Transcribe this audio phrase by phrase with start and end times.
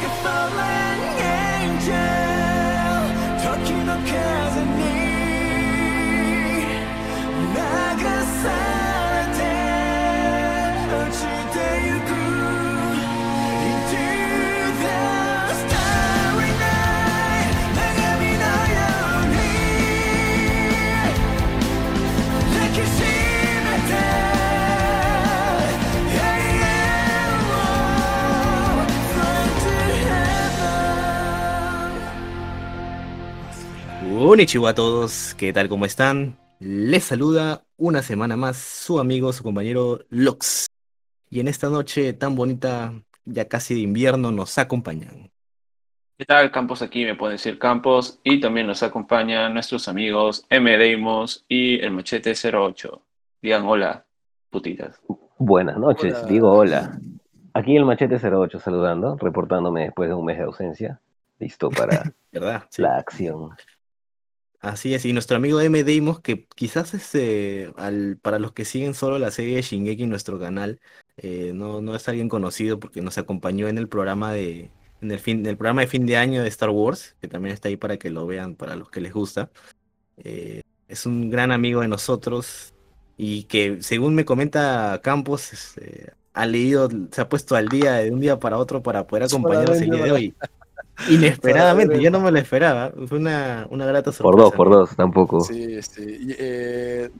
[0.00, 2.17] like a fallen angel
[34.28, 35.70] Konnichiwa a todos, ¿qué tal?
[35.70, 36.36] ¿Cómo están?
[36.60, 40.66] Les saluda una semana más su amigo, su compañero Lux.
[41.30, 42.92] Y en esta noche tan bonita,
[43.24, 45.30] ya casi de invierno, nos acompañan.
[46.18, 46.50] ¿Qué tal?
[46.50, 48.20] Campos aquí, me pueden decir Campos.
[48.22, 50.76] Y también nos acompañan nuestros amigos M.
[50.76, 53.00] Deimos y el Machete 08.
[53.40, 54.04] Digan hola,
[54.50, 55.00] putitas.
[55.38, 56.28] Buenas noches, Hola.
[56.28, 57.00] digo hola.
[57.54, 61.00] Aquí el Machete 08 saludando, reportándome después de un mes de ausencia.
[61.38, 62.64] Listo para ¿Verdad?
[62.68, 62.82] Sí.
[62.82, 63.52] la acción.
[64.60, 65.84] Así es, y nuestro amigo M.
[65.84, 70.10] Deimos, que quizás este, al, para los que siguen solo la serie de Shingeki en
[70.10, 70.80] nuestro canal,
[71.16, 75.20] eh, no, no es alguien conocido porque nos acompañó en el programa de, en el
[75.20, 77.76] fin, en el programa de fin de año de Star Wars, que también está ahí
[77.76, 79.50] para que lo vean, para los que les gusta.
[80.16, 82.74] Eh, es un gran amigo de nosotros
[83.16, 88.10] y que, según me comenta Campos, este, ha leído, se ha puesto al día de
[88.10, 90.34] un día para otro para poder acompañarnos el día de hoy.
[91.08, 92.92] Inesperadamente, yo no me lo esperaba.
[93.06, 94.22] Fue una, una grata sorpresa.
[94.22, 95.40] Por dos, por dos, tampoco.
[95.40, 96.02] Sí, sí.
[96.02, 97.10] Y, eh,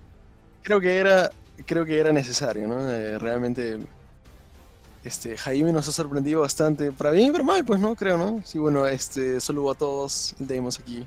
[0.63, 1.31] creo que era,
[1.65, 2.91] creo que era necesario, ¿no?
[2.91, 3.79] Eh, realmente,
[5.05, 7.95] este, Jaime nos ha sorprendido bastante, para bien y para mal, pues, ¿no?
[7.95, 8.43] Creo, ¿no?
[8.45, 11.07] Sí, bueno, este, saludo a todos, Deimos aquí,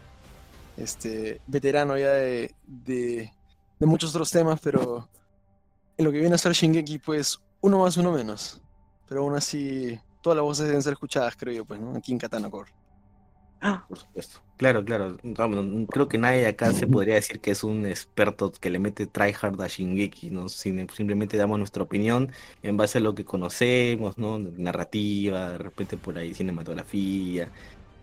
[0.78, 3.32] este, veterano ya de, de,
[3.80, 5.08] de muchos otros temas, pero
[5.98, 8.62] en lo que viene a ser Shingeki, pues, uno más, uno menos.
[9.08, 11.96] Pero aún así, todas las voces deben ser escuchadas, creo yo, pues, ¿no?
[11.96, 12.72] Aquí en Katana Core.
[13.88, 14.40] Por supuesto.
[14.58, 15.18] Claro, claro.
[15.22, 19.06] Vamos, creo que nadie acá se podría decir que es un experto que le mete
[19.06, 20.50] tryhard a Shingeki, ¿no?
[20.50, 22.32] Sim- Simplemente damos nuestra opinión
[22.64, 24.40] en base a lo que conocemos, ¿no?
[24.40, 27.50] Narrativa, de repente por ahí cinematografía,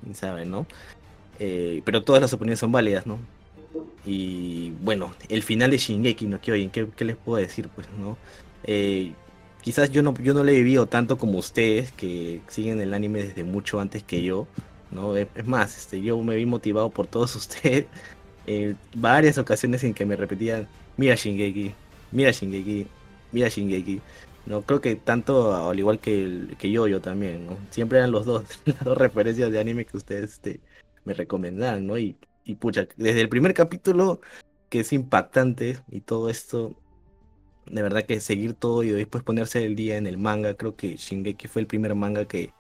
[0.01, 0.65] quién sabe, ¿no?
[1.41, 3.19] Eh, pero todas las opiniones son válidas, ¿no?
[4.05, 6.41] Y bueno, el final de Shingeki, ¿no?
[6.41, 8.17] ¿Qué, oye, ¿qué, qué les puedo decir, pues, ¿no?
[8.63, 9.13] Eh,
[9.63, 13.23] quizás yo no, yo no lo he vivido tanto como ustedes, que siguen el anime
[13.23, 14.47] desde mucho antes que yo.
[14.91, 15.17] ¿no?
[15.17, 17.87] Es más, este, yo me vi motivado por todos ustedes
[18.47, 20.67] en varias ocasiones en que me repetían,
[20.97, 21.75] mira Shingeki,
[22.13, 22.87] mira Shingeki,
[23.33, 24.01] mira Shingeki.
[24.47, 27.59] No, creo que tanto al igual que, que yo, yo también, ¿no?
[27.71, 30.61] Siempre eran los dos, las dos referencias de anime que ustedes este,
[31.05, 31.99] me recomendaban, ¿no?
[31.99, 34.21] Y, y pucha, desde el primer capítulo,
[34.71, 36.75] que es impactante y todo esto,
[37.71, 40.97] de verdad que seguir todo y después ponerse el día en el manga, creo que
[40.97, 42.55] Shingeki fue el primer manga que,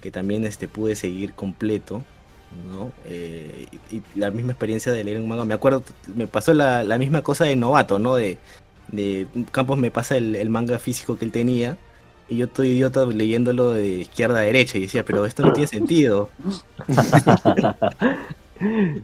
[0.00, 2.08] que también este, pude seguir completo,
[2.50, 2.94] ¿no?
[3.04, 6.84] Eh, y, y la misma experiencia de leer un manga, me acuerdo, me pasó la,
[6.84, 8.16] la misma cosa de novato, ¿no?
[8.16, 8.42] De,
[8.88, 11.80] de Campos me pasa el, el manga físico que él tenía,
[12.26, 15.68] y yo estoy idiota leyéndolo de izquierda a derecha, y decía, pero esto no tiene
[15.68, 16.34] sentido.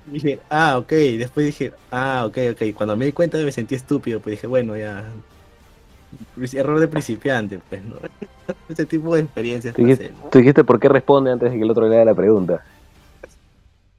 [0.05, 3.75] Y dije, ah, ok, después dije, ah, ok, ok, cuando me di cuenta me sentí
[3.75, 5.23] estúpido, pues dije, bueno, ya,
[6.55, 7.97] error de principiante, pues, ¿no?
[8.69, 9.75] Este tipo de experiencias.
[9.75, 10.31] Tú no dijiste, ¿no?
[10.31, 12.65] tú dijiste por qué responde antes de que el otro lea la pregunta.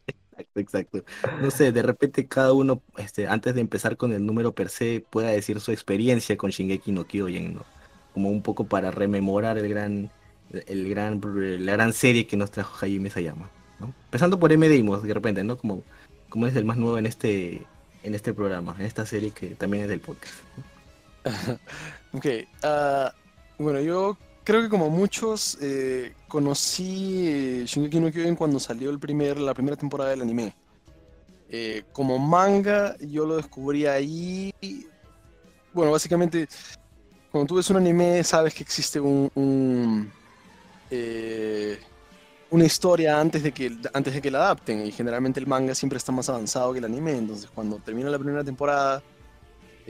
[0.07, 1.03] Exacto, exacto.
[1.41, 5.03] No sé, de repente cada uno, este, antes de empezar con el número per se,
[5.09, 7.65] pueda decir su experiencia con Shingeki no Kyojin, ¿no?
[8.13, 10.09] Como un poco para rememorar el gran,
[10.51, 11.21] el gran,
[11.65, 13.49] la gran serie que nos trajo Hajime Sayama,
[13.79, 13.93] ¿no?
[14.05, 14.67] Empezando por M.
[14.67, 15.57] Deimos, de repente, ¿no?
[15.57, 15.83] Como,
[16.29, 17.63] como es el más nuevo en este,
[18.03, 20.35] en este programa, en esta serie que también es del podcast.
[22.13, 22.25] Ok,
[22.63, 23.13] ah,
[23.57, 29.39] bueno, yo creo que como muchos eh, conocí Shingeki no Kyojin cuando salió el primer,
[29.39, 30.55] la primera temporada del anime.
[31.49, 34.53] Eh, como manga, yo lo descubrí ahí.
[35.71, 36.47] Bueno, básicamente,
[37.31, 40.11] cuando tú ves un anime, sabes que existe un, un,
[40.89, 41.79] eh,
[42.49, 44.85] una historia antes de, que, antes de que la adapten.
[44.85, 47.17] Y generalmente el manga siempre está más avanzado que el anime.
[47.17, 49.03] Entonces, cuando termina la primera temporada,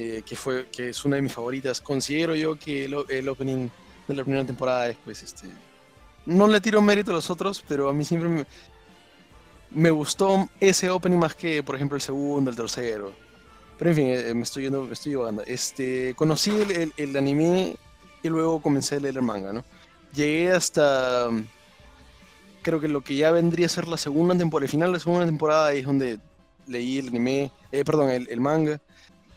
[0.02, 3.68] eh, que, fue, que es una de mis favoritas, considero yo que el, el opening
[4.08, 5.48] de la primera temporada es, pues, este.
[6.26, 8.46] No le tiro mérito a los otros, pero a mí siempre me,
[9.72, 13.14] me gustó ese opening más que, por ejemplo, el segundo, el tercero.
[13.78, 15.44] Pero en fin, eh, me estoy yendo, me estoy llevando.
[15.46, 17.76] Este, conocí el, el- el anime
[18.24, 19.64] y luego comencé a leer el manga, ¿no?
[20.14, 21.30] Llegué hasta.
[22.62, 25.00] Creo que lo que ya vendría a ser la segunda temporada, el final de la
[25.00, 26.20] segunda temporada ahí es donde
[26.68, 28.82] leí el anime, eh, perdón, el, el manga.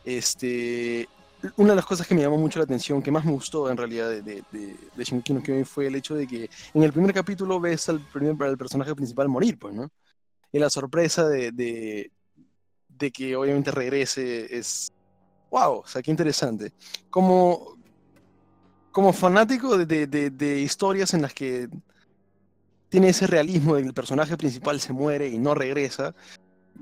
[0.04, 1.08] Este,
[1.56, 3.76] una de las cosas que me llamó mucho la atención, que más me gustó en
[3.76, 7.60] realidad de, de, de, de Kyojin fue el hecho de que en el primer capítulo
[7.60, 9.90] ves al, primer, al personaje principal morir, pues, ¿no?
[10.52, 12.10] Y la sorpresa de,
[13.12, 14.93] que obviamente regrese es,
[15.50, 16.72] wow, o sea, qué interesante.
[17.10, 17.76] Como,
[18.93, 21.69] como fanático de historias en las que
[22.93, 26.14] tiene ese realismo de que el personaje principal se muere y no regresa,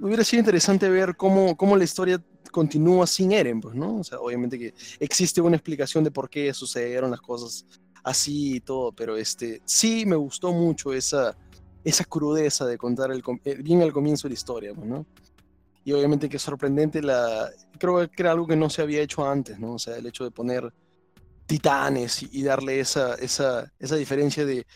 [0.01, 2.21] hubiera sido interesante ver cómo, cómo la historia
[2.51, 3.99] continúa sin Eren, pues, ¿no?
[3.99, 7.67] O sea, obviamente que existe una explicación de por qué sucedieron las cosas
[8.03, 11.37] así y todo, pero este, sí me gustó mucho esa,
[11.85, 15.07] esa crudeza de contar el, eh, bien al comienzo de la historia, pues, ¿no?
[15.85, 17.49] Y obviamente que es sorprendente la...
[17.79, 19.75] Creo que era algo que no se había hecho antes, ¿no?
[19.75, 20.73] O sea, el hecho de poner
[21.47, 24.67] titanes y darle esa, esa, esa diferencia de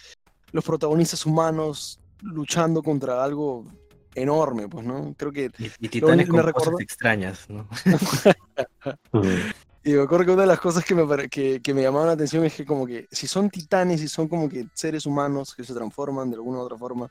[0.51, 3.67] los protagonistas humanos luchando contra algo
[4.15, 5.15] enorme, pues, ¿no?
[5.17, 7.69] Creo que Y, y titanes me con cosas recordó- extrañas, ¿no?
[9.87, 12.15] Y me acuerdo que una de las cosas que me, que, que me llamaban la
[12.15, 15.63] atención es que como que si son titanes y son como que seres humanos que
[15.63, 17.11] se transforman de alguna u otra forma,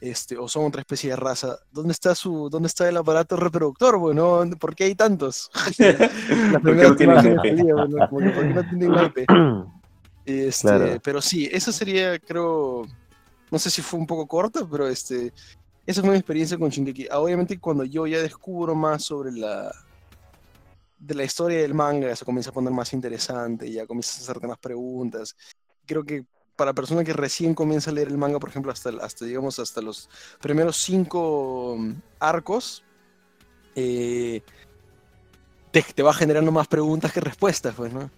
[0.00, 3.98] este, o son otra especie de raza, ¿dónde está su, dónde está el aparato reproductor,
[3.98, 4.44] bueno?
[4.60, 5.50] ¿Por qué hay tantos?
[5.78, 7.06] La que ¿por qué
[8.54, 9.26] no tienen nepe?
[10.24, 11.00] Este, Claro.
[11.02, 12.86] Pero sí, eso sería, creo,
[13.50, 15.32] no sé si fue un poco corta, pero este,
[15.88, 17.08] esa fue mi experiencia con Shingeki.
[17.10, 19.74] Ah, Obviamente cuando yo ya descubro más sobre la
[20.98, 24.46] de la historia del manga, se comienza a poner más interesante, ya comienzas a hacerte
[24.46, 25.34] más preguntas.
[25.86, 26.26] Creo que
[26.56, 29.80] para personas que recién comienza a leer el manga, por ejemplo, hasta, hasta digamos, hasta
[29.80, 30.10] los
[30.42, 32.84] primeros cinco mm, arcos,
[33.74, 34.42] eh,
[35.70, 38.10] te, te va generando más preguntas que respuestas, pues, ¿no?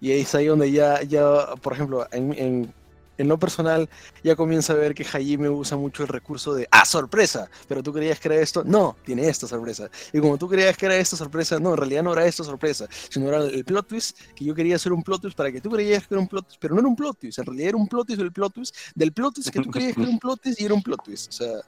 [0.00, 2.74] Y es ahí donde ya, ya por ejemplo, en, en,
[3.18, 3.88] en lo personal,
[4.22, 7.50] ya comienza a ver que Hajime usa mucho el recurso de ¡Ah, sorpresa!
[7.66, 9.90] Pero tú creías que era esto, no, tiene esta sorpresa.
[10.12, 12.86] Y como tú creías que era esta sorpresa, no, en realidad no era esta sorpresa,
[13.10, 15.70] sino era el plot twist, que yo quería hacer un plot twist para que tú
[15.70, 17.76] creías que era un plot twist, pero no era un plot twist, en realidad era
[17.76, 20.18] un plot twist del plot twist, del plot twist que tú creías que era un
[20.18, 21.28] plot twist y era un plot twist.
[21.28, 21.60] O sea,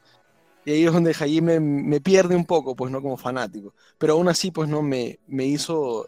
[0.64, 3.74] y ahí es donde Hajime me pierde un poco, pues no como fanático.
[3.98, 6.06] Pero aún así, pues no, me, me hizo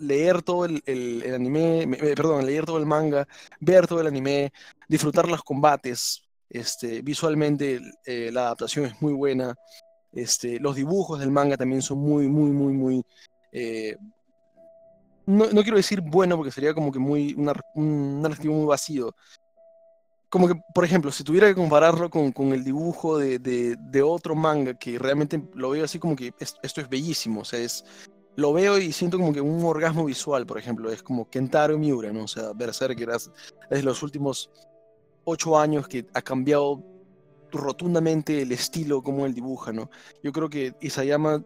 [0.00, 3.26] leer todo el, el- anime, me- me- perdón, leer todo el manga,
[3.60, 4.52] ver todo el anime,
[4.88, 6.22] disfrutar los combates.
[6.48, 9.54] Este, visualmente eh, la adaptación es muy buena.
[10.12, 13.04] Este, los dibujos del manga también son muy, muy, muy, muy...
[13.52, 13.96] eh,
[15.26, 19.14] no, no quiero decir bueno porque sería como que muy una- un narrativo muy vacío.
[20.28, 24.36] Como que, por ejemplo, si tuviera que compararlo con, con el dibujo de, de- otro
[24.36, 27.84] manga que realmente lo veo así como que es- esto es bellísimo, o sea, es,
[28.36, 32.12] lo veo y siento como que un orgasmo visual, por ejemplo, es como Kentaro Miura,
[32.12, 32.24] ¿no?
[32.24, 33.10] O sea, Berserker
[33.70, 34.50] es los últimos
[35.24, 36.82] ocho años que ha cambiado
[37.52, 39.90] rotundamente el estilo como él dibuja, ¿no?
[40.22, 41.42] Yo creo que Isayama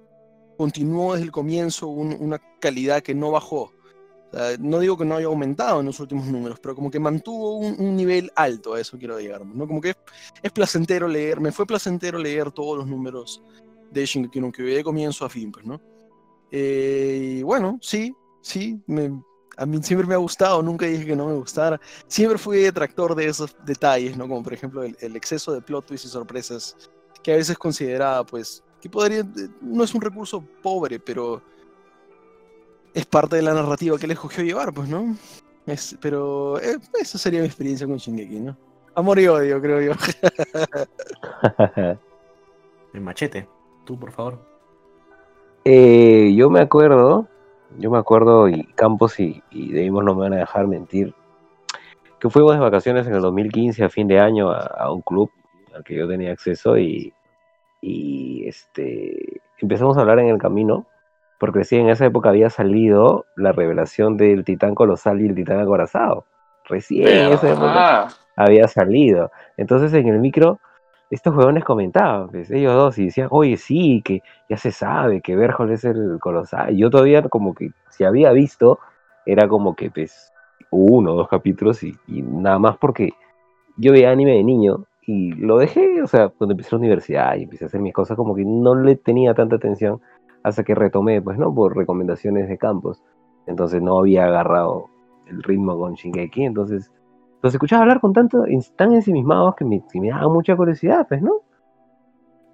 [0.57, 3.73] continuó desde el comienzo un- una calidad que no bajó.
[4.59, 7.95] No digo que no haya aumentado en los últimos números, pero como que mantuvo un,
[7.97, 9.67] nivel alto, a eso quiero llegar, ¿no?
[9.67, 9.97] Como que es,
[10.43, 13.41] es placentero leer, me fue placentero leer todos los números
[13.93, 15.81] de Shingeki no Kyojin, de comienzo a fin, pues, ¿no?
[16.57, 18.81] Eh, y bueno, sí, sí,
[19.57, 21.81] a mí siempre me ha gustado, nunca dije que no me gustara.
[22.07, 24.29] Siempre fui detractor de esos detalles, ¿no?
[24.29, 26.77] Como por ejemplo el, el exceso de plot twists y sorpresas
[27.25, 31.43] que a veces consideraba, pues, que podría, eh, no es un recurso pobre, pero
[32.93, 35.17] es parte de la narrativa que él escogió llevar, pues, ¿no?
[35.67, 38.57] Es, pero eh, esa sería mi experiencia con Shingeki, ¿no?
[38.95, 39.93] Amor y odio, creo yo.
[42.95, 43.49] El machete.
[43.85, 44.54] Tú, por favor.
[45.65, 47.27] Eh, yo me acuerdo,
[47.79, 51.15] yo me acuerdo, y Campos y, y Deimos no me van a dejar mentir,
[52.21, 55.31] que fuimos de vacaciones en el 2015 a fin de año a, a un club
[55.75, 57.13] al que yo tenía acceso y,
[57.81, 60.87] y este, empezamos a hablar en el camino,
[61.39, 65.61] porque sí, en esa época había salido la revelación del titán colosal y el titán
[65.61, 66.25] acorazado.
[66.67, 69.31] Recién en esa época Ah, había salido.
[69.57, 70.59] Entonces en el micro,
[71.15, 75.37] estos huevones comentaban, pues, ellos dos, y decían, oye, sí, que ya se sabe que
[75.37, 76.75] Berjol es el colosal.
[76.75, 78.79] Y yo todavía como que, si había visto,
[79.27, 80.33] era como que, pues,
[80.71, 83.13] uno o dos capítulos y, nada más porque
[83.77, 87.45] yo veía anime de niño y lo dejé, o sea, cuando empecé la universidad y
[87.45, 90.01] empecé a hacer mis cosas, como que no le tenía tanta atención
[90.43, 91.55] hasta que retomé, pues, ¿no?
[91.55, 93.03] Por recomendaciones de campos.
[93.47, 94.87] Entonces no había agarrado
[95.27, 96.91] el ritmo con Shingeki, entonces
[97.45, 98.43] los escuchaba hablar con tanto,
[98.75, 101.43] tan ensimismados que me, que me daba mucha curiosidad, pues, ¿no?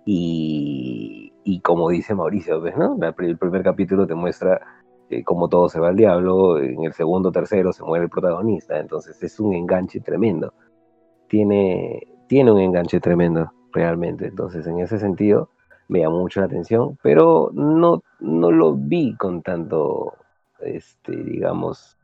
[0.04, 2.99] Y, y como dice Mauricio, pues, ¿no?
[3.00, 4.61] El primer capítulo te muestra
[5.09, 8.80] eh, cómo todo se va al diablo, en el segundo, tercero se muere el protagonista,
[8.80, 10.54] entonces es un enganche tremendo.
[11.28, 14.26] Tiene, tiene un enganche tremendo, realmente.
[14.26, 15.50] Entonces, en ese sentido,
[15.87, 20.14] me llamó mucho la atención, pero no, no lo vi con tanto,
[20.59, 21.97] este, digamos,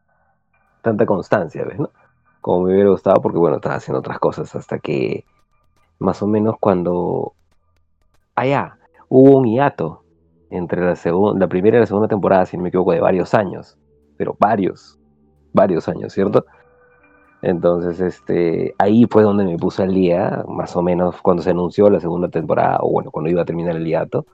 [0.82, 1.80] tanta constancia, ¿ves?
[1.80, 1.90] ¿no?
[2.46, 5.24] Como me hubiera gustado, porque bueno, estaba haciendo otras cosas hasta que
[5.98, 7.32] más o menos cuando
[8.36, 10.04] allá hubo un hiato
[10.50, 10.96] entre la,
[11.34, 13.76] la primera y la segunda temporada, si no me equivoco, de varios años,
[14.16, 14.96] pero varios,
[15.52, 16.46] varios años, ¿cierto?
[17.42, 21.90] Entonces, este, ahí fue donde me puse al día, más o menos cuando se anunció
[21.90, 24.24] la segunda temporada, o bueno, cuando iba a terminar el hiato,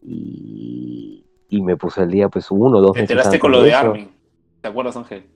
[0.00, 3.74] y, y me puse al día, pues uno o dos Te enteraste con lo de.
[3.74, 4.10] Armin.
[4.62, 5.26] ¿Te acuerdas, Ángel?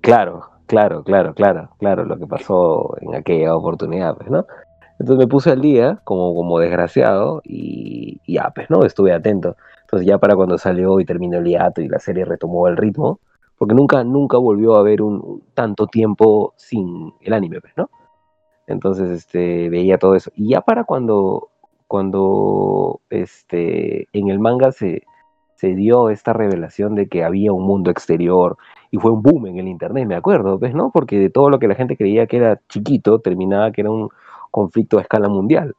[0.00, 4.46] Claro, claro, claro, claro, claro, lo que pasó en aquella oportunidad, pues, ¿no?
[4.98, 8.84] Entonces me puse al día como, como desgraciado y, y ya, pues, ¿no?
[8.84, 9.56] Estuve atento.
[9.82, 13.20] Entonces ya para cuando salió y terminó el hiato y la serie retomó el ritmo,
[13.58, 17.90] porque nunca, nunca volvió a haber un, tanto tiempo sin el anime, pues, ¿no?
[18.66, 20.30] Entonces, este, veía todo eso.
[20.34, 21.50] Y ya para cuando,
[21.86, 25.02] cuando, este, en el manga se,
[25.56, 28.56] se dio esta revelación de que había un mundo exterior
[28.94, 30.92] y fue un boom en el internet, me acuerdo, ¿ves, no?
[30.92, 34.08] Porque de todo lo que la gente creía que era chiquito, terminaba que era un
[34.52, 35.74] conflicto a escala mundial.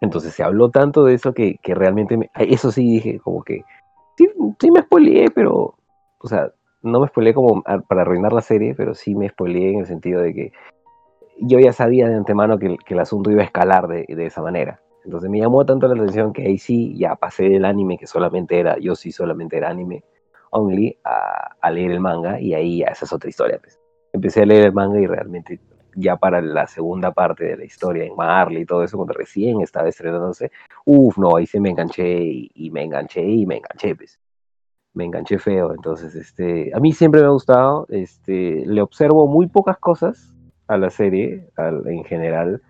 [0.00, 3.64] Entonces se habló tanto de eso que, que realmente, me- eso sí dije, como que,
[4.16, 4.30] sí,
[4.70, 5.74] me spoileé, pero,
[6.20, 9.80] o sea, no me spoileé como para arruinar la serie, pero sí me spoileé en
[9.80, 10.52] el sentido de que
[11.38, 14.40] yo ya sabía de antemano que, que el asunto iba a escalar de, de esa
[14.40, 14.80] manera.
[15.04, 18.58] Entonces me llamó tanto la atención que ahí sí ya pasé del anime, que solamente
[18.58, 20.02] era, yo sí solamente era anime
[20.50, 23.58] only, a, leer el manga y ahí esa es otra historia.
[23.60, 23.78] Pues.
[24.12, 25.60] Empecé a leer el manga y realmente
[25.94, 29.60] ya para la segunda parte de la historia en Marley y todo eso, cuando recién
[29.60, 30.50] estaba estrenándose,
[30.84, 32.22] uff, no, ahí sí me enganché
[32.54, 34.18] y, me enganché y me enganché, pues.
[34.92, 39.46] Me enganché feo, entonces, este, a mí siempre me ha gustado, este, le observo muy
[39.46, 40.34] pocas cosas
[40.66, 42.60] a la serie en general,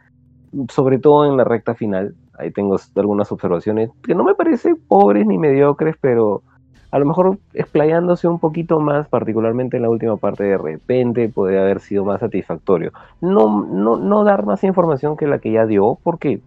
[0.69, 2.15] sobre todo en la recta final.
[2.39, 6.43] Ahí tengo algunas observaciones que no me parecen pobres ni mediocres, pero
[6.91, 11.61] a lo mejor explayándose un poquito más, particularmente en la última parte, de repente podría
[11.61, 12.93] haber sido más satisfactorio.
[13.21, 16.41] No, no, no dar más información que la que ya dio, porque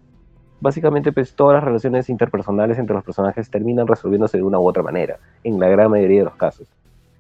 [0.60, 4.84] básicamente pues todas las relaciones interpersonales entre los personajes terminan resolviéndose de una u otra
[4.84, 6.68] manera, en la gran mayoría de los casos.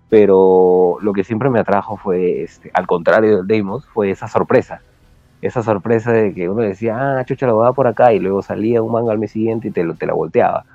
[0.09, 4.81] Pero lo que siempre me atrajo fue, este, al contrario del Deimos, fue esa sorpresa.
[5.41, 8.81] Esa sorpresa de que uno decía, ah, chucha, la va por acá, y luego salía
[8.81, 10.65] un manga al mes siguiente y te, te la volteaba.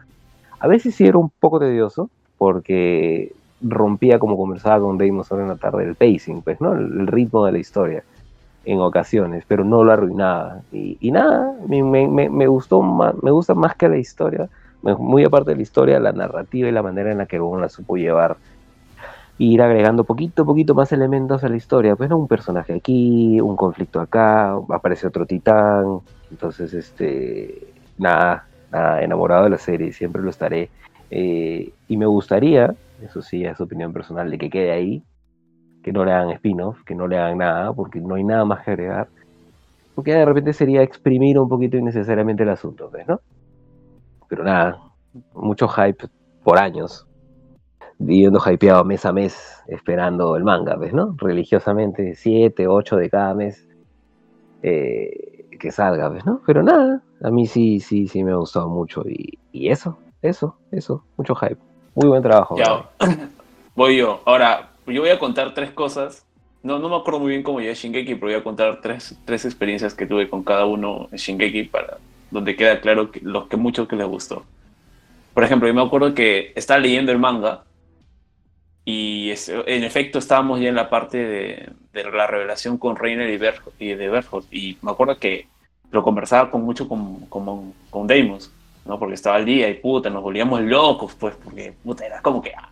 [0.59, 5.50] A veces sí era un poco tedioso, porque rompía, como conversaba con Deimos ahora en
[5.50, 6.73] la tarde, el pacing, pues, ¿no?
[6.73, 8.04] El, ritmo de la historia
[8.64, 10.62] en ocasiones, pero no lo arruinaba.
[10.73, 14.49] Y, nada, me, me- me- gustó más, me gusta más que la historia,
[14.83, 17.68] muy aparte de la historia, la narrativa y la manera en la que Gon la
[17.68, 18.37] supo llevar.
[19.38, 21.95] Y ir agregando poquito a poquito más elementos a la historia.
[21.97, 26.00] Pues no, un personaje aquí, un conflicto acá, aparece otro titán.
[26.30, 30.71] Entonces, este, nada, nada, enamorado de la serie, siempre lo estaré.
[31.11, 35.03] Eh, y me gustaría, eso sí es opinión personal, de que quede ahí,
[35.83, 38.65] que no le hagan spin-off, que no le hagan nada, porque no hay nada más
[38.65, 39.09] que agregar.
[39.95, 43.21] Porque de repente sería exprimir un poquito innecesariamente el asunto, ¿ves, no?
[44.29, 44.79] Pero nada,
[45.35, 46.07] mucho hype
[46.45, 47.07] por años,
[47.99, 51.15] viviendo hypeado mes a mes, esperando el manga, ¿ves, no?
[51.17, 53.67] Religiosamente, siete, ocho de cada mes
[54.62, 56.43] eh, que salga, ¿ves, no?
[56.47, 61.05] Pero nada, a mí sí, sí, sí me ha gustado mucho y eso, eso, eso,
[61.17, 61.57] mucho hype.
[61.95, 62.57] Muy buen trabajo.
[62.59, 62.89] Ya,
[63.75, 64.21] voy yo.
[64.25, 66.25] Ahora, yo voy a contar tres cosas.
[66.63, 69.17] No, no me acuerdo muy bien cómo llegué a Shingeki, pero voy a contar tres,
[69.25, 71.99] tres experiencias que tuve con cada uno en Shingeki para
[72.31, 74.45] donde queda claro que, lo que mucho que les gustó.
[75.35, 77.63] Por ejemplo, yo me acuerdo que estaba leyendo el manga
[78.85, 83.29] y es- en efecto estábamos ya en la parte de, de la revelación con Reiner
[83.31, 84.47] y, Berho- y de Berholt.
[84.53, 85.47] Y me acuerdo que
[85.91, 88.51] lo conversaba con mucho con, con, con Deimos,
[88.88, 88.99] ¿no?
[88.99, 92.52] Porque estaba al día y puta, nos volvíamos locos, pues, porque puta, era como que,
[92.57, 92.71] ah,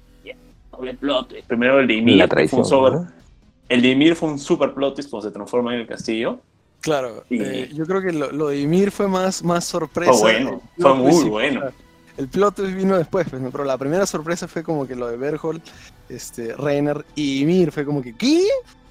[0.73, 1.29] doble plot.
[1.29, 1.47] twist.
[1.47, 3.09] Primero el de Ymir, La fue un sobre- ¿no?
[3.69, 6.41] el de Ymir fue un super plot twist cuando se transforma en el castillo.
[6.81, 10.13] Claro, Y- eh, yo creo que lo, lo de Ymir fue más, más sorpresa.
[10.13, 11.63] Fue bueno, El fue muy bueno.
[12.17, 13.51] El plot twist vino después, pues, ¿no?
[13.51, 15.61] pero la primera sorpresa fue como que lo de Berhold,
[16.09, 18.43] este, Reiner y Ymir fue como que, ¿qué?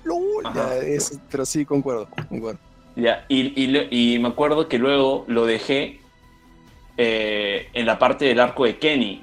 [0.03, 0.69] LOL, ya,
[1.31, 2.59] pero sí, concuerdo, concuerdo.
[2.95, 5.99] Ya, y, y me acuerdo que luego lo dejé
[6.97, 9.21] eh, en la parte del arco de Kenny.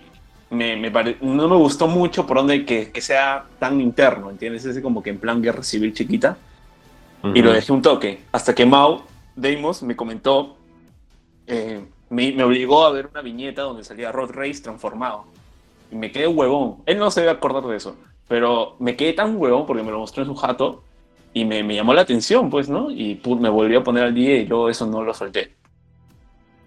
[0.51, 4.65] Me, me pare- no me gustó mucho por donde que, que sea tan interno, ¿entiendes?
[4.67, 6.37] Es como que en plan guerra civil chiquita.
[7.35, 8.21] y lo dejé un toque.
[8.33, 9.03] Hasta que Mau
[9.35, 10.57] Deimos me comentó,
[11.47, 15.25] eh, me, me obligó a ver una viñeta donde salía Rod Race transformado.
[15.91, 16.77] Y me quedé huevón.
[16.85, 17.97] Él no se debe acordar de eso,
[18.29, 20.83] pero me quedé tan huevón porque me lo mostró en su jato
[21.33, 22.91] y me, me llamó la atención, pues, ¿no?
[22.91, 25.55] Y pu- me volvió a poner al día y yo eso no lo solté.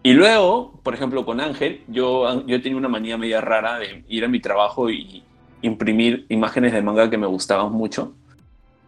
[0.06, 4.24] Y luego, por ejemplo, con Ángel, yo, yo tenía una manía media rara de ir
[4.24, 5.24] a mi trabajo y,
[5.64, 8.14] imprimir imágenes de manga que me gustaban mucho.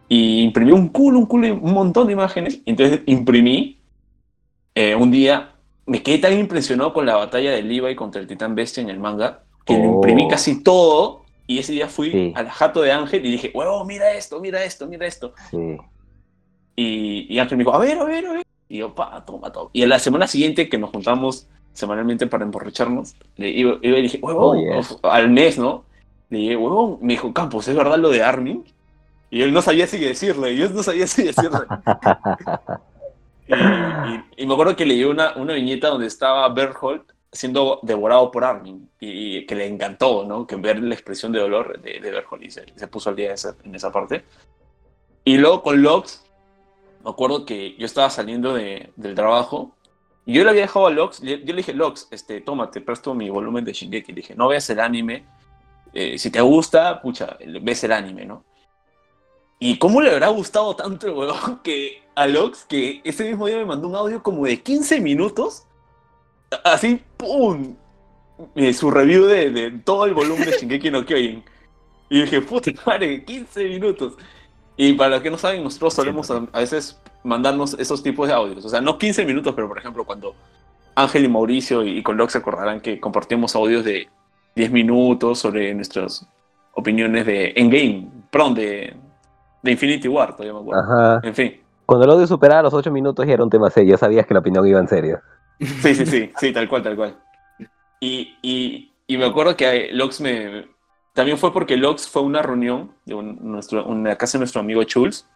[0.08, 2.60] Y imprimí un culo, un culo, un montón de imágenes.
[2.66, 3.80] Entonces imprimí
[4.76, 5.54] eh, un día,
[5.86, 9.00] me quedé tan impresionado con la batalla de Levi contra el Titán Bestia en el
[9.00, 9.94] manga, que Oh.
[9.96, 11.24] imprimí casi todo.
[11.48, 12.32] Y ese día fui Sí.
[12.36, 15.34] al jato de Ángel y dije, huevo, mira esto, mira esto, mira esto.
[15.50, 15.76] Sí.
[16.76, 18.47] Y, y Ángel me dijo, a ver, a ver, a ver.
[18.68, 19.70] Y yo, pa, toma, toma.
[19.72, 24.02] Y en la semana siguiente que nos juntamos semanalmente para emborracharnos, le iba, iba y
[24.02, 24.98] dije, huevón, Oh, yes.
[25.02, 25.84] al mes, ¿no?
[26.30, 28.64] Le dije, huevón, me dijo, Campos, ¿es verdad lo de Armin?
[29.30, 31.58] Y él no sabía si decirle, y yo no sabía si decirle.
[33.48, 38.30] y, y- y me acuerdo que leí una, una viñeta donde estaba Berthold siendo devorado
[38.30, 40.46] por Armin, y, y que le encantó, ¿no?
[40.46, 43.28] Que ver la expresión de dolor de, de Berthold, y se, se puso al día
[43.28, 44.24] de esa- en esa parte.
[45.24, 46.24] Y luego con Lox,
[47.04, 49.74] me acuerdo que yo estaba saliendo de- del trabajo
[50.26, 53.14] y yo le había dejado a Lox, yo le dije, Lox, este, toma, te presto
[53.14, 54.12] mi volumen de Shingeki.
[54.12, 55.24] Le dije, no veas el anime,
[55.94, 58.44] eh, si te gusta, pucha, ves el anime, ¿no?
[59.58, 63.56] Y cómo le habrá gustado tanto el huevón que a Lox, que ese mismo día
[63.56, 65.64] me mandó un audio como de 15 minutos,
[66.64, 67.76] así, ¡pum!
[68.54, 71.42] Eh, su review de, de todo el volumen de Shingeki no Kyojin.
[72.10, 74.14] Y dije, puta madre, 15 minutos.
[74.80, 78.34] Y para los que no saben, nosotros solemos a, a veces mandarnos esos tipos de
[78.34, 78.64] audios.
[78.64, 80.34] O sea, no 15 minutos, pero por ejemplo, cuando
[80.94, 84.08] Ángel y Mauricio y, y con Lox se acordarán que compartimos audios de
[84.54, 86.26] 10 minutos sobre nuestras
[86.74, 88.96] opiniones de Endgame, perdón, de,
[89.62, 90.82] de Infinity War, todavía me acuerdo.
[90.82, 91.20] Ajá.
[91.24, 94.26] En fin, Cuando el audio superaba los 8 minutos ya era un tema serio, sabías
[94.26, 95.20] que la opinión iba en serio.
[95.58, 97.16] sí, sí, sí, sí, tal cual, tal cual.
[98.00, 100.68] Y, y, y me acuerdo que Lox me...
[101.18, 104.60] También fue porque Lox fue a una reunión de un- nuestro, una casa de nuestro
[104.60, 105.26] amigo Schulz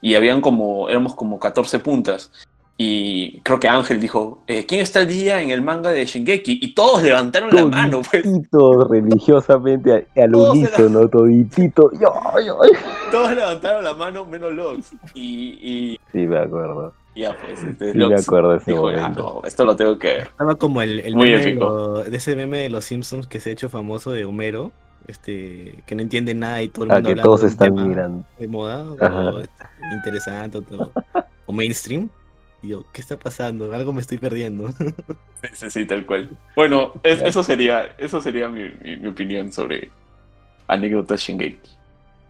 [0.00, 2.30] y habían como, éramos como 14 puntas.
[2.76, 6.60] Y creo que Ángel dijo, eh, ¿quién está al día en el manga de Shingeki?
[6.62, 8.22] Y todos levantaron la mano, pues.
[8.88, 11.90] Religiosamente al Todos unísono, toditito.
[12.00, 12.12] Yo,
[12.46, 12.58] yo.
[13.10, 14.92] Todos levantaron la mano menos Lox.
[15.14, 16.92] Y, y Sí, me acuerdo.
[17.16, 19.40] ya pues, este, Sí, me acuerdo de ese dijo, "Ah, momento.
[19.42, 20.22] no, esto lo tengo que ver.
[20.28, 21.64] Estaba como el, el Muy meme de, épico.
[21.64, 24.70] lo- de ese meme de los Simpsons que se ha hecho famoso de Homero,
[25.08, 27.74] este, que no entiende nada y todo el A mundo que hablando todos de están
[27.88, 28.24] mirando.
[28.38, 29.42] de moda, o
[29.94, 30.92] interesante, o, todo-
[31.46, 32.08] o mainstream.
[32.62, 33.72] Y yo, ¿qué está pasando?
[33.72, 34.68] Algo me estoy perdiendo.
[35.42, 36.30] Sí, sí, sí, tal cual.
[36.54, 39.90] Bueno, es- eso sería, eso sería mi, mi- mi opinión sobre
[40.68, 41.70] anécdotas Shingeki.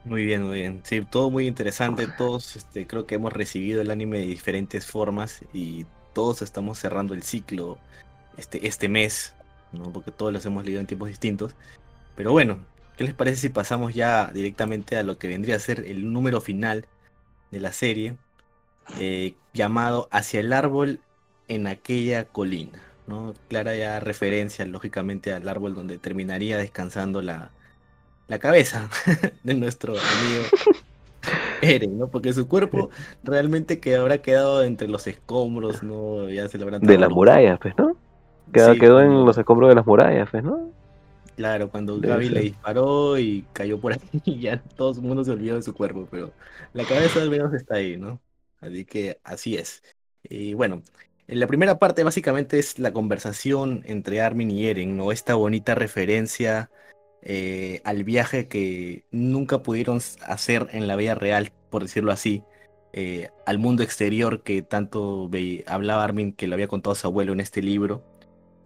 [0.05, 0.81] Muy bien, muy bien.
[0.85, 2.07] Sí, todo muy interesante.
[2.09, 7.15] Todos este, creo que hemos recibido el anime de diferentes formas y todos estamos cerrando
[7.15, 7.79] el ciclo
[8.37, 9.35] este, este mes,
[9.73, 9.93] ¿no?
[9.93, 11.55] porque todos los hemos leído en tiempos distintos.
[12.14, 12.59] Pero bueno,
[12.96, 16.40] ¿qué les parece si pasamos ya directamente a lo que vendría a ser el número
[16.40, 16.87] final
[17.51, 18.16] de la serie,
[18.98, 21.01] eh, llamado Hacia el árbol
[21.48, 22.81] en aquella colina?
[23.07, 23.35] ¿no?
[23.48, 27.51] Clara ya referencia, lógicamente, al árbol donde terminaría descansando la,
[28.29, 28.88] la cabeza
[29.42, 30.44] de nuestro amigo
[31.62, 32.09] Eren, ¿no?
[32.09, 32.90] Porque su cuerpo
[33.22, 36.29] realmente que habrá quedado entre los escombros, ¿no?
[36.29, 37.96] Ya se le habrán De las murallas, pues, ¿no?
[38.53, 40.70] Quedó, Sí, quedó en los escombros de las murallas, pues, ¿no?
[41.37, 45.25] Claro, cuando Debe Gaby le disparó y cayó por ahí, y ya todo el mundo
[45.25, 46.33] se olvidó de su cuerpo, pero
[46.73, 48.21] la cabeza al menos está ahí, ¿no?
[48.61, 49.83] Así que así es.
[50.23, 50.83] Y bueno,
[51.27, 55.12] en la primera parte básicamente es la conversación entre Armin y Eren, ¿no?
[55.12, 56.71] Esta bonita referencia
[57.23, 62.42] eh, al viaje que nunca pudieron hacer en la vida real, por decirlo así,
[62.92, 65.31] eh, al mundo exterior que tanto
[65.66, 68.03] hablaba Armin, que lo había contado su abuelo en este libro.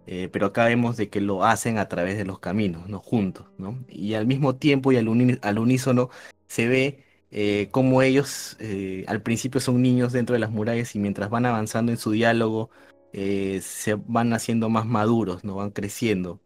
[0.07, 2.99] Eh, pero acá vemos de que lo hacen a través de los caminos, ¿no?
[2.99, 3.83] Juntos, ¿no?
[3.89, 6.09] Y al mismo tiempo y al, al unísono
[6.47, 10.99] se ve eh, cómo ellos eh, al principio son niños dentro de las murallas y
[10.99, 12.69] mientras van avanzando en su diálogo
[13.13, 15.55] se van haciendo más maduros, ¿no?
[15.55, 16.39] Van creciendo,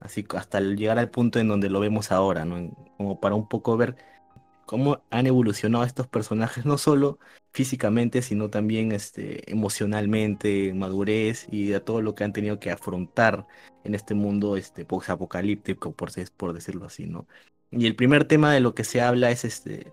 [0.00, 2.74] así hasta llegar al punto en donde lo vemos ahora, ¿no?
[2.96, 3.96] Como para un poco ver
[4.66, 7.18] cómo han evolucionado estos personajes, no solo
[7.52, 12.70] físicamente, sino también este, emocionalmente, en madurez y a todo lo que han tenido que
[12.70, 13.46] afrontar
[13.84, 17.26] en este mundo este, post-apocalíptico, por, se- por decirlo así, ¿no?
[17.70, 19.92] Y el primer tema de lo que se habla es este,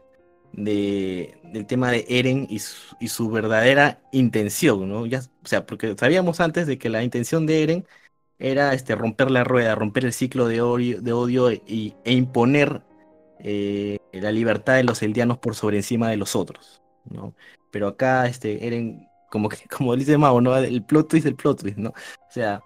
[0.53, 5.05] de, del tema de Eren y su, verdadera intención, ¿no?
[5.05, 7.87] Ya, o sea, porque sabíamos antes de que la intención de Eren
[8.39, 12.81] era este, romper la rueda, romper el ciclo de odio, de odio y, e imponer
[13.43, 17.35] eh, la libertad de los eldianos por sobre encima de los otros, ¿no?
[17.71, 20.55] Pero acá este, Eren, como, que, como dice Mao, ¿no?
[20.57, 21.89] El plot twist del plot twist, ¿no?
[21.89, 22.61] O sea,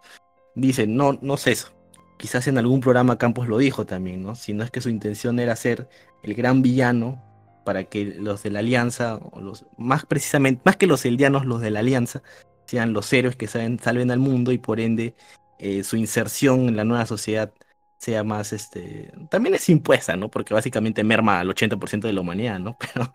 [0.56, 1.74] dice, no, no es eso.
[2.18, 4.36] Quizás en algún programa Campos lo dijo también, ¿no?
[4.36, 5.90] Si no es que su intención era ser
[6.24, 7.24] el gran villano
[7.66, 11.60] para que los de la Alianza, o los, más precisamente, más que los eldianos, los
[11.62, 12.22] de la Alianza,
[12.66, 15.16] sean los héroes que salven al mundo y por ende
[15.60, 17.52] eh, su inserción en la nueva sociedad
[17.98, 20.30] sea más, este, también es impuesta, ¿no?
[20.30, 22.78] Porque básicamente merma al 80% de la humanidad, ¿no?
[22.94, 23.14] Pero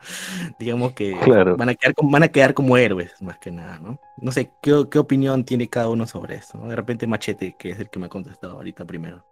[0.58, 1.56] digamos que Claro.
[1.56, 3.98] van, a quedar como, van a quedar como héroes, más que nada, ¿no?
[4.16, 6.58] No sé, ¿qué, qué opinión tiene cada uno sobre esto?
[6.58, 6.68] ¿no?
[6.68, 9.24] De repente Machete, que es el que me ha contestado ahorita primero.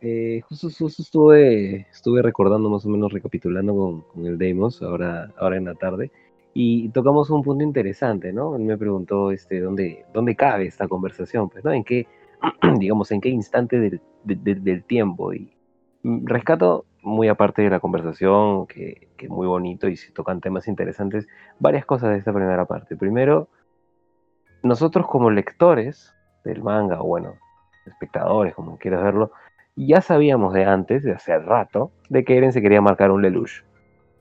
[0.00, 5.32] Eh, justo, justo estuve, estuve recordando más o menos, recapitulando con, con el Deimos ahora,
[5.38, 6.12] ahora en la tarde,
[6.52, 8.56] y tocamos un punto interesante, ¿no?
[8.56, 11.72] Él me preguntó este, ¿dónde, dónde cabe esta conversación, pues, ¿no?
[11.72, 12.06] ¿En qué,
[12.78, 15.32] digamos, en qué instante del, de- de- del tiempo?
[15.32, 15.50] Y
[16.02, 21.26] rescato, muy aparte de la conversación, que, que muy bonito y se tocan temas interesantes,
[21.58, 22.96] varias cosas de esta primera parte.
[22.96, 23.48] Primero,
[24.62, 26.12] nosotros como lectores
[26.44, 27.34] del manga, o bueno,
[27.86, 29.30] espectadores, como quieras verlo,
[29.76, 33.62] ya sabíamos de antes, de hace rato, de que Eren se quería marcar un Lelouch.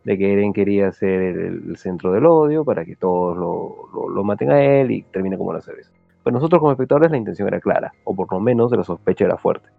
[0.04, 4.52] De que Eren quería ser el, centro del odio para que todos lo, lo- maten
[4.52, 5.92] a él y termine como la series.
[6.24, 9.38] Pero nosotros como espectadores la intención era clara, o por lo menos la sospecha era
[9.38, 9.70] fuerte.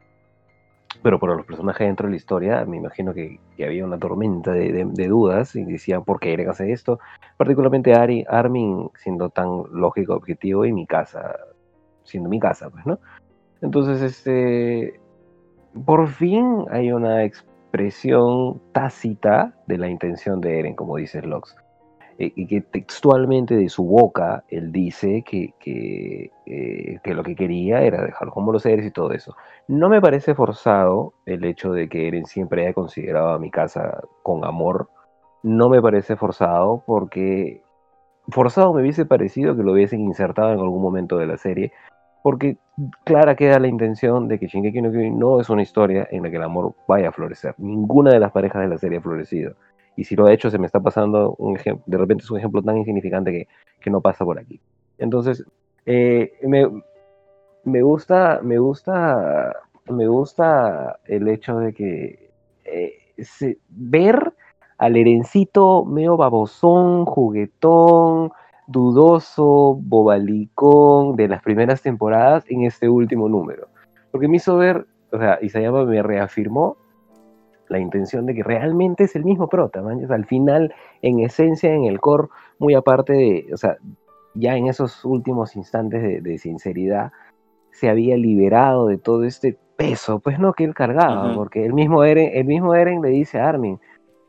[1.06, 5.06] Pero para los personajes dentro de la historia, me imagino que, había una tormenta de,
[5.06, 6.98] dudas y decían por qué Eren hace esto.
[7.36, 11.36] Particularmente Armin siendo tan lógico, objetivo y mi casa,
[12.02, 12.98] siendo mi casa, pues, ¿no?
[13.62, 14.98] Entonces, este,
[15.84, 21.54] por fin hay una expresión tácita de la intención de Eren, como dice Lox.
[22.18, 27.82] Eh, y que textualmente de su boca él dice que, que, eh, lo que quería
[27.82, 29.36] era dejarlo como los seres y todo eso.
[29.68, 34.02] No me parece forzado el hecho de que Eren siempre haya considerado a mi casa
[34.22, 34.88] con amor.
[35.42, 37.62] No me parece forzado porque
[38.28, 41.72] forzado me hubiese parecido que lo hubiesen insertado en algún momento de la serie.
[42.22, 42.56] Porque
[43.04, 46.30] clara queda la intención de que Shingeki no Kyojin no es una historia en la
[46.30, 47.54] que el amor vaya a florecer.
[47.58, 49.54] Ninguna de las parejas de la serie ha florecido.
[49.96, 51.84] Y si lo ha hecho, se me está pasando un ejemplo.
[51.86, 53.48] De repente es un ejemplo tan insignificante que,
[53.80, 54.60] que no pasa por aquí.
[54.98, 55.44] Entonces,
[55.86, 56.68] eh, me,
[57.64, 59.52] me gusta, me gusta,
[59.88, 62.30] me gusta el hecho de que
[62.64, 64.32] eh, se- ver
[64.78, 68.32] al herencito medio babosón, juguetón,
[68.66, 73.68] dudoso, bobalicón de las primeras temporadas en este último número.
[74.10, 76.76] Porque me hizo ver, o sea, Isayama me reafirmó
[77.68, 80.00] la intención de que realmente es el mismo prota, man.
[80.10, 83.76] Al final, en esencia, en el core, muy aparte de, o sea,
[84.34, 87.12] ya en esos últimos instantes de, de sinceridad,
[87.72, 92.04] se había liberado de todo este peso, pues no que él cargaba, porque el mismo
[92.04, 93.78] Eren, el mismo Eren le dice a Armin,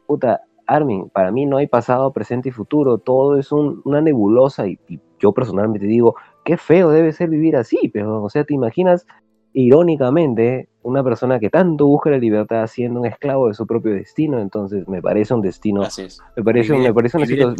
[0.05, 4.67] puta, Armin, para mí no hay pasado, presente y futuro, todo es un- una nebulosa
[4.67, 8.53] y, y yo personalmente digo, qué feo debe ser vivir así, pero, o sea, te
[8.53, 9.05] imaginas
[9.53, 14.39] irónicamente una persona que tanto busca la libertad siendo un esclavo de su propio destino,
[14.39, 16.19] entonces me parece un destino, Así es.
[16.35, 17.55] me parece, Vivir- me parece una situación,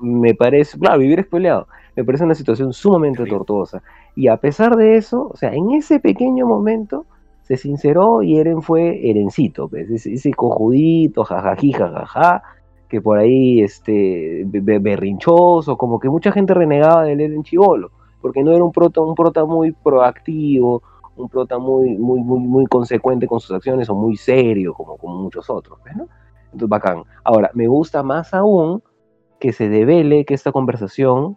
[0.00, 3.82] me- parece, claro, vivir spoileado, me parece una situación sumamente tortuosa.
[4.16, 7.06] Y a pesar de eso, o sea, en ese pequeño momento
[7.42, 12.42] se sinceró y Eren fue Erencito, pues, ese, ese cojudito, jajají, jajaja,
[12.88, 17.90] que por ahí este, be- be- berrinchoso, como que mucha gente renegaba del Eren chivolo,
[18.20, 20.82] porque no era un prota, un prota muy proactivo,
[21.16, 25.18] un prota muy, muy, muy, muy consecuente con sus acciones o muy serio, como, como
[25.18, 26.08] muchos otros, pues, ¿no?
[26.46, 27.04] Entonces, bacán.
[27.24, 28.82] Ahora, me gusta más aún
[29.38, 31.36] que se devele que esta conversación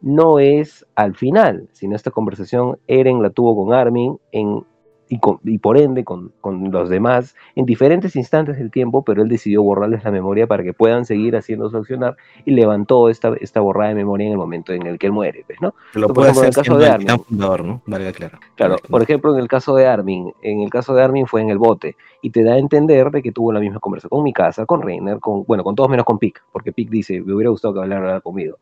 [0.00, 4.64] no es al final, sino esta conversación Eren la tuvo con Armin en,
[5.12, 9.20] y, con- y por ende con, con los demás en diferentes instantes del tiempo, pero
[9.22, 13.60] él decidió borrarles la memoria para que puedan seguir haciéndose accionar y levantó esta, esta
[13.60, 15.74] borrada de memoria en el momento en el que él muere, pues, ¿no?
[15.92, 17.24] Lo Por puede ejemplo, en hacer el caso de Armin.
[17.24, 17.82] fundador, ¿no?
[17.84, 18.38] Valga claro.
[18.54, 21.50] Claro, por ejemplo, en el caso de Armin, en el caso de Armin fue en
[21.50, 24.32] el bote y te da a entender de que tuvo la misma conversación con mi
[24.32, 27.50] casa, con Reiner, con bueno, con todos menos con Pic, porque Pic dice, me hubiera
[27.50, 28.56] gustado que hablara conmigo.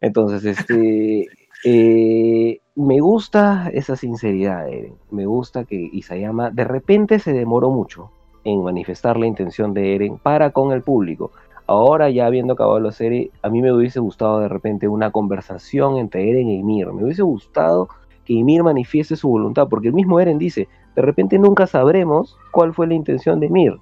[0.00, 1.26] Entonces, este,
[1.64, 4.94] eh, me gusta esa sinceridad, Eren.
[5.10, 8.10] Me gusta que Isayama de repente se demoró mucho
[8.44, 11.30] en manifestar la intención de Eren para con el público.
[11.66, 15.98] Ahora, ya habiendo acabado la serie, a mí me hubiese gustado de repente una conversación
[15.98, 16.92] entre Eren y Ymir.
[16.92, 17.88] Me hubiese gustado
[18.24, 22.74] que Ymir manifieste su voluntad, porque el mismo Eren dice, de repente nunca sabremos cuál
[22.74, 23.78] fue la intención de Ymir.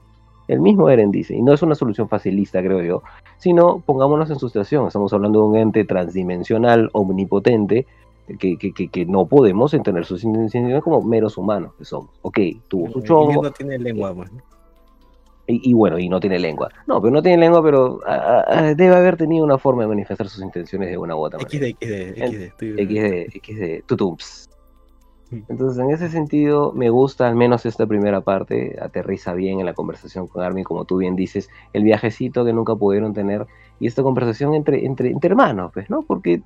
[0.49, 3.03] El mismo Eren dice, y no es una solución facilista, creo yo,
[3.37, 4.87] sino pongámonos en su situación.
[4.87, 7.87] Estamos hablando de un ente transdimensional, omnipotente,
[8.39, 12.11] que, que, que, que no podemos entender sus intenciones como meros humanos que somos.
[12.23, 12.39] Ok,
[12.69, 14.31] tuvo su Y chongo, no tiene lengua, pues,
[15.49, 16.69] y, y bueno, y no tiene lengua.
[16.87, 20.29] No, pero no tiene lengua, pero ah, ah, debe haber tenido una forma de manifestar
[20.29, 21.69] sus intenciones de una u otra manera.
[21.69, 22.79] XD, XD, XD.
[22.79, 24.51] XD, XD, tutumps.
[25.31, 29.75] Entonces, en ese sentido, me gusta al menos esta primera parte, aterriza bien en la
[29.75, 33.47] conversación con Armin, como tú bien dices, el viajecito que nunca pudieron tener
[33.81, 36.03] y esta conversación entre, entre, entre hermanos, pues, ¿no?
[36.03, 36.43] Porque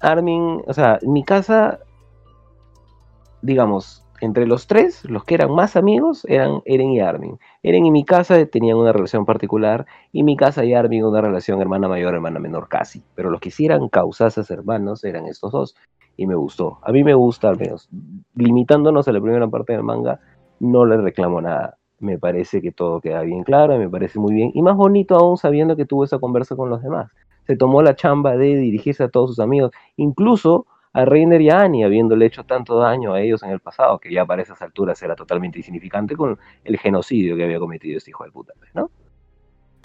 [0.00, 1.80] Armin, o sea, mi casa,
[3.40, 7.40] digamos, entre los tres, los que eran más amigos eran Eren y Armin.
[7.64, 12.14] Eren y Mikasa tenían una relación particular y Mikasa y Armin una relación hermana mayor,
[12.14, 13.02] hermana menor casi.
[13.16, 15.74] Pero los que sí eran causasas hermanos eran estos dos
[16.16, 16.78] y me gustó.
[16.82, 17.88] A mí me gusta al menos.
[18.36, 20.20] Limitándonos a la primera parte del manga,
[20.60, 21.78] no le reclamo nada.
[21.98, 24.52] Me parece que todo queda bien claro, me parece muy bien.
[24.54, 27.10] Y más bonito aún sabiendo que tuvo esa conversa con los demás.
[27.52, 31.60] Se tomó la chamba de dirigirse a todos sus amigos, incluso a Reiner y a
[31.60, 35.02] Annie, habiéndole hecho tanto daño a ellos en el pasado, que ya para esas alturas
[35.02, 38.90] era totalmente insignificante con el genocidio que había cometido este hijo de puta, pues, ¿no?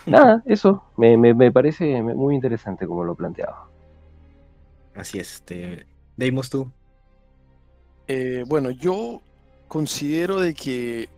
[0.06, 3.68] Nada, eso, me, me- me parece muy interesante como lo planteaba.
[4.96, 5.86] Así es, este.
[6.16, 6.72] Deimos tú.
[8.08, 9.22] Eh, bueno, yo
[9.68, 11.10] considero de que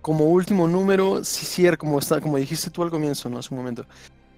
[0.00, 3.38] como último número, sí cierra, como está, como dijiste tú al comienzo, ¿no?
[3.38, 3.84] Hace un momento,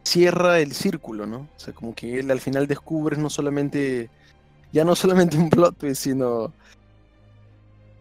[0.09, 1.39] cierra el círculo, ¿no?
[1.57, 4.11] O sea, como que él al final descubre no solamente,
[4.73, 6.53] ya no solamente un plot sino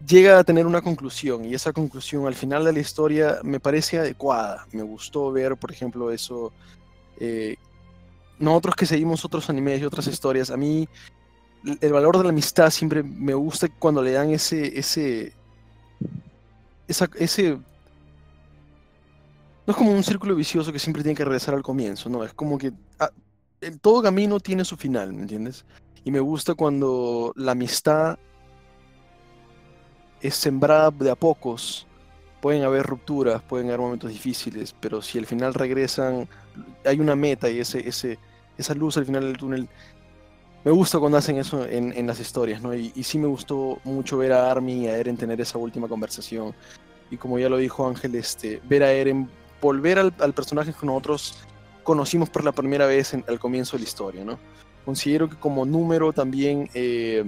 [0.06, 3.98] llega a tener una conclusión y esa conclusión al final de la historia me parece
[4.00, 4.66] adecuada.
[4.72, 6.54] Me gustó ver, por ejemplo, eso.
[7.20, 7.56] eh,
[8.40, 10.88] nosotros que seguimos otros animes y otras historias, a mí
[11.82, 15.34] el valor de la amistad siempre me gusta cuando le dan ese, ese,
[16.88, 17.58] esa- ese,
[19.68, 22.34] no es como un círculo vicioso que siempre tiene que regresar al comienzo, no, es
[22.34, 23.12] como que ah,
[23.82, 25.66] todo camino tiene su final, ¿me entiendes?
[26.06, 28.18] Y me gusta cuando la amistad
[30.22, 31.86] es sembrada de a pocos.
[32.42, 36.30] Pueden haber rupturas, pueden haber momentos difíciles, pero si al final regresan,
[36.86, 38.20] hay una meta y ese, ese,
[38.58, 39.68] esa luz al final del túnel
[40.64, 42.74] me gusta cuando hacen eso en, en las historias, ¿no?
[42.74, 45.88] Y, y sí me gustó mucho ver a Armin y a Eren tener esa última
[45.88, 46.54] conversación.
[47.10, 49.30] Y como ya lo dijo Ángel, este, ver a Eren
[49.62, 51.40] volver al, al personaje que nosotros
[51.84, 54.38] conocimos por la primera vez en- al comienzo de la historia, ¿no?
[54.84, 57.24] Considero que como número también eh,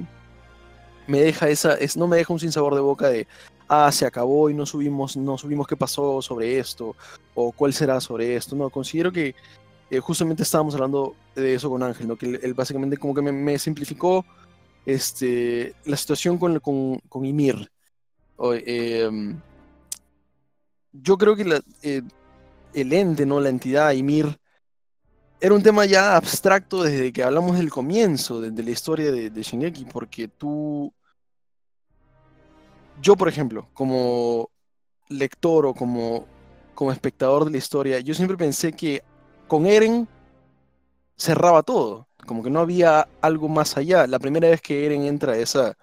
[1.07, 3.27] me deja esa, es, no me deja un sinsabor de boca de,
[3.67, 6.95] ah, se acabó y no subimos, no subimos qué pasó sobre esto,
[7.35, 8.55] o cuál será sobre esto.
[8.55, 9.33] No, considero que
[9.89, 12.15] eh, justamente estábamos hablando de eso con Ángel, ¿no?
[12.15, 14.25] que él, básicamente como que me, simplificó
[14.85, 17.71] este, la situación con, con, con Ymir.
[18.65, 19.09] Eh,
[20.91, 22.01] yo creo que la, eh,
[22.73, 23.39] el ente, ¿no?
[23.39, 24.39] la entidad Ymir,
[25.41, 29.29] era un tema ya abstracto desde que hablamos del comienzo, de, de la historia de,
[29.29, 30.93] de Shingeki, porque tú...
[33.01, 34.49] Yo, por ejemplo, como
[35.07, 36.25] lector o como,
[36.75, 39.03] como espectador de la historia, yo siempre pensé que
[39.47, 40.07] con Eren
[41.17, 44.07] cerraba todo, como que no había algo más allá.
[44.07, 45.75] La primera vez que Eren entra a, esa,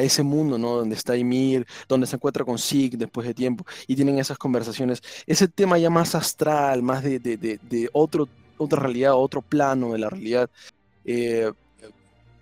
[0.00, 0.76] a ese mundo, ¿no?
[0.76, 5.02] Donde está Ymir, donde se encuentra con Zeke después de tiempo y tienen esas conversaciones,
[5.26, 9.92] ese tema ya más astral, más de, de, de, de otro, otra realidad, otro plano
[9.92, 10.50] de la realidad,
[11.04, 11.50] eh,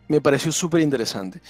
[0.08, 1.40] me pareció súper interesante.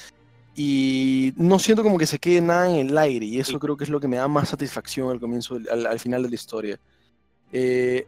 [0.57, 3.85] Y no siento como que se quede nada en el aire, y eso creo que
[3.85, 6.81] es lo que me da más satisfacción al comienzo, al final de la historia.
[7.53, 8.05] Eh,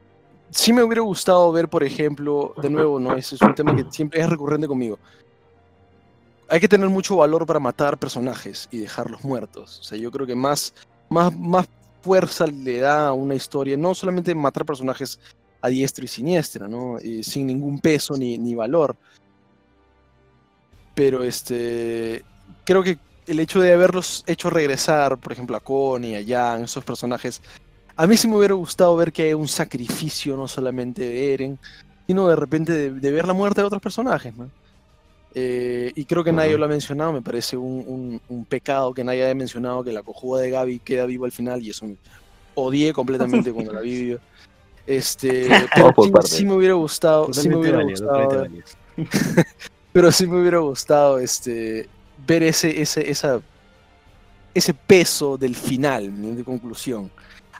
[0.51, 3.15] sí me hubiera gustado ver, por ejemplo, de nuevo, ¿no?
[3.15, 4.99] Ese es un tema que siempre es recurrente conmigo.
[6.51, 9.79] Hay que tener mucho valor para matar personajes y dejarlos muertos.
[9.79, 10.75] O sea, yo creo que más,
[11.09, 11.69] más, más
[12.03, 15.21] fuerza le da a una historia, no solamente matar personajes
[15.61, 16.99] a diestra y siniestra, ¿no?
[17.01, 18.97] Y sin ningún peso ni, ni valor.
[20.93, 22.25] Pero este,
[22.65, 26.83] creo que el hecho de haberlos hecho regresar, por ejemplo, a Connie, a Jan, esos
[26.83, 27.41] personajes,
[27.95, 31.59] a mí sí me hubiera gustado ver que hay un sacrificio no solamente de Eren,
[32.09, 34.51] sino de repente de ver la muerte de otros personajes, ¿no?
[35.35, 39.05] Eh, y creo que nadie lo ha mencionado, me parece un, un- un pecado que
[39.05, 41.97] nadie haya mencionado que la cojuda de Gaby queda vivo al final y eso me
[42.55, 44.17] odié completamente cuando la vi.
[44.87, 48.47] Este, pero sí, me hubiera gustado, sí me hubiera válido, gustado
[49.93, 51.89] pero sí me hubiera gustado este,
[52.27, 53.41] ver ese, ese, esa,
[54.53, 57.11] ese peso del final, de conclusión.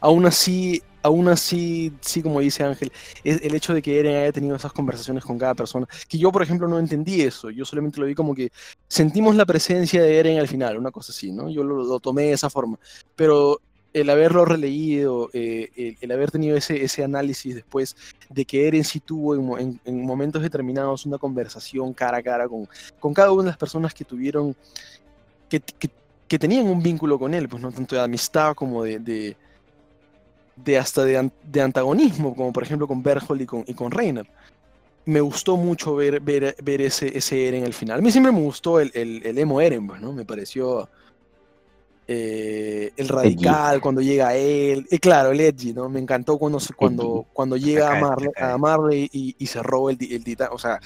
[0.01, 2.93] Aún así, aún así, sí, como dice Ángel,
[3.25, 6.31] es el hecho de que Eren haya tenido esas conversaciones con cada persona, que yo,
[6.31, 8.51] por ejemplo, no entendí eso, yo solamente lo vi como que
[8.89, 11.49] sentimos la presencia de Eren al final, una cosa así, ¿no?
[11.51, 12.79] Yo lo, tomé de esa forma,
[13.17, 13.61] pero
[13.93, 17.97] el haberlo releído, eh, el, haber tenido ese, ese análisis después
[18.29, 22.23] de que Eren sí tuvo en, mo- en- en momentos determinados una conversación cara a
[22.23, 22.69] cara con,
[23.01, 24.55] con cada una de las personas que tuvieron,
[25.49, 29.37] que, que- tenían un vínculo con él, pues no tanto de amistad como de,
[30.65, 33.91] de hasta de, an- de antagonismo, como por ejemplo con Berthold y con, y con
[33.91, 34.27] Reiner.
[35.07, 37.99] Me gustó mucho ver, ver, ver ese, ese Eren al final.
[37.99, 40.13] A mí siempre me gustó el, el, el emo Eren, pues, ¿no?
[40.13, 40.89] Me pareció
[42.07, 44.87] eh, el radical cuando llega a él.
[44.91, 45.89] Y claro, el edgy, ¿no?
[45.89, 49.99] Me encantó cuando, cuando, cuando llega a Marley, a Marley y, y se roba el,
[50.13, 50.49] el titán.
[50.53, 50.79] O sea,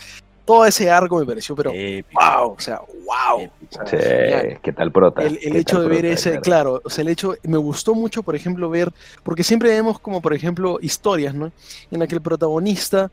[0.45, 2.21] todo ese arco me pareció, pero Épico.
[2.21, 3.41] wow, o sea, wow.
[3.41, 3.83] Épico.
[3.83, 4.57] O sea, Sí.
[4.63, 5.23] ¿qué tal prota?
[5.23, 7.95] El, el ¿Qué hecho de ver prota, ese, claro, o sea, el hecho, me gustó
[7.95, 11.51] mucho, por ejemplo, ver, porque siempre vemos como, por ejemplo, historias, ¿no?
[11.91, 13.11] En la que el protagonista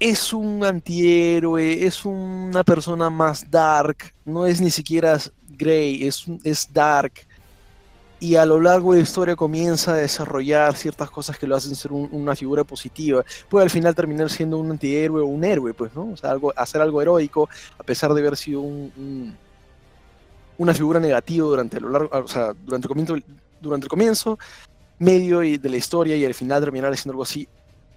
[0.00, 5.16] es un antihéroe, es una persona más dark, no es ni siquiera
[5.48, 7.12] Grey, es, un- es dark.
[8.22, 11.74] Y a lo largo de la historia comienza a desarrollar ciertas cosas que lo hacen
[11.74, 13.24] ser un- una figura positiva.
[13.48, 16.12] Puede al final terminar siendo un antihéroe o un héroe, pues, ¿no?
[16.12, 19.36] O sea, algo, hacer algo heroico, a pesar de haber sido un- un,
[20.58, 23.16] una figura negativa durante lo largo, o sea, durante el comienzo,
[23.60, 24.38] durante el comienzo,
[25.00, 27.48] medio de la historia y al final terminar haciendo algo así.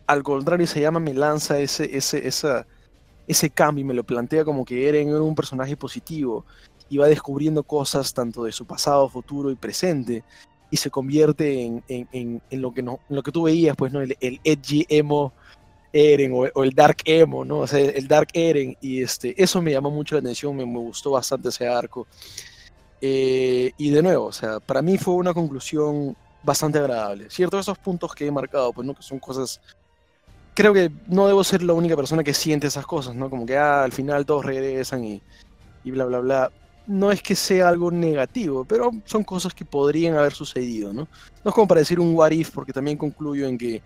[0.07, 2.65] Al contrario, se llama me lanza ese, ese, esa,
[3.27, 6.45] ese cambio y me lo plantea como que Eren era un personaje positivo
[6.89, 10.23] y va descubriendo cosas tanto de su pasado, futuro y presente
[10.71, 14.01] y se convierte en, en, en, lo, que no, lo que tú veías, pues, ¿no?
[14.01, 15.33] El, edgy emo
[15.93, 17.59] Eren o, o el dark emo, ¿no?
[17.59, 20.79] O sea, el dark Eren y este, eso me llamó mucho la atención, me, me
[20.79, 22.07] gustó bastante ese arco.
[23.01, 27.29] Eh, y de nuevo, o sea, para mí fue una conclusión bastante agradable.
[27.29, 29.61] Cierto, esos puntos que he marcado, pues no que son cosas.
[30.53, 33.29] Creo que no debo ser la única persona que siente esas cosas, ¿no?
[33.29, 35.21] Como que ah, al final todos regresan y,
[35.83, 36.51] y bla, bla, bla.
[36.87, 41.07] No es que sea algo negativo, pero son cosas que podrían haber sucedido, ¿no?
[41.43, 43.81] No es como para decir un what if, porque también concluyo en que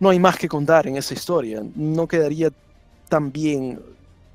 [0.00, 1.62] no hay más que contar en esa historia.
[1.74, 2.50] No quedaría
[3.08, 3.80] tan bien.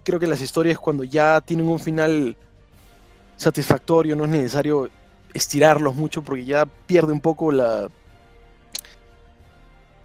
[0.04, 2.38] Creo que las historias cuando ya tienen un final
[3.36, 4.90] satisfactorio, no es necesario
[5.34, 7.90] estirarlos mucho porque ya pierde un poco la...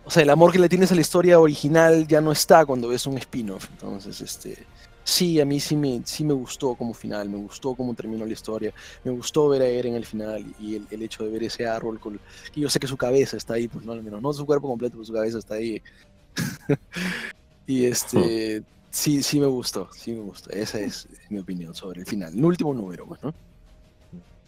[0.04, 2.88] O sea, el amor que le tienes a la historia original ya no está cuando
[2.88, 3.68] ves un spin-off.
[3.70, 4.66] Entonces, este...
[5.04, 8.32] Sí, a mí sí me, sí me gustó como final, me gustó cómo terminó la
[8.32, 11.42] historia, me gustó ver a Eren en el final y el, el hecho de ver
[11.42, 12.20] ese árbol con...
[12.54, 14.68] Y yo sé que su cabeza está ahí, pues no, al menos no su cuerpo
[14.68, 15.82] completo, pero su cabeza está ahí.
[17.66, 18.62] y este...
[18.90, 20.50] Sí, sí me gustó, sí me gustó.
[20.50, 22.34] Esa es mi opinión sobre el final.
[22.34, 23.32] El último número, pues, ¿no?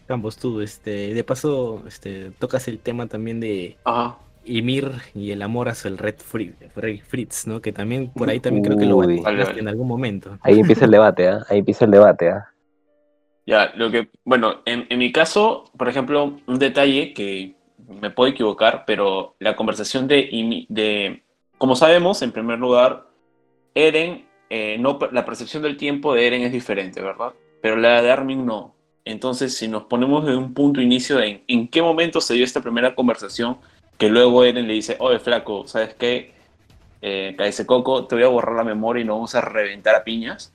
[0.06, 4.18] Campos, tú, este, de paso, este, tocas el tema también de Ajá.
[4.46, 7.60] Ymir y el amor hacia el Red Fritz, ¿no?
[7.60, 9.06] Que también por ahí también creo que lo Uy.
[9.20, 10.38] batizaste Vale, en algún momento.
[10.42, 11.44] Ahí empieza el debate, ¿ah?
[11.48, 12.50] Ahí empieza el debate, ¿ah?
[13.46, 17.54] Ya, lo que, bueno, en, en mi caso, por ejemplo, un detalle que
[17.88, 21.22] me puedo equivocar, pero la conversación de, de
[21.58, 23.06] como sabemos, en primer lugar,
[23.74, 27.32] Eren, eh, no, la percepción del tiempo de Eren es diferente, ¿verdad?
[27.60, 28.74] Pero la de Armin no.
[29.04, 32.44] Entonces, si nos ponemos de un punto inicio de en, en qué momento se dio
[32.44, 33.58] esta primera conversación,
[33.98, 36.32] que luego Eren le dice, oye, flaco, ¿sabes qué?
[37.02, 40.04] Eh, Cállese Coco, te voy a borrar la memoria y nos vamos a reventar a
[40.04, 40.52] piñas,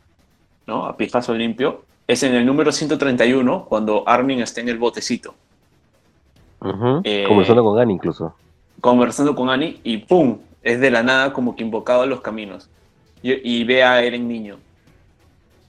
[0.67, 0.85] ¿no?
[0.85, 5.35] A pijazo limpio es en el número 131, cuando Armin está en el botecito.
[7.03, 8.35] Eh, Conversando con Annie incluso.
[8.81, 10.39] conversando con Annie, y ¡pum!
[10.61, 12.69] Es de la nada como que invocado a los caminos.
[13.21, 14.57] Y, y ve a Eren niño.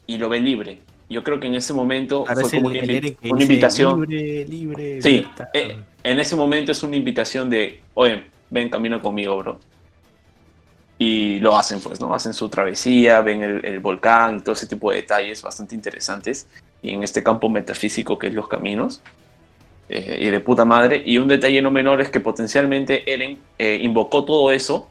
[0.06, 0.80] Y lo ve libre.
[1.08, 4.00] Yo creo que en ese momento Ahora fue el- como una, el invi- invitación.
[4.08, 5.02] Libre, libre.
[5.02, 5.48] Sí, libertad".
[5.54, 9.60] eh, en ese momento es una invitación de, oye, ven, camina conmigo, bro.
[10.98, 12.14] Y lo hacen, pues, ¿no?
[12.14, 16.46] Hacen su travesía, ven el, el volcán todo ese tipo de detalles bastante interesantes.
[16.82, 19.02] Y en este campo metafísico que es los caminos.
[19.88, 21.02] eh, y de puta madre.
[21.04, 24.88] Y un detalle no menor es que potencialmente Eren eh, invocó todo eso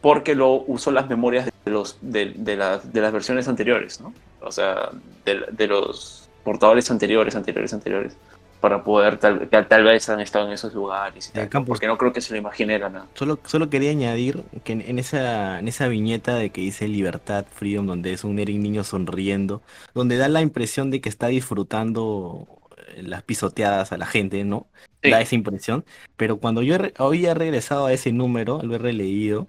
[0.00, 4.14] porque lo usó las memorias de, los, de, de de las versiones anteriores, ¿no?
[4.40, 4.90] O sea,
[5.24, 8.16] de, de los portadores anteriores, anteriores, anteriores
[8.64, 11.98] para poder tal, tal, tal vez han estado en esos lugares y tal, porque no
[11.98, 13.06] creo que se lo imagine nada.
[13.12, 17.44] Solo, solo quería añadir que en, en esa, en esa viñeta de que dice libertad,
[17.52, 19.60] freedom, donde es un Eren niño sonriendo,
[19.92, 22.48] donde da la impresión de que está disfrutando
[22.96, 24.66] eh, las pisoteadas a la gente, ¿no?
[25.02, 25.10] Sí.
[25.10, 25.84] Da esa impresión.
[26.16, 29.46] Pero cuando yo he re- hoy he regresado a ese número, al haber releído,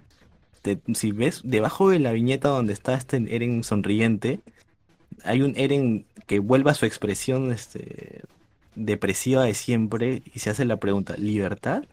[0.60, 4.40] te- si ves, debajo de la viñeta donde está este Eren sonriente,
[5.24, 8.20] hay un Eren que vuelve a su expresión este,
[8.76, 11.84] depresiva de siempre y se hace la pregunta, ¿libertad?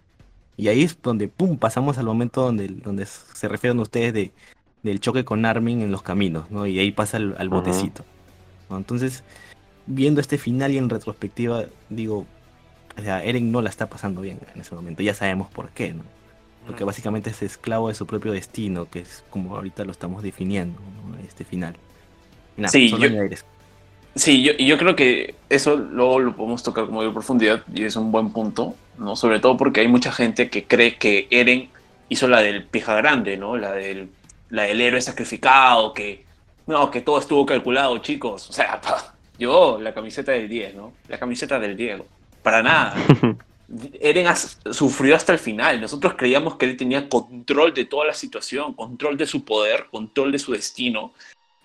[0.56, 4.32] Y ahí es donde, pum, pasamos al momento donde, donde se refieren ustedes de,
[4.84, 6.68] del choque con Armin en los caminos, ¿no?
[6.68, 8.06] Y ahí pasa al, botecito.
[8.70, 8.78] ¿no?
[8.78, 9.24] Entonces,
[9.88, 12.28] viendo este final y en retrospectiva, digo,
[12.98, 15.94] o sea, Eren no la está pasando bien en ese momento, ya sabemos por qué,
[15.94, 16.04] ¿no?
[16.68, 20.80] Porque básicamente es esclavo de su propio destino, que es como ahorita lo estamos definiendo,
[20.80, 21.18] ¿no?
[21.20, 21.76] Este final.
[22.68, 22.98] Sí, yo-.
[24.16, 27.84] Sí, yo, y yo creo que eso luego lo podemos tocar como de profundidad y
[27.84, 29.16] es un buen punto, ¿no?
[29.16, 31.70] Sobre todo porque hay mucha gente que cree que Eren
[32.10, 33.58] hizo la del pija grande, ¿no?
[33.58, 34.10] La del,
[34.50, 36.26] la del héroe sacrificado, que
[36.68, 38.50] no, que todo estuvo calculado, chicos.
[38.50, 40.94] O sea, pa, yo, la camiseta del 10, ¿no?
[41.08, 42.06] La camiseta del Diego.
[42.44, 42.96] Para nada.
[44.00, 45.82] Eren has- sufrió hasta el final.
[45.82, 50.32] Nosotros creíamos que él tenía control de toda la situación, control de su poder, control
[50.32, 51.14] de su destino.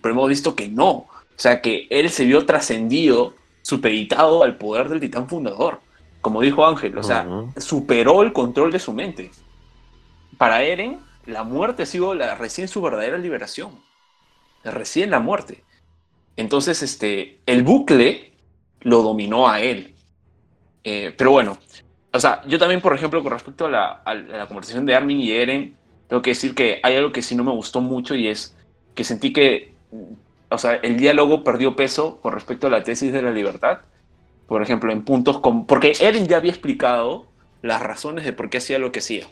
[0.01, 1.05] pero hemos visto que no.
[1.39, 5.79] O sea, que él se vio trascendido, supeditado al poder del titán fundador.
[6.19, 7.25] Como dijo Ángel, o sea,
[7.55, 9.31] superó el control de su mente.
[10.37, 13.79] Para Eren, la muerte ha sido la, recién su verdadera liberación.
[14.65, 15.63] Recién la muerte.
[16.35, 18.33] Entonces, este, el bucle
[18.81, 19.95] lo dominó a él.
[20.83, 21.57] Eh, pero bueno,
[22.11, 25.21] o sea, yo también, por ejemplo, con respecto a la, a la conversación de Armin
[25.21, 25.77] y Eren,
[26.09, 28.57] tengo que decir que hay algo que sí no me gustó mucho y es
[28.93, 29.73] que sentí que,
[30.49, 33.79] o sea, el diálogo perdió peso con respecto a la tesis de la libertad.
[34.47, 35.67] Por ejemplo, en puntos como...
[35.67, 37.27] Porque Eren ya había explicado
[37.61, 39.27] las razones de por qué hacía lo que hacía.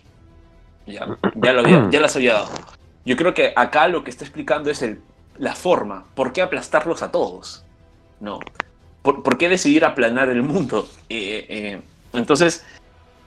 [0.86, 2.50] Ya, ya, lo había- ya las había dado.
[3.04, 5.02] Yo creo que acá lo que está explicando es el,
[5.38, 6.06] la forma.
[6.14, 7.64] ¿Por qué aplastarlos a todos?
[8.20, 8.40] No.
[9.02, 10.88] ¿Por, por qué decidir aplanar el mundo?
[11.10, 11.82] Eh, eh,
[12.14, 12.66] entonces,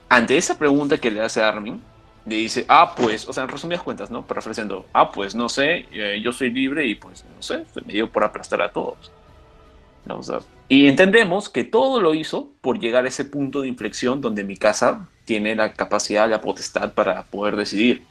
[0.08, 1.82] ante esa pregunta que le hace Armin,
[2.30, 4.24] le dice, ah, pues, o sea, en resumidas cuentas, ¿no?
[4.24, 8.08] Parafraseando, ah, pues, no sé, eh, yo soy libre y pues, no sé, me dio
[8.08, 9.10] por aplastar a todos.
[10.06, 10.18] ¿No?
[10.18, 14.20] O sea, y entendemos que todo lo hizo por llegar a ese punto de inflexión
[14.20, 18.04] donde mi casa tiene la capacidad, la potestad para poder decidir.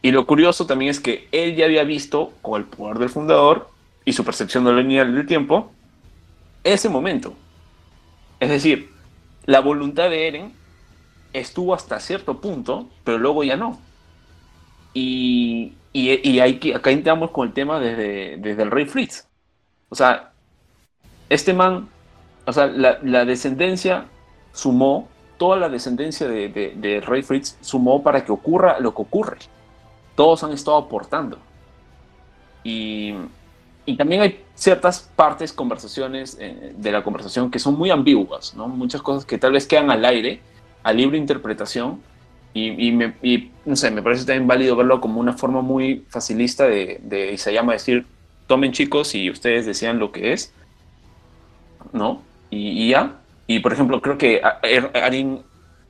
[0.00, 3.68] Y lo curioso también es que él ya había visto, con el poder del fundador
[4.06, 5.70] y su percepción no lineal del tiempo,
[6.64, 7.34] ese momento.
[8.40, 8.90] Es decir,
[9.44, 10.52] la voluntad de Eren
[11.32, 13.78] estuvo hasta cierto punto, pero luego ya no.
[14.94, 19.28] Y, y, hay que, acá entramos con el tema desde, desde el rey Fritz.
[19.88, 20.32] O sea,
[21.28, 21.88] este man,
[22.46, 24.06] o sea, la, descendencia
[24.52, 29.02] sumó, toda la descendencia de, de, de rey Fritz sumó para que ocurra lo que
[29.02, 29.38] ocurre.
[30.14, 31.38] Todos han estado aportando.
[32.64, 33.14] Y,
[33.86, 38.66] y también hay ciertas partes, conversaciones eh, de la conversación que son muy ambiguas, ¿no?
[38.66, 40.40] Muchas cosas que tal vez quedan al aire,
[40.86, 42.02] a libre interpretación,
[42.52, 46.06] y, y, me, y, no sé, me parece también válido verlo como una forma muy
[46.10, 48.06] facilista de, de Isayama decir,
[48.46, 50.54] tomen chicos y ustedes decían lo que es,
[51.92, 52.22] ¿no?
[52.50, 53.22] Y, ya.
[53.46, 54.90] Y por ejemplo, creo que a- Er-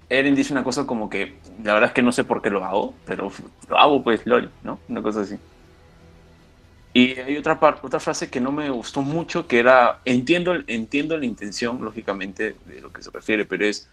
[0.08, 2.64] Eren dice una cosa como que, la verdad es que no sé por qué lo
[2.64, 3.30] hago, pero
[3.68, 4.80] lo hago pues, lol, ¿no?
[4.88, 5.36] Una cosa así.
[6.92, 11.18] Y hay otra, par- otra frase que no me gustó mucho, que era, entiendo, entiendo
[11.18, 13.90] la intención, lógicamente, de lo que se refiere, pero es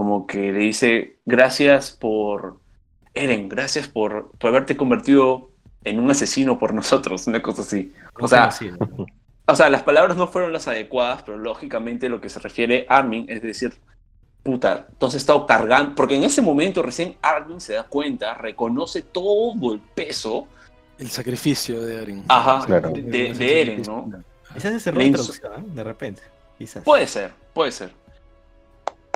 [0.00, 2.58] como que le dice, gracias por,
[3.12, 5.50] Eren, gracias por, por haberte convertido
[5.84, 7.92] en un asesino por nosotros, una cosa así.
[8.18, 8.48] O sea,
[9.46, 12.96] o sea, las palabras no fueron las adecuadas, pero lógicamente lo que se refiere a
[12.96, 13.74] Armin es decir,
[14.42, 19.02] puta, entonces he estado cargando, porque en ese momento recién Armin se da cuenta, reconoce
[19.02, 20.48] todo el peso
[20.98, 22.24] El sacrificio de Eren.
[22.28, 22.88] Ajá, Claro.
[22.88, 24.10] de, de- de Eren, ¿no?
[24.54, 25.12] Quizás ese ¿eh?
[25.74, 26.22] de repente.
[26.56, 26.82] Quizás.
[26.84, 27.99] Puede ser, puede ser.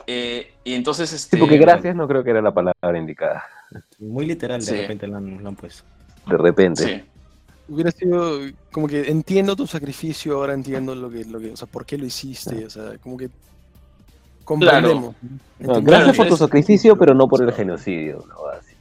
[0.07, 1.37] Eh, y entonces, este.
[1.37, 3.45] Sí, porque gracias no creo que era la palabra indicada.
[3.99, 4.77] Muy literal, de Sí.
[4.77, 5.83] repente lo han, lo han puesto.
[6.27, 6.85] De repente.
[6.85, 7.03] Sí,
[7.67, 8.41] Hubiera sido
[8.71, 11.97] como que entiendo tu sacrificio, ahora entiendo lo que, lo que, o sea, por qué
[11.97, 13.31] lo hiciste, o sea, como que
[14.45, 15.15] comprendemos.
[15.23, 15.29] No,
[15.59, 15.85] Entendemos.
[15.85, 18.25] gracias por tu sacrificio, pero no por el genocidio.
[18.29, 18.47] ¿no?
[18.49, 18.75] Así.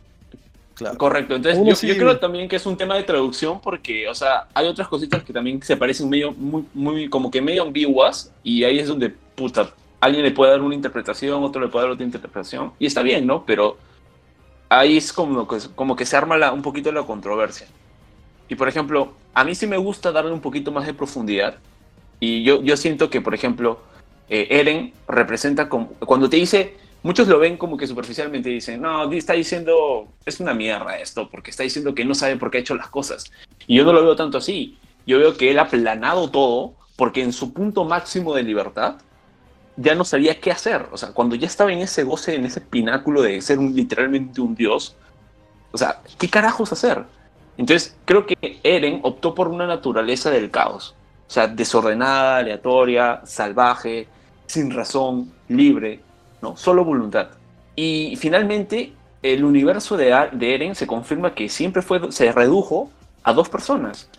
[0.75, 0.97] Claro.
[0.97, 1.35] correcto.
[1.35, 4.47] Entonces, yo, sí- yo creo también que es un tema de traducción porque, o sea,
[4.53, 8.63] hay otras cositas que también se parecen medio, muy, muy, como que medio ambiguas y
[8.63, 9.69] ahí es donde, puta,
[10.03, 13.25] alguien le puede dar una interpretación, otro le puede dar otra interpretación y está bien,
[13.25, 13.45] ¿no?
[13.45, 13.77] Pero
[14.67, 15.47] ahí es como
[15.95, 17.67] que, se arma un poquito la controversia.
[18.49, 21.55] Y por ejemplo, a mí sí me gusta darle un poquito más de profundidad.
[22.19, 23.79] Y yo, siento que, por ejemplo,
[24.29, 25.87] eh, Eren representa como.
[26.05, 26.83] Cuando te dice.
[27.05, 31.51] Muchos lo ven como que superficialmente dicen, no, está diciendo, es una mierda esto, porque
[31.51, 33.29] está diciendo que no sabe por qué ha hecho las cosas.
[33.67, 34.77] Y yo no lo veo tanto así.
[35.05, 39.01] Yo veo que él ha planado todo, porque en su punto máximo de libertad,
[39.75, 40.87] ya no sabía qué hacer.
[40.91, 44.41] O sea, cuando ya estaba en ese goce, en ese pináculo de ser un, literalmente
[44.41, 44.95] un dios,
[45.71, 47.03] o sea, ¿qué carajos hacer?
[47.57, 50.95] Entonces, creo que Eren optó por una naturaleza del caos.
[51.27, 54.07] O sea, desordenada, aleatoria, salvaje,
[54.45, 55.99] sin razón, libre,
[56.41, 56.57] ¿no?
[56.57, 57.29] Solo voluntad.
[57.75, 58.93] Y finalmente,
[59.23, 62.91] el universo de, de Eren se confirma que siempre fue, se redujo
[63.23, 64.09] a dos personas,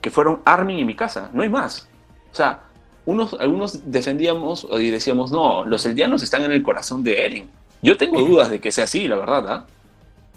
[0.00, 1.88] que fueron Armin y Mikasa, no hay más.
[2.30, 2.60] O sea,
[3.04, 7.48] unos, algunos defendíamos y decíamos, no, los eldianos están en el corazón de Eren.
[7.82, 9.66] Yo tengo dudas de que sea así, la verdad, ¿ah?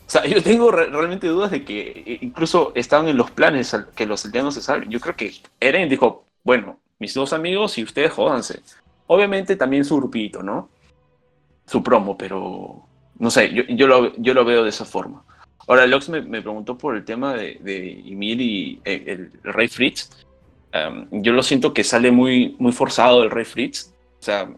[0.07, 3.75] O sea, yo tengo re- realmente dudas de que eh, incluso estaban en los planes
[3.95, 4.89] que los eldianos se salven.
[4.89, 8.61] Yo creo que Eren dijo, bueno, mis dos amigos y ustedes jódanse.
[9.07, 10.69] Obviamente también su grupito, ¿no?
[11.67, 12.83] Su promo, pero
[13.17, 15.23] no sé, yo, yo, lo, yo lo veo de esa forma.
[15.67, 19.53] Ahora, Lox me, me preguntó por el tema de, de Ymir y eh, el, el
[19.53, 20.24] Rey Fritz.
[20.75, 23.93] Um, yo lo siento que sale muy, muy forzado el Rey Fritz.
[24.19, 24.49] O sea,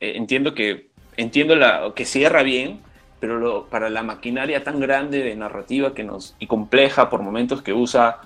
[0.00, 2.80] eh, entiendo que entiendo la, que cierra bien,
[3.20, 7.62] pero lo- para la maquinaria tan grande de narrativa que nos, y compleja por momentos
[7.62, 8.18] que usa,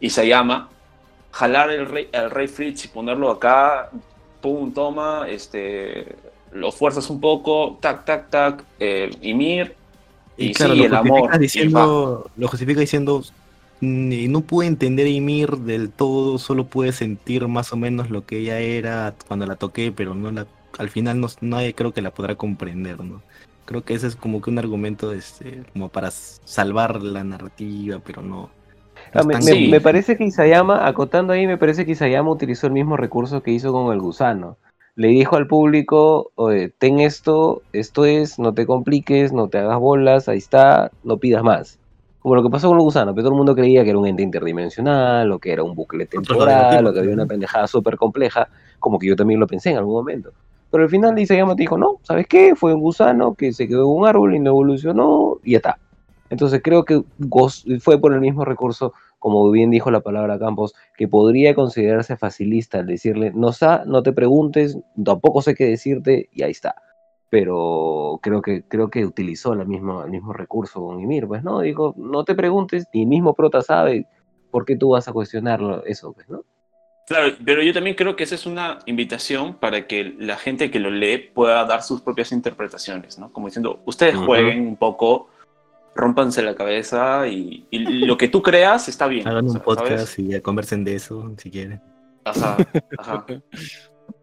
[0.00, 0.68] Isayama,
[1.30, 3.90] jalar el rey, el rey Fritz y ponerlo acá,
[4.40, 6.14] pum, toma, este,
[6.52, 9.10] lo fuerzas un poco, tac, tac, tac, eh,
[10.36, 11.30] y, claro, sí, lo el amor.
[11.34, 13.43] y diciendo, lo justifica diciendo, "Mm,
[13.84, 18.38] no pude entender a Ymir del todo, solo pude sentir más o menos lo que
[18.38, 20.46] ella era cuando la toqué, pero no la,
[20.78, 23.22] al final no, nadie creo que la podrá comprender, ¿no?
[23.64, 28.22] Creo que ese es como que un argumento este, como para salvar la narrativa, pero
[28.22, 28.50] no.
[29.12, 32.72] no Ah, me, me parece que Isayama, acotando ahí, me parece que Isayama utilizó el
[32.72, 34.58] mismo recurso que hizo con el gusano.
[34.96, 39.78] Le dijo al público, "Oye, ten esto, esto es, no te compliques, no te hagas
[39.78, 41.80] bolas, ahí está, no pidas más.
[42.24, 44.06] Como lo que pasó con el gusano, pero todo el mundo creía que era un
[44.06, 48.48] ente interdimensional, o que era un bucle temporal, o que había una pendejada súper compleja,
[48.80, 50.32] como que yo también lo pensé en algún momento.
[50.70, 52.54] Pero al final Isayama te dijo, no, ¿sabes qué?
[52.56, 55.78] Fue un gusano que se quedó en un árbol y no evolucionó, y ya está.
[56.30, 57.02] Entonces creo que
[57.80, 62.78] fue por el mismo recurso, como bien dijo la palabra Campos, que podría considerarse facilista
[62.78, 66.76] al decirle, no, sa, no te preguntes, tampoco sé qué decirte, y ahí está.
[67.34, 71.58] Pero creo que, creo que utilizó la misma, el mismo recurso con Ymir, pues, ¿no?
[71.62, 74.06] Dijo, no te preguntes, ni el mismo prota sabe
[74.52, 76.44] por qué tú vas a cuestionarlo, eso, pues, ¿no?
[77.08, 80.78] Claro, pero yo también creo que esa es una invitación para que la gente que
[80.78, 83.32] lo lee pueda dar sus propias interpretaciones, ¿no?
[83.32, 85.28] Como diciendo, ustedes jueguen un poco,
[85.96, 89.26] rompanse la cabeza y, y lo que tú creas está bien.
[89.26, 90.18] Hagan o un sea, podcast ¿sabes?
[90.20, 91.82] y ya conversen de eso, si quieren.
[92.24, 92.58] Ajá,
[92.96, 93.26] ajá.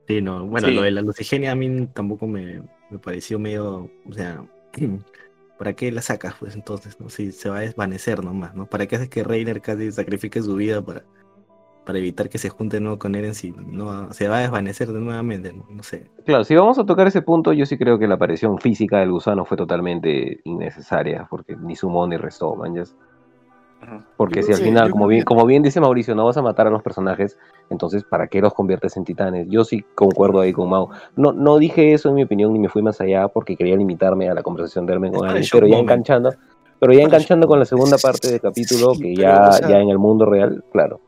[0.08, 0.74] Sí, no, bueno, Sí.
[0.74, 2.62] lo de la lucigenia a mí tampoco me,
[2.92, 4.46] me pareció medio, o sea,
[5.58, 6.36] ¿para qué la sacas?
[6.40, 7.10] Pues entonces, ¿no?
[7.10, 8.68] Si se va a desvanecer nomás, ¿no?
[8.68, 11.04] ¿Para qué haces que Reiner casi sacrifique su vida para,
[11.86, 14.92] para evitar que se junte de nuevo con Eren si no se va a desvanecer
[14.92, 16.10] de nuevamente, no, No sé.
[16.26, 19.12] Claro, si vamos a tocar ese punto, yo sí creo que la aparición física del
[19.12, 22.84] gusano fue totalmente innecesaria, porque ni sumó ni restó, man.
[24.18, 26.70] Porque si al final, como bien, como bien dice Mauricio, no vas a matar a
[26.70, 27.38] los personajes,
[27.70, 29.48] entonces ¿para qué los conviertes en titanes?
[29.50, 30.90] Yo sí concuerdo ahí con Mau.
[31.16, 34.30] No, no dije eso en mi opinión ni me fui más allá porque quería limitarme
[34.30, 36.34] a la conversación de Armen Es con shock pero ya enganchando,
[36.80, 40.26] pero ya enganchando con la segunda parte del capítulo, que ya, ya en el mundo
[40.26, 41.02] real, claro.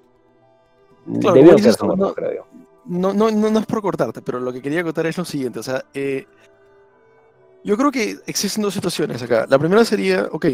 [1.21, 2.47] Quedarse tú, muertos, no- creo yo.
[2.85, 5.59] No, no, no, no es por cortarte, pero lo que quería contar es lo siguiente.
[5.59, 6.25] O sea, eh,
[7.63, 9.45] yo creo que existen dos situaciones acá.
[9.49, 10.45] La primera sería, ok,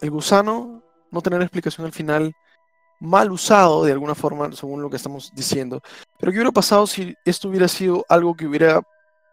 [0.00, 0.82] el gusano,
[1.14, 2.32] no tener explicación al final,
[3.00, 5.80] mal usado de alguna forma, según lo que estamos diciendo.
[6.18, 8.82] Pero ¿qué hubiera pasado si esto hubiera sido algo que hubiera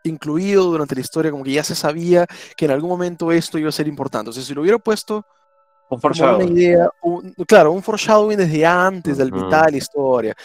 [0.03, 2.25] incluido durante la historia, como que ya se sabía
[2.57, 4.29] que en algún momento esto iba a ser importante?
[4.29, 5.17] O sea, si lo hubiera puesto
[5.89, 6.57] Un una foreshadowing.
[6.57, 10.35] idea, un- claro, un foreshadowing desde antes del mitad de la historia.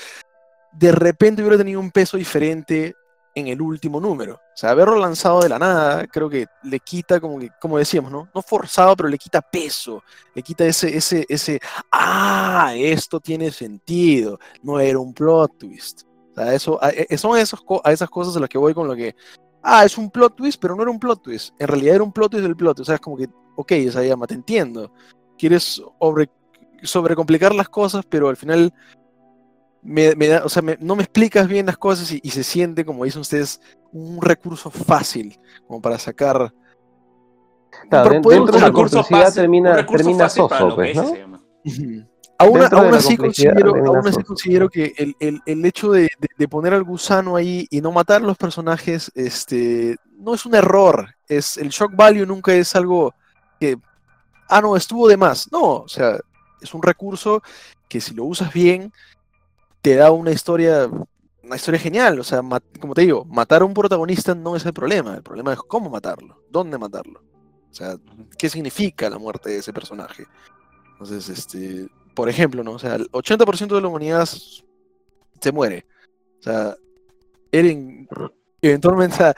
[0.72, 2.94] De repente hubiera tenido un peso diferente
[3.36, 4.34] en el último número.
[4.34, 8.10] O sea, haberlo lanzado de la nada, creo que le quita, como que, como decíamos,
[8.10, 8.30] ¿no?
[8.34, 10.02] No forzado, pero le quita peso,
[10.34, 11.60] le quita ese, ese, ese,
[11.92, 16.04] ah, esto tiene sentido, no era un plot twist.
[16.32, 18.88] O sea, eso, a, e- son esos, a esas cosas a las que voy con
[18.88, 19.14] lo que,
[19.62, 21.54] ah, es un plot twist, pero no era un plot twist.
[21.58, 22.80] En realidad era un plot twist del plot.
[22.80, 24.90] O sea, es como que, ok, sea, ya, te entiendo.
[25.36, 26.30] Quieres sobre,
[26.82, 28.72] sobrecomplicar las cosas, pero al final
[29.86, 32.42] me, me da, o sea, me- no me explicas bien las cosas y, y se
[32.44, 33.60] siente, como dicen ustedes,
[33.92, 36.52] un recurso fácil, como para sacar.
[37.88, 41.02] Claro, Pero den- podemos dentro de la complejidad fácil- termina, termina soso, pues, ¿no?
[42.38, 46.28] Aún, Dentro aún así considero, aún así considero que el, el- el hecho de, de-
[46.36, 50.54] de poner al gusano ahí y no matar a los personajes, este, no es un
[50.54, 51.14] error.
[51.28, 53.14] Es, el shock value nunca es algo
[53.58, 53.78] que,
[54.50, 55.50] ah, no, estuvo de más.
[55.50, 56.18] No, o sea,
[56.60, 57.42] es un recurso
[57.88, 58.92] que si lo usas bien,
[59.86, 60.90] te da una historia,
[61.44, 62.18] una historia genial.
[62.18, 62.42] O sea,
[62.80, 65.14] como te digo, matar a un protagonista no es el problema.
[65.14, 67.20] El problema es cómo matarlo, dónde matarlo.
[67.70, 67.94] O sea,
[68.36, 70.24] qué significa la muerte de ese personaje.
[70.90, 72.72] Entonces, este, por ejemplo, ¿no?
[72.72, 75.86] O sea, el 80% de la humanidad se muere.
[76.40, 76.74] O sea,
[77.52, 78.08] Eren
[78.60, 79.34] eventualmente, o sea,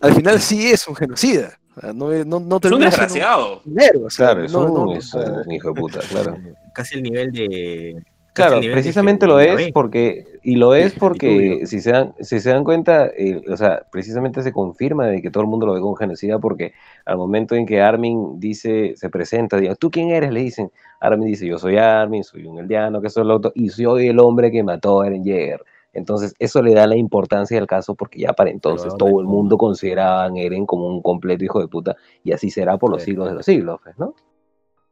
[0.00, 1.60] al final sí es un genocida.
[1.76, 3.62] O sea, no, es- no, no Es un desgraciado.
[3.64, 6.36] un héroe, o sea, Claro, es no- un, no- es un hijo de puta, claro.
[6.74, 8.04] Casi el nivel de.
[8.32, 12.50] Casi Claro, precisamente lo es porque, y lo es porque si se dan, si se
[12.50, 15.80] dan cuenta, eh, o sea, precisamente se confirma de que todo el mundo lo ve
[15.80, 16.72] como genocida porque
[17.04, 20.32] al momento en que Armin dice, se presenta, diga, ¿tú quién eres?
[20.32, 20.70] Le dicen,
[21.00, 24.18] Armin dice, yo soy Armin, soy un eldiano, que soy el otro, y soy el
[24.18, 25.62] hombre que mató a Eren Jaeger.
[25.94, 29.58] Entonces, eso le da la importancia al caso porque ya para entonces todo el mundo
[29.58, 33.10] consideraba a Eren como un completo hijo de puta, y así será por los Sí.
[33.10, 34.14] siglos de los siglos, pues, ¿no?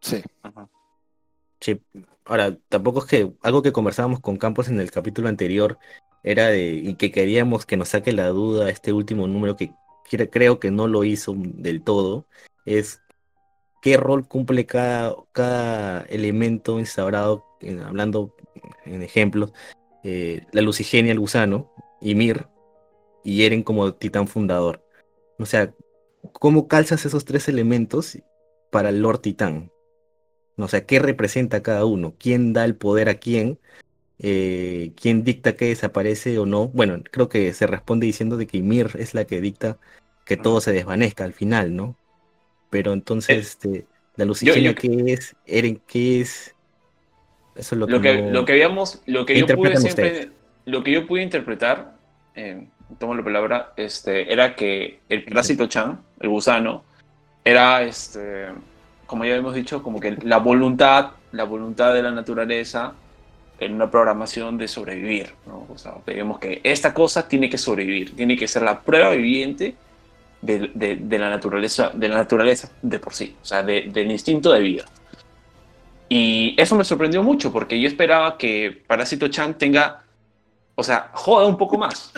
[0.00, 0.22] sí.
[0.42, 0.68] Ajá.
[1.60, 1.78] Sí,
[2.30, 5.78] ahora, tampoco es que algo que conversábamos con Campos en el capítulo anterior
[6.22, 9.72] era de, y que queríamos que nos saque la duda este último número que
[10.08, 12.26] cre- creo que no lo hizo del todo,
[12.64, 13.00] es
[13.82, 18.36] qué rol cumple cada, cada elemento instaurado, eh, hablando
[18.84, 19.52] en ejemplos,
[20.04, 22.46] eh, la Lucigenia, el gusano, Ymir
[23.24, 24.86] y Eren como titán fundador.
[25.38, 25.74] O sea,
[26.32, 28.18] ¿cómo calzas esos tres elementos
[28.70, 29.72] para el Lord Titán?
[30.64, 32.14] O sea, ¿qué representa cada uno?
[32.18, 33.58] ¿Quién da el poder a quién?
[34.18, 36.68] Eh, ¿Quién dicta que desaparece o no?
[36.68, 39.78] Bueno, creo que se responde diciendo de que Ymir es la que dicta
[40.26, 41.96] que todo se desvanezca al final, ¿no?
[42.68, 43.86] Pero entonces, Eh, este,
[44.16, 45.34] la Lucigenia, yo- ¿qué es?
[45.46, 46.54] Eren, ¿qué es?
[47.56, 50.10] Eso es lo que, lo que, no- lo que habíamos, lo que yo pude siempre,
[50.10, 50.28] ustedes?
[50.66, 51.96] lo que yo pude interpretar,
[52.34, 56.84] eh, tomo la palabra, este, era que el parásito Chan, el gusano,
[57.44, 58.46] era, este,
[59.10, 62.92] como ya hemos dicho, como que la voluntad, la voluntad de la naturaleza
[63.58, 65.66] en una programación de sobrevivir, ¿no?
[65.68, 69.74] O sea, vemos que esta cosa tiene que sobrevivir, tiene que ser la prueba viviente
[70.40, 74.12] de, de- de la naturaleza, de la naturaleza de por sí, o sea, de- del
[74.12, 74.84] instinto de vida.
[76.08, 80.04] Y eso me sorprendió mucho porque yo esperaba que Parásito Chan tenga,
[80.76, 82.12] o sea, joda un poco más,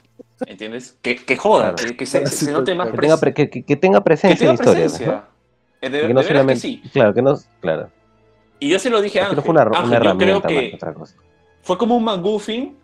[0.47, 0.99] ¿entiendes?
[1.01, 1.91] Que, que joda, Claro.
[1.93, 4.51] que, que se, se note más Que tenga, pre- que, que- que tenga que presencia
[4.51, 5.07] en tenga la historia.
[5.17, 5.32] ¿no?
[5.83, 6.83] Eh, De, Que de no que solamente, sí.
[6.93, 7.91] claro, que no, claro.
[8.61, 10.49] Y yo se lo dije a Que no fue una, Ángel, una yo creo herramienta
[10.49, 11.15] más que que otra cosa.
[11.63, 12.77] fue como un McGuffin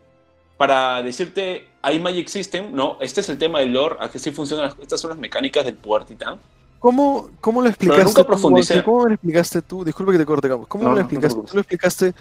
[0.56, 2.96] para decirte, hay Magic System, ¿no?
[3.00, 5.76] Este es el tema del lore, aquí sí funcionan, las- estas son las mecánicas del
[5.76, 6.38] poder titán.
[6.80, 8.82] ¿Cómo, ¿Cómo lo explicaste nunca tú?
[8.84, 9.84] ¿Cómo lo explicaste tú?
[9.84, 10.68] Disculpe que te corte, Campos.
[10.68, 11.34] ¿Cómo No, lo no, no te explicaste?
[11.34, 11.50] preocupes.
[11.50, 12.14] tú lo explicaste,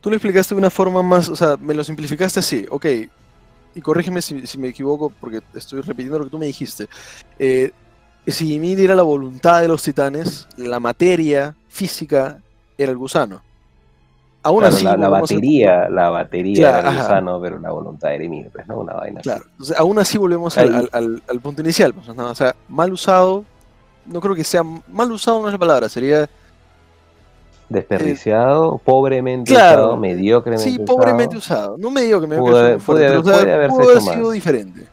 [0.00, 2.86] tú lo explicaste de una forma más, o sea, me lo simplificaste así, ok.
[3.74, 6.88] Y corrígeme si, si me equivoco, porque estoy repitiendo lo que tú me dijiste.
[7.38, 7.70] Eh,
[8.32, 12.38] si Ymir era la voluntad de los titanes, la materia física
[12.76, 13.40] era el gusano.
[14.42, 17.02] Aún Claro, así, la, la batería, la batería Claro, era el ajá.
[17.08, 18.78] gusano, pero la voluntad era Emir, pues, ¿no?
[18.78, 19.28] Una vaina así.
[19.28, 21.92] Claro, entonces, aún así volvemos al, al- al- al punto inicial.
[21.92, 22.30] pues, ¿no?
[22.30, 23.44] O sea, mal usado,
[24.06, 26.28] no creo que sea mal usado, no es la palabra, sería
[27.68, 29.82] Desperdiciado, pobremente claro.
[29.82, 30.86] usado, mediocremente Sí, usado.
[30.86, 31.76] pobremente usado.
[31.78, 32.66] No me digo que me Pudo puede
[33.52, 34.32] haber- puede sido más.
[34.32, 34.86] diferente.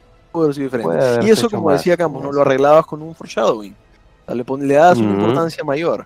[0.53, 0.89] Sido diferente.
[1.25, 2.31] Y eso, como más, decía Campos, ¿no?
[2.31, 3.73] lo arreglabas con un foreshadowing.
[3.73, 6.05] O sea, le, pon- le dabas una importancia mayor.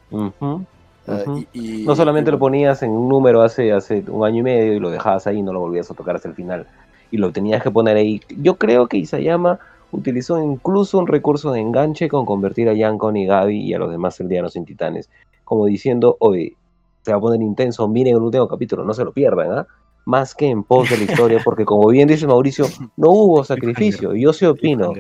[1.54, 4.44] Y- y- No solamente y lo ponías en un número hace, hace un año y
[4.44, 6.68] medio y lo dejabas ahí y no lo volvías a tocar hasta el final.
[7.12, 8.22] Y lo tenías que poner ahí.
[8.42, 9.58] Yo creo que Isayama
[9.92, 13.90] utilizó incluso un recurso de enganche con convertir a Yankon y Gaby y a los
[13.90, 15.10] demás eldianos en titanes.
[15.44, 16.56] Como diciendo, oye,
[17.02, 19.68] se va a poner intenso, miren el último capítulo, no se lo pierdan, ¿ah?
[20.10, 22.66] Más que en pos de la historia, porque como bien dice Mauricio,
[22.98, 24.16] no hubo sacrificio.
[24.16, 24.92] Y yo sí opino,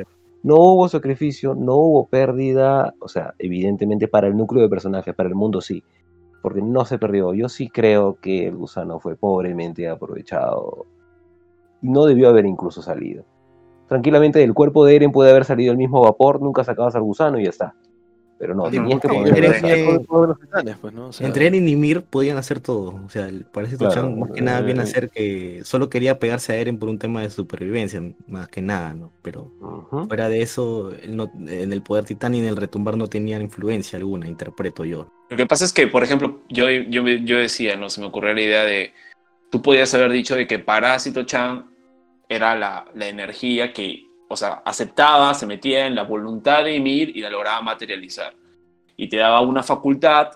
[0.43, 5.27] no hubo sacrificio, no hubo pérdida, o sea, evidentemente para el núcleo de personajes, para
[5.27, 5.83] el mundo sí,
[6.43, 7.33] porque no se perdió.
[7.33, 10.85] Yo sí creo que el gusano fue pobremente aprovechado
[11.81, 13.25] y no debió haber incluso salido.
[13.87, 17.39] Tranquilamente del cuerpo de Eren puede haber salido el mismo vapor, nunca sacabas al gusano
[17.39, 17.73] y ya está.
[18.39, 19.03] Pero no, tenías
[21.19, 23.01] Entre Eren y Mir podían hacer todo.
[23.05, 25.89] O sea, el Parásito Claro, Chan más que nada viene a eh, ser que solo
[25.89, 29.11] quería pegarse a Eren por un tema de supervivencia, más que nada, ¿no?
[29.21, 29.51] Pero
[30.07, 33.41] fuera de eso, él no- en el poder titán y en el retumbar no tenían
[33.41, 35.11] influencia alguna, interpreto yo.
[35.29, 38.07] Lo que pasa es que, por ejemplo, yo, yo, me- yo decía, no se me
[38.07, 38.93] ocurrió la idea de,
[39.51, 41.65] tú podías haber dicho de que Parásito Chan
[42.29, 47.17] era la, la energía que, o sea, aceptaba, se metía en la voluntad de Ymir
[47.17, 48.33] y la lograba materializar.
[48.95, 50.29] Y te daba una facultad,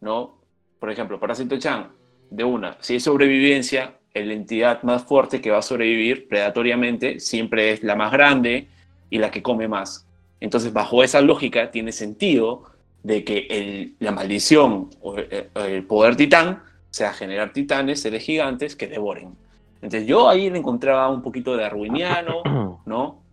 [0.00, 0.38] ¿no?
[0.80, 1.88] Por ejemplo, Parásito Chan,
[2.30, 7.72] de una, si es sobrevivencia, la entidad más fuerte que va a sobrevivir predatoriamente siempre
[7.72, 8.68] es la más grande
[9.10, 10.06] y la que come más.
[10.40, 12.64] Entonces, bajo esa lógica, tiene sentido
[13.02, 18.76] de que el- la maldición o el, el poder titán sea generar titanes, seres gigantes
[18.76, 19.34] que devoren.
[19.82, 22.42] Entonces yo ahí le encontraba un poquito de arwiniano,
[22.86, 23.23] ¿no?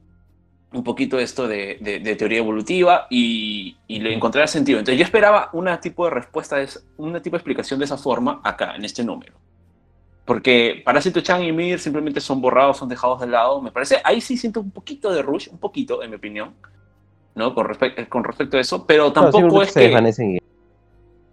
[0.74, 4.80] Un poquito esto de, de- de teoría evolutiva y, y le encontraba sentido.
[4.80, 8.40] Entonces yo esperaba una tipo de respuesta, de una tipo de explicación de esa forma
[8.44, 9.34] acá, en este número.
[10.24, 13.62] Porque Parásito Chan y Mir simplemente son borrados, son dejados de lado.
[13.62, 16.54] Me parece, ahí sí siento un poquito de rush, un poquito, en mi opinión,
[17.36, 17.54] ¿no?
[17.54, 19.82] Con, respect- con respecto a eso, pero tampoco simplemente es que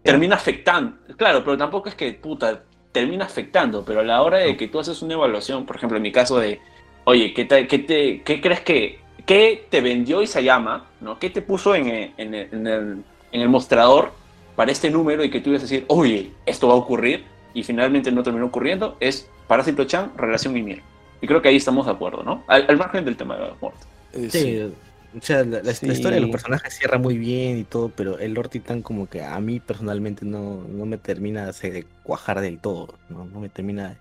[0.02, 0.96] termina afectando.
[1.16, 4.80] Claro, pero tampoco es que, puta, termina afectando, pero a la hora de que tú
[4.80, 6.58] haces una evaluación, por ejemplo, en mi caso de,
[7.04, 8.98] oye, ¿qué, te, qué, te, qué crees que,
[9.28, 11.18] qué te vendió Isayama, ¿no?
[11.20, 14.10] ¿Qué te puso en el, en, el, en, el, en el mostrador
[14.56, 17.24] para este número y que tú ibas a decir, oye, esto va a ocurrir
[17.54, 18.96] y finalmente no terminó ocurriendo?
[18.98, 20.82] Es Parásito Chan, relación Ymir.
[21.20, 22.42] Y creo que ahí estamos de acuerdo, ¿no?
[22.48, 23.86] Al, al margen del tema de la muerte.
[24.14, 24.72] eh, Sí, sí.
[25.18, 25.86] o sea, la, la- la Sí.
[25.90, 29.22] historia de los personajes cierra muy bien y todo, pero el Lord Titán como que
[29.22, 33.96] a mí personalmente no, no me termina de cuajar del todo, no, no me termina,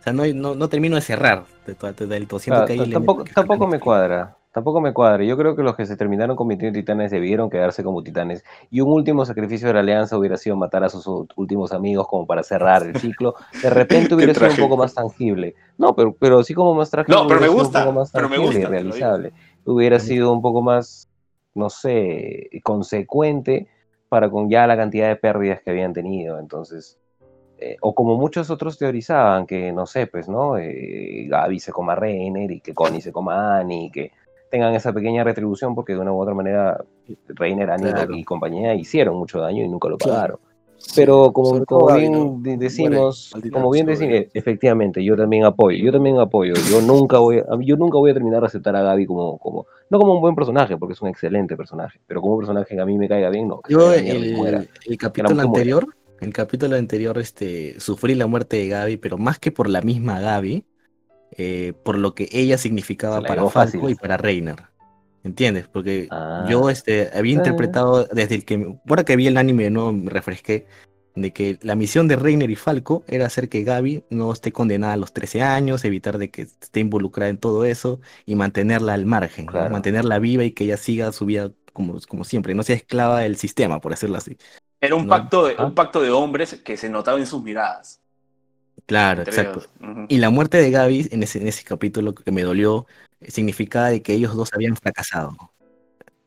[0.00, 2.66] o sea, no, no, no termino de cerrar de to- de- del todo, siento Claro,
[2.66, 3.80] que ahí t- le tampoco, tampoco me historia.
[3.80, 4.36] cuadra.
[4.52, 5.24] Tampoco me cuadra.
[5.24, 8.44] Yo creo que los que se terminaron convirtiendo en titanes debieron quedarse como titanes.
[8.70, 12.26] Y un último sacrificio de la alianza hubiera sido matar a sus últimos amigos como
[12.26, 13.34] para cerrar el ciclo.
[13.62, 15.54] De repente hubiera sido un poco más tangible.
[15.78, 17.18] No, pero, pero sí como más trágico.
[17.18, 19.32] No, pero me gusta, Un poco más pero me y gusta, realizable.
[19.64, 21.08] Hubiera sido un poco más,
[21.54, 23.68] no sé, consecuente
[24.10, 26.38] para con ya la cantidad de pérdidas que habían tenido.
[26.38, 26.98] Entonces,
[27.56, 30.58] eh, o como muchos otros teorizaban, que no sé, pues, ¿no?
[30.58, 34.12] Eh, Gaby se coma a Reiner y que Connie se coma a Annie, y que
[34.52, 36.84] tengan esa pequeña retribución porque de una u otra manera
[37.28, 38.14] Reiner, Annie Claro.
[38.14, 40.12] y compañía hicieron mucho daño y nunca lo Claro.
[40.14, 40.38] pagaron.
[40.96, 42.18] Pero como, como bien ¿no?
[42.18, 46.54] de- Muere decimos, final, como bien decimos, efectivamente, yo también apoyo, yo también apoyo.
[46.68, 49.66] Yo nunca voy, a, yo nunca voy a terminar de aceptar a Gaby como, como,
[49.90, 52.80] no como un buen personaje, porque es un excelente personaje, pero como un personaje que
[52.80, 53.60] a mí me caiga bien, no.
[53.60, 54.64] que Yo el, muera.
[54.86, 55.48] el capítulo muera.
[55.48, 55.86] anterior,
[56.20, 60.18] el capítulo anterior, este, sufrí la muerte de Gaby, pero más que por la misma
[60.20, 60.64] Gaby,
[61.36, 63.90] eh, por lo que ella significaba la para Falco fácil.
[63.90, 64.56] y para Reiner.
[65.24, 65.68] ¿Entiendes?
[65.68, 66.46] Porque Ah.
[66.48, 70.10] yo este, había interpretado desde el que, ahora que vi el anime de nuevo me
[70.10, 70.66] refresqué,
[71.14, 74.94] de que la misión de Reiner y Falco era hacer que Gaby no esté condenada
[74.94, 79.04] a los 13 años, evitar de que esté involucrada en todo eso y mantenerla al
[79.06, 79.52] margen, ¿no?
[79.52, 79.70] Claro.
[79.70, 83.36] mantenerla viva y que ella siga su vida como, como siempre, no sea esclava del
[83.36, 84.36] sistema, por decirlo así.
[84.80, 85.10] Era un No.
[85.10, 85.66] pacto de, Ah.
[85.66, 88.00] un pacto de hombres que se notaba en sus miradas.
[88.92, 89.62] Claro, entre exacto.
[90.08, 92.86] Y la muerte de Gaby en ese, en ese capítulo que me dolió
[93.26, 95.34] significaba de que ellos dos habían fracasado.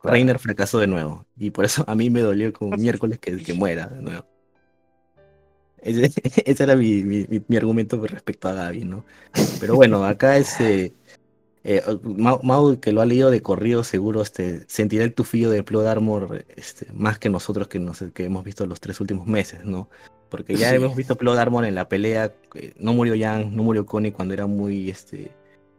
[0.01, 1.27] Reiner fracasó de nuevo.
[1.37, 4.25] Y por eso a mí me dolió como miércoles que, que muera de nuevo.
[5.77, 6.11] Ese,
[6.45, 9.05] ese era mi, mi, mi- argumento respecto a Gaby, ¿no?
[9.59, 10.95] Pero bueno, acá este.
[11.63, 15.61] eh, Mau, Mau, que lo ha leído de corrido, seguro este, sentirá el tufillo de
[15.61, 19.63] Plot Armor este, más que nosotros que, nos, que hemos visto los tres últimos meses,
[19.65, 19.87] ¿no?
[20.29, 20.75] Porque ya Sí.
[20.75, 22.33] hemos visto Plot Armor en la pelea.
[22.55, 24.89] eh, no murió Jan, no murió Connie cuando era muy.
[24.89, 25.31] Este,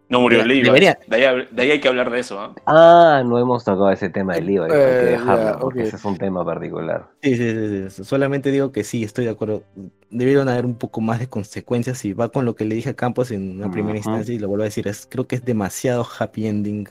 [0.08, 0.66] No murió Debería- Levi.
[0.66, 2.38] debería- De, ahí, de ahí hay que hablar de eso.
[2.38, 2.54] ¿ah?
[2.66, 6.04] Ah, no hemos tocado ese tema del Levi, hay que Eh, dejarlo, porque ese es
[6.04, 7.08] un tema particular.
[7.22, 8.04] Sí, sí, sí, sí.
[8.04, 9.64] Solamente digo que sí, estoy de acuerdo.
[10.10, 12.94] Debieron haber un poco más de consecuencias y va con lo que le dije a
[12.94, 16.06] Campos en una primera instancia y lo vuelvo a decir, es, creo que es demasiado
[16.18, 16.86] happy ending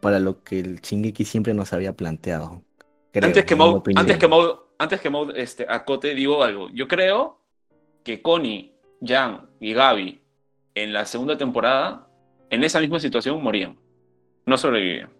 [0.00, 2.62] para lo que el Shingeki siempre nos había planteado.
[3.12, 4.00] Creo, antes que en mi Mau, opinión.
[4.00, 6.68] antes que Mau, antes que Mau este, acote, digo algo.
[6.70, 7.40] Yo creo
[8.04, 8.72] que Connie,
[9.04, 10.20] Jan y Gaby
[10.74, 12.06] en la segunda temporada,
[12.48, 13.76] en esa misma situación, morían.
[14.46, 15.10] No sobrevivían.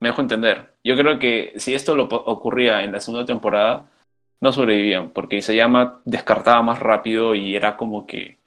[0.00, 0.74] Me dejo entender.
[0.84, 3.88] Yo creo que si esto lo ocurría en la segunda temporada,
[4.40, 8.38] no sobrevivían, porque Isayama descartaba más rápido y era como que.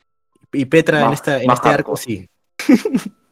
[0.52, 2.30] Y Petra en, esta, en este arco sí.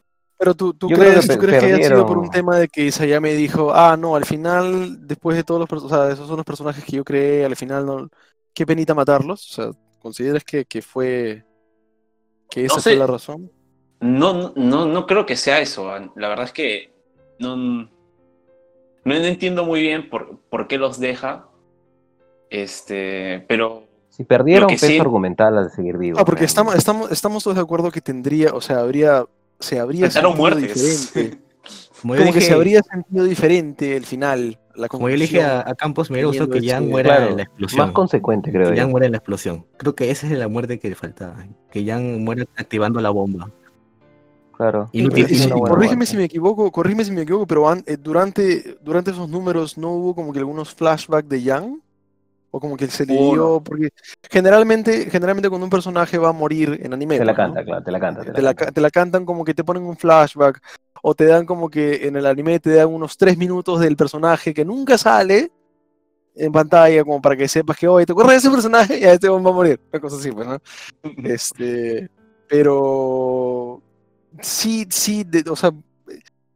[0.44, 2.84] Pero tú, tú crees, que tú crees que haya sido por un tema de que
[2.86, 6.36] Isayame dijo, ah, no, al final, después de todos los personajes, o sea, esos son
[6.36, 8.10] los personajes que yo creé, al final no,
[8.54, 11.46] qué penita matarlos, o sea, ¿consideras que, que fue,
[12.50, 12.90] que esa sé.
[12.92, 13.50] fue la razón?
[14.02, 15.90] No, no, no creo que sea eso.
[15.90, 16.12] ah.
[16.18, 16.94] La verdad es que
[17.40, 17.90] no, no
[19.16, 21.48] entiendo muy bien por, por qué los deja.
[22.50, 26.20] Este, pero Si perdieron peso sí- argumental al seguir vivos.
[26.22, 29.24] Ah, porque estamos, estamos, estamos todos de acuerdo que tendría, o sea, habría,
[29.60, 31.14] se habría sentido muertes.
[31.14, 31.40] diferente,
[32.02, 35.74] Como que se habría sentido diferente el final, la como yo le dije a, a
[35.76, 37.86] Campos, me hubiera gustado que Jan ese- muera Claro, en la explosión.
[37.86, 38.82] Más consecuente, creo que yo.
[38.82, 39.66] Jan muera en la explosión.
[39.78, 41.46] Creo que esa es la muerte que le faltaba.
[41.72, 43.50] Que Jan muera activando la bomba.
[44.58, 44.90] Claro.
[44.92, 49.30] Y- corrígeme si me equivoco, corrígeme si me equivoco, pero an- eh, durante, durante esos
[49.30, 51.80] números no hubo como que algunos flashbacks de Yang
[52.56, 53.90] o como que se le dio, porque
[54.30, 57.36] generalmente, generalmente cuando un personaje va a morir en anime, Te la ¿no?
[57.36, 58.22] canta, claro, te la canta.
[58.22, 58.66] Te la te la, canta.
[58.66, 60.60] ca- te la cantan como que te ponen un flashback
[61.02, 64.54] o te dan como que en el anime te dan unos tres minutos del personaje
[64.54, 65.52] que nunca sale
[66.36, 69.14] en pantalla como para que sepas que hoy te acuerdas de ese personaje y a
[69.14, 70.58] este va a morir, una cosa así, pues, ¿no?
[71.24, 72.08] Este,
[72.48, 73.82] pero
[74.42, 75.72] sí, sí, de- o sea,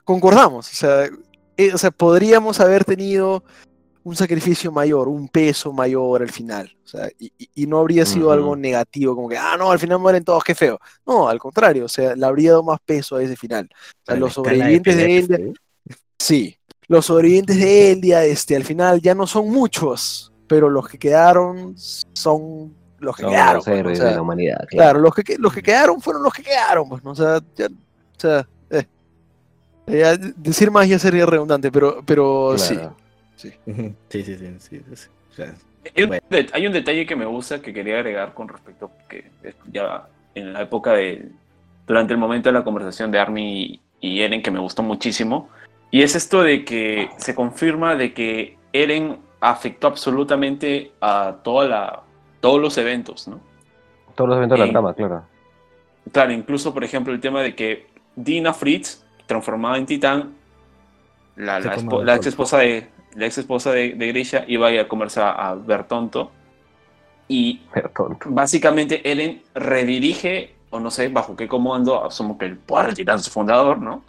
[0.04, 1.06] concordamos, o sea,
[1.58, 3.44] eh, o sea, podríamos haber tenido
[4.08, 8.56] un sacrificio mayor, un peso mayor al final, o sea, y, no habría sido algo
[8.56, 10.80] negativo, como que, ah, no, al final mueren todos, qué feo.
[11.06, 13.68] No, al contrario, o sea, le habría dado más peso a ese final.
[13.74, 15.40] O sea, La los sobrevivientes de, que Eldia,
[16.18, 20.98] sí, los sobrevivientes de Eldia, este, al final ya no son muchos, pero los que
[20.98, 21.76] quedaron
[22.14, 23.56] son los que quedaron.
[23.56, 23.74] los pues, ¿no?
[23.74, 24.58] O héroes sea, de la humanidad.
[24.70, 24.70] Claro.
[24.70, 27.12] Claro, los que, los que quedaron fueron los que quedaron, pues, ¿no?
[27.12, 28.86] O sea, ya- o sea, eh.
[29.88, 32.74] Ya decir más ya sería redundante, pero, pero sí.
[32.74, 32.96] Claro.
[33.38, 33.52] Sí,
[34.10, 34.36] sí, sí.
[34.60, 35.08] sí, sí.
[35.32, 35.54] O sea,
[35.96, 36.24] Hay un, Bueno.
[36.30, 39.32] det- hay un detalle que me gusta que quería agregar con respecto que
[39.72, 41.30] ya en la época de
[41.86, 45.50] durante el momento de la conversación de Army y Eren que me gustó muchísimo
[45.90, 52.02] y es esto de que se confirma de que Eren afectó absolutamente a toda la
[52.42, 53.40] todos los eventos, ¿no?
[54.16, 54.72] Todos los eventos de la Sí.
[54.72, 55.24] trama, claro.
[56.12, 60.34] Claro, incluso por ejemplo el tema de que Dina Fritz, transformada en titán,
[61.38, 65.20] la, ex esposa de la ex esposa de, de Grisha iba a ir a comerse
[65.20, 66.32] a, a Bertonto
[67.28, 68.30] y Pero tonto.
[68.30, 73.30] básicamente Eren redirige, o no sé bajo qué comando, asumo que el poder titán su
[73.32, 74.04] fundador, ¿no?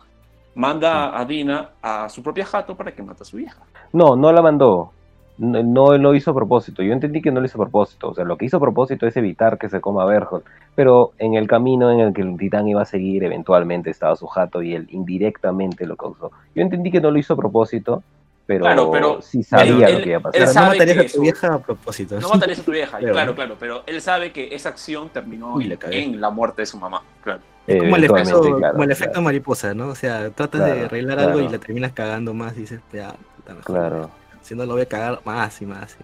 [0.55, 3.63] Manda a Dina a su propia jato para que mate a su hija.
[3.93, 4.93] No, no la mandó.
[5.39, 6.83] No, no lo hizo a propósito.
[6.83, 8.09] Yo entendí que no lo hizo a propósito.
[8.09, 10.43] O sea, lo que hizo a propósito es evitar que se coma a Berhold.
[10.75, 14.27] Pero en el camino en el que el titán iba a seguir, eventualmente estaba su
[14.27, 16.33] jato y él indirectamente lo causó.
[16.57, 18.03] Yo entendí que no lo hizo a propósito,
[18.49, 20.63] pero, Claro, pero sí sabía él- lo que iba a él pasar.
[20.65, 22.19] No matarías que a tu su- vieja a propósito.
[22.19, 25.65] No matarías a tu vieja, claro, claro, pero él sabe que esa acción terminó Uy,
[25.65, 26.03] en, la cagué.
[26.03, 27.41] en la muerte de su mamá, claro.
[27.67, 28.93] Es como el efecto, claro, como el claro.
[28.93, 29.89] efecto mariposa, ¿no?
[29.89, 33.15] O sea, tratas de Claro, arreglar algo y la terminas cagando más y dices, ya,
[33.37, 33.65] puta, mejor.
[33.77, 35.99] Claro, Si no lo voy a cagar más y más.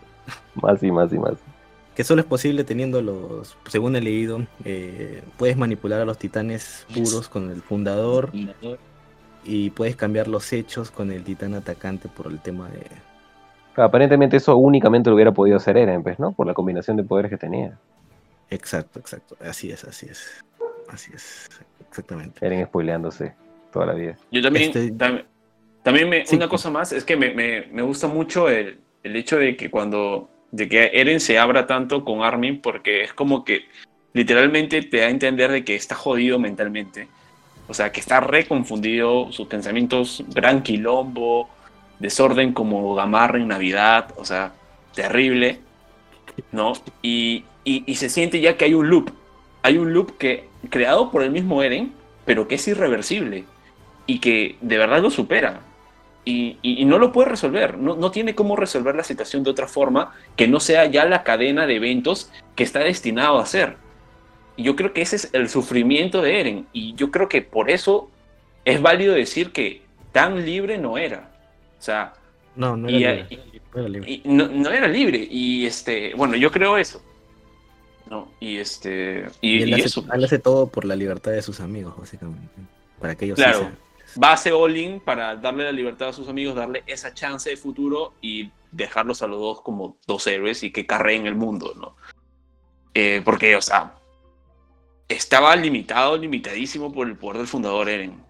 [0.54, 1.32] más y más y más.
[1.96, 6.86] Que solo es posible teniendo los, según he leído, eh, puedes manipular a los titanes
[6.92, 8.30] puros con el fundador
[9.44, 12.80] y puedes cambiar los hechos con el titán atacante por el tema de...
[13.76, 16.32] Aparentemente eso únicamente lo hubiera podido hacer Eren, pues, ¿no?
[16.32, 17.76] Por la combinación de poderes que tenía.
[18.50, 19.36] Exacto, exacto.
[19.40, 20.44] Así es, así es.
[20.88, 21.48] Así es,
[21.88, 22.44] exactamente.
[22.46, 23.34] Eren spoileándose
[23.72, 24.16] toda la vida.
[24.30, 25.24] Yo también, Este- tam-
[25.82, 26.36] también me, Sí.
[26.36, 29.70] una cosa más es que me, me- me gusta mucho el, el hecho de que
[29.70, 33.62] cuando, de que Eren se abra tanto con Armin, porque es como que
[34.12, 37.08] literalmente te da a entender de que está jodido mentalmente.
[37.68, 41.48] O sea, que está reconfundido, sus pensamientos, gran quilombo,
[41.98, 44.52] desorden como Gamarra en Navidad, o sea,
[44.94, 45.60] terrible,
[46.52, 46.74] ¿no?
[47.02, 49.10] Y, y- se siente ya que hay un loop,
[49.62, 51.92] hay un loop que creado por el mismo Eren,
[52.24, 53.44] pero que es irreversible
[54.06, 55.60] y que de verdad lo supera.
[56.26, 59.50] Y, y- y no lo puede resolver, no, no tiene cómo resolver la situación de
[59.50, 63.76] otra forma que no sea ya la cadena de eventos que está destinado a ser.
[64.56, 66.66] Y yo creo que ese es el sufrimiento de Eren.
[66.72, 68.10] Y yo creo que por eso
[68.64, 69.82] es válido decir que
[70.12, 71.30] tan libre no era.
[71.78, 72.12] O sea,
[72.56, 74.10] No, no era y- libre, no era libre.
[74.12, 75.26] y no, no era libre.
[75.30, 77.02] Y este, bueno, yo creo eso.
[78.08, 78.30] ¿no?
[78.38, 80.04] Y este, y, él, hace, eso.
[80.12, 82.48] él hace todo por la libertad de sus amigos, básicamente.
[83.00, 83.58] Para que ellos sí Claro.
[83.60, 83.78] sean-
[84.22, 87.56] va a hacer all-in para darle la libertad a sus amigos, darle esa chance de
[87.56, 91.96] futuro y dejarlos a los dos como dos héroes y que carreen el mundo, ¿no?
[92.92, 93.94] Eh, porque, o sea,
[95.08, 98.22] estaba limitado, limitadísimo por el poder del fundador Eren.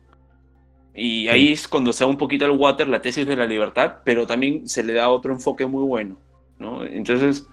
[0.95, 3.97] Y ahí es cuando se da un poquito el water, la tesis de la libertad,
[4.05, 6.17] pero también se le da otro enfoque muy bueno,
[6.59, 6.85] ¿no?
[6.85, 7.47] Entonces,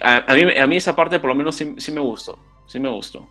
[0.00, 2.78] a, a mí, a mí esa parte por lo menos sí, sí me gustó, sí
[2.78, 3.28] me gustó.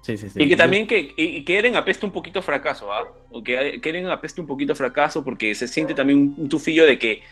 [0.00, 0.42] Sí, sí, sí.
[0.42, 3.04] Y que también que, y, que Eren apeste un poquito fracaso, ¿ah?
[3.30, 6.86] O que, que Eren apeste un poquito fracaso porque se siente también un, un tufillo
[6.86, 7.22] de que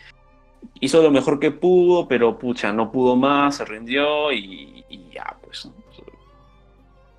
[0.79, 5.35] hizo lo mejor que pudo, pero pucha, no pudo más, se rindió y, y ya,
[5.43, 5.65] pues.
[5.65, 5.82] ¿no?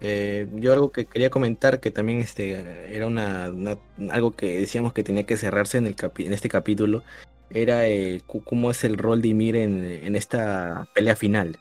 [0.06, 3.46] Eh, yo algo que quería comentar que también este era una,
[4.10, 7.02] algo que decíamos que tenía que cerrarse en el capi- en este capítulo
[7.48, 11.58] era eh, cómo es el rol de Ymir en, en esta pelea final,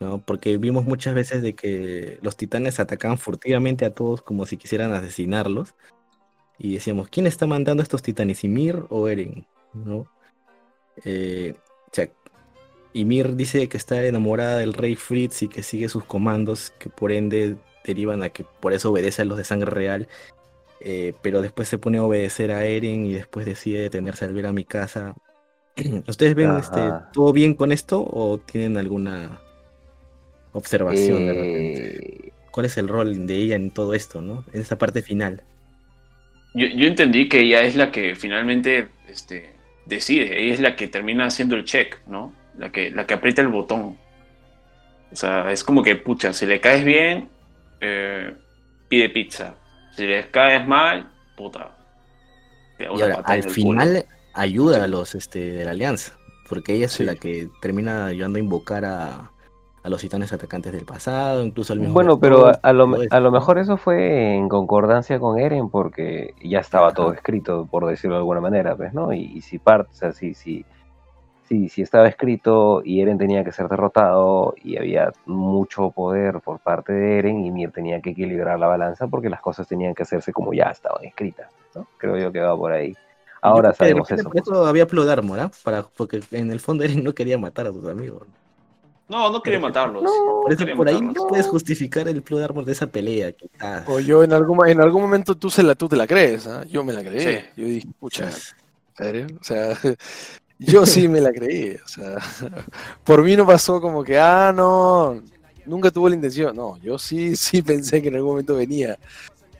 [0.00, 0.18] ¿no?
[0.18, 4.92] Porque vimos muchas veces de que los titanes atacaban furtivamente a todos como si quisieran
[4.92, 5.74] asesinarlos
[6.58, 9.46] y decíamos ¿quién está mandando a estos titanes, Ymir o Eren?
[9.74, 10.10] ¿no?
[11.04, 11.54] Eh,
[12.94, 17.12] Ymir dice que está enamorada del rey Fritz y que sigue sus comandos, que por
[17.12, 17.56] ende
[17.86, 20.08] derivan a que por eso obedece a los de sangre real.
[20.80, 24.46] eh, pero después se pone a obedecer a Eren y después decide detenerse al ver
[24.46, 25.14] a mi casa.
[26.06, 26.80] ¿Ustedes ven este,
[27.12, 29.40] todo bien con esto o tienen alguna
[30.52, 32.26] observación de repente?
[32.28, 34.44] Eh, ¿Cuál es el rol de ella en todo esto, no?
[34.52, 35.42] En esta parte final.
[36.54, 39.50] Yo, yo entendí que ella es la que finalmente este,
[39.84, 42.32] decide, ella es la que termina haciendo el check, ¿no?
[42.56, 43.98] La que, la que aprieta el botón.
[45.12, 47.28] O sea, es como que, pucha, si le caes bien,
[47.80, 48.34] eh,
[48.88, 49.54] pide pizza.
[49.94, 51.70] Si le caes mal, puta.
[52.78, 53.54] te Y ahora, al culo.
[53.54, 56.12] final ayuda a los este, de la alianza,
[56.48, 57.04] porque ella es Sí.
[57.04, 59.30] la que termina ayudando a invocar a,
[59.82, 63.30] a los titanes atacantes del pasado, incluso al mismo Bueno, pero a, lo, a lo
[63.30, 68.18] mejor eso fue en concordancia con Eren porque ya estaba todo escrito, por decirlo de
[68.20, 69.12] alguna manera, pues, ¿no?
[69.14, 70.64] Y, y si parte, o sea, si, si,
[71.48, 76.58] si, si estaba escrito y Eren tenía que ser derrotado y había mucho poder por
[76.58, 80.02] parte de Eren y Mir tenía que equilibrar la balanza porque las cosas tenían que
[80.02, 81.86] hacerse como ya estaban escritas, ¿no?
[81.98, 82.94] Creo yo que va por ahí.
[83.42, 84.28] Ahora sabemos eso.
[84.28, 85.50] Por eso había Plodarmor, ¿ah?
[85.62, 88.26] Para, porque en el fondo Eren no quería matar a sus amigos.
[89.08, 90.02] No, no quería matarlos.
[90.02, 91.14] Por eso quería por ahí matarlos.
[91.14, 93.88] no puedes justificar el Plodarmor de esa pelea, quizás.
[93.88, 96.64] O yo en algún, en algún momento tú, se la, tú te la crees, ¿ah?
[96.64, 97.20] Yo me la creí.
[97.20, 97.44] Sí.
[97.56, 98.32] Yo dije, pucha, ¿en
[98.96, 99.26] serio?
[99.40, 99.78] O sea,
[100.58, 101.76] yo sí me la creí.
[101.84, 102.16] O sea,
[103.04, 105.22] por mí no pasó como que, ah, no,
[105.64, 106.54] nunca tuvo la intención.
[106.56, 108.98] No, yo sí, sí pensé que en algún momento venía.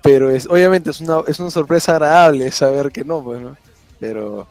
[0.03, 3.41] pero es, obviamente es una, es una sorpresa agradable saber que no, pues.
[3.99, 4.47] Pero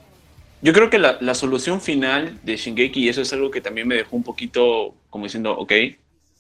[0.62, 3.88] Yo creo que la, la solución final de Shingeki, y eso es algo que también
[3.88, 5.72] me dejó un poquito como diciendo, ok,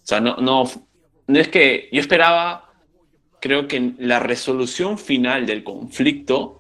[0.05, 0.69] o sea, no, no,
[1.27, 2.71] no es que yo esperaba,
[3.39, 6.54] creo que la resolución final del conflicto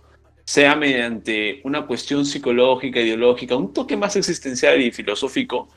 [0.45, 5.67] sea mediante una cuestión psicológica, ideológica, un toque más existencial y filosófico,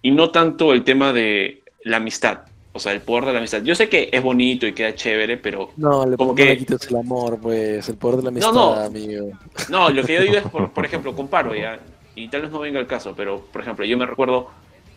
[0.00, 2.42] y no tanto el tema de la amistad,
[2.72, 3.62] o sea, el poder de la amistad.
[3.62, 6.66] Yo sé que es bonito y queda chévere, pero no, le, Como no que- le
[6.88, 8.74] el amor, pues, el poder de la amistad, no.
[8.74, 9.30] amigo.
[9.68, 11.80] No, lo que yo digo es, por, por ejemplo, comparo ya,
[12.14, 14.50] y tal vez no venga el caso, pero por ejemplo, yo me recuerdo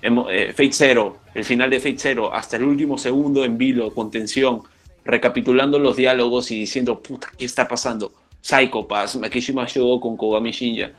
[0.04, 4.12] eh, Fate Zero, el final de Fate Zero, hasta el último segundo en vilo, con
[4.12, 4.62] tensión,
[5.04, 8.12] recapitulando los diálogos y diciendo, puta, ¿qué está pasando?
[8.46, 10.92] Psychopaths, Makishima Shogo con Kogami Shinja,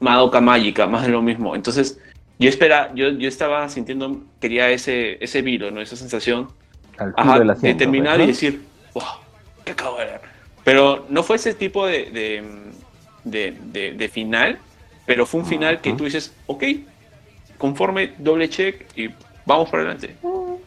[0.00, 1.54] Madoka Mágica, más de lo mismo.
[1.54, 1.96] Entonces,
[2.40, 5.80] yo espera, yo, yo estaba sintiendo, quería ese, ese vilo, ¿no?
[5.80, 6.48] Esa sensación
[7.16, 8.26] Ajá, de asiento, terminar pues, y ¿no?
[8.26, 8.62] decir,
[8.94, 9.04] wow,
[9.64, 10.20] ¿qué acabo de ver?
[10.64, 12.42] Pero no fue ese tipo de, de,
[13.22, 14.58] de- de- de final,
[15.06, 15.98] pero fue un final que Ujú.
[15.98, 16.64] tú dices, ok,
[17.58, 19.08] conforme, doble check y
[19.46, 20.16] vamos por adelante.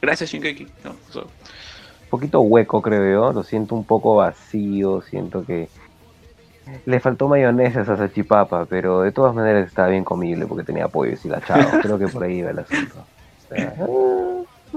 [0.02, 0.66] Gracias, Shinkeki.
[0.86, 3.34] No, so- un poquito hueco, creo yo.
[3.34, 5.02] Lo siento un poco vacío.
[5.02, 5.68] Siento que
[6.86, 10.88] le faltó mayonesa a esa salchipapa, pero de todas maneras estaba bien comible porque tenía
[10.88, 11.80] pollo deshilachado.
[11.82, 12.96] creo que por ahí iba el asunto.
[12.98, 13.76] O sea,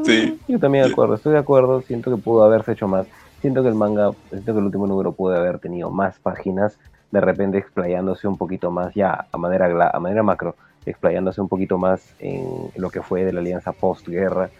[0.04, 0.40] Sí.
[0.46, 1.82] Yo también de acuerdo, estoy de acuerdo.
[1.82, 3.06] Siento que pudo haberse hecho más.
[3.40, 6.78] Siento que el manga, siento que el último número pudo haber tenido más páginas,
[7.10, 11.78] de repente explayándose un poquito más, ya a manera, a manera macro, explayándose un poquito
[11.78, 14.50] más en lo que fue de la alianza postguerra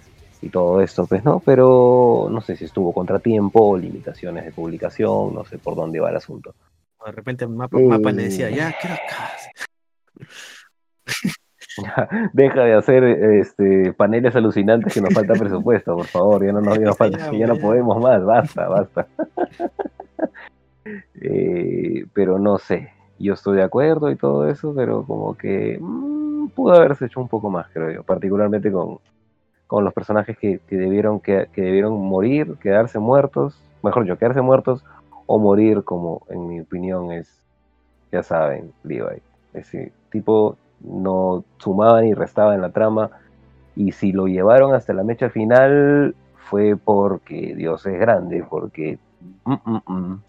[0.41, 5.45] y todo esto, pues no, pero no sé si estuvo contratiempo, limitaciones de publicación, no
[5.45, 6.55] sé por dónde va el asunto.
[7.07, 8.55] De repente Mapa, Mapa le decía, Mm.
[8.55, 9.31] ya, ¿qué hora acá?
[12.33, 16.79] Deja de hacer este, paneles alucinantes que nos falta presupuesto, por favor, ya no, nos,
[16.79, 19.07] ya nos falta- Ya, ya no podemos más, basta, basta.
[21.21, 26.49] Eh, pero no sé, yo estoy de acuerdo y todo eso, pero como que mm,
[26.55, 28.99] pudo haberse hecho un poco más, creo yo, particularmente con,
[29.67, 34.41] con los personajes que, que debieron, que, que debieron morir, quedarse muertos, mejor yo, quedarse
[34.41, 34.83] muertos
[35.29, 37.29] o morir como en mi opinión es,
[38.11, 39.21] ya saben, Levi.
[39.53, 43.11] Ese tipo no sumaba ni restaba en la trama
[43.77, 46.15] y si lo llevaron hasta la mecha final
[46.49, 48.99] fue porque Dios es grande, porque
[49.45, 50.23] mm, mm, mm.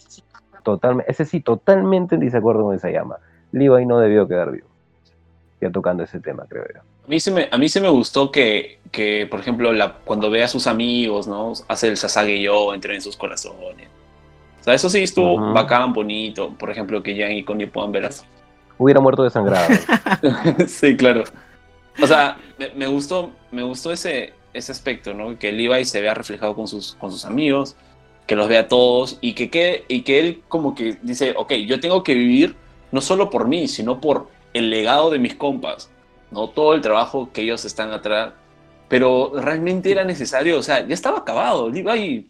[1.08, 3.20] ese sí, totalmente en desacuerdo con esa llama.
[3.54, 4.68] Levi no debió quedar vivo.
[5.62, 6.82] Ya tocando ese tema, creo yo.
[6.82, 9.72] A mí se me, a mí se me gustó que, que, por ejemplo,
[10.04, 11.54] cuando ve a sus amigos, ¿no?
[11.70, 13.88] Hace el Sasage Yo, entra en sus corazones.
[14.60, 15.53] O sea, eso sí estuvo Ujú.
[15.53, 16.53] bacán, bonito.
[16.57, 18.24] Por ejemplo, que Jan y Connie puedan ver a su
[18.78, 19.68] Hubiera muerto desangrado.
[20.68, 21.24] sí, claro.
[22.01, 25.38] O sea, me, me gustó, me gustó ese, ese aspecto, ¿no?
[25.38, 27.76] Que Levi se vea reflejado con sus, con sus amigos,
[28.26, 31.80] que los vea todos y que, quede- y que él como que dice, ok, yo
[31.82, 32.55] tengo que vivir
[32.91, 35.91] no solo por mí, sino por el legado de mis compas,
[36.32, 36.47] ¿no?
[36.49, 38.34] Todo el trabajo que ellos están atrás.
[38.88, 41.70] Pero realmente era necesario, o sea, ya estaba acabado.
[41.70, 42.30] Levi,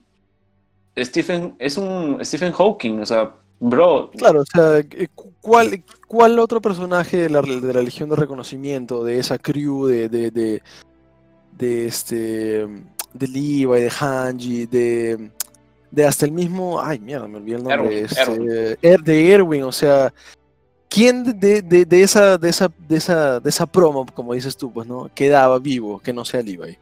[1.06, 6.40] Stephen, es un Stephen Hawking, o sea, bro, Claro, o sea, eh, cu- ¿cuál, cuál
[6.40, 10.62] otro personaje de la, de la Legión de Reconocimiento, de esa crew, de, de, de,
[11.58, 12.16] de este,
[13.14, 15.32] de Levi, de Hanji, de,
[15.92, 18.78] de hasta el mismo, ay, mierda, me olvidé el nombre, Erwin, este, Erwin.
[18.82, 20.14] Er- de Erwin, o sea,
[20.88, 24.72] ¿quién de, de, de esa, de, esa, de, esa, de esa promo, como dices tú,
[24.72, 25.10] pues, ¿no?
[25.14, 26.78] Quedaba vivo, que no sea Levi.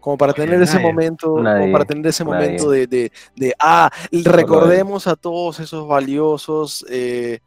[0.00, 2.34] Como para tener ese nadie, momento, como para tener ese nadie.
[2.46, 3.90] momento de, de, de, ah,
[4.24, 7.38] recordemos a todos esos valiosos eh,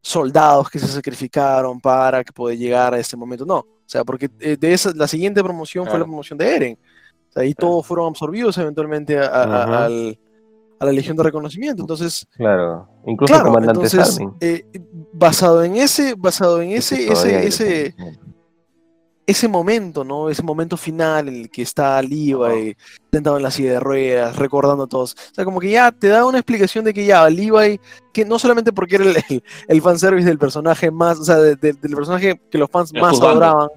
[0.00, 3.44] soldados que se sacrificaron para que pueda llegar a este momento.
[3.44, 6.78] No, o sea, porque eh, de esa, la siguiente promoción fue la promoción de Eren.
[7.28, 7.72] O sea, ahí Claro.
[7.72, 10.18] todos fueron absorbidos eventualmente a, a- al-
[10.80, 11.82] la Legión de Reconocimiento.
[11.82, 12.88] Entonces, Claro.
[13.04, 14.64] Incluso el claro, comandante entonces, eh,
[15.12, 17.94] basado en ese, basado en ese, Ese ese, ese.
[19.28, 20.30] Ese momento, ¿no?
[20.30, 22.74] Ese momento final en el que está Levi
[23.12, 25.12] sentado en la silla de ruedas, recordando a todos.
[25.12, 27.78] O sea, como que ya te da una explicación de que ya Levi,
[28.12, 31.56] que no solamente porque era el, el, el fanservice del personaje más, o sea, de-
[31.56, 33.68] de- del personaje que los fans El más adoraban,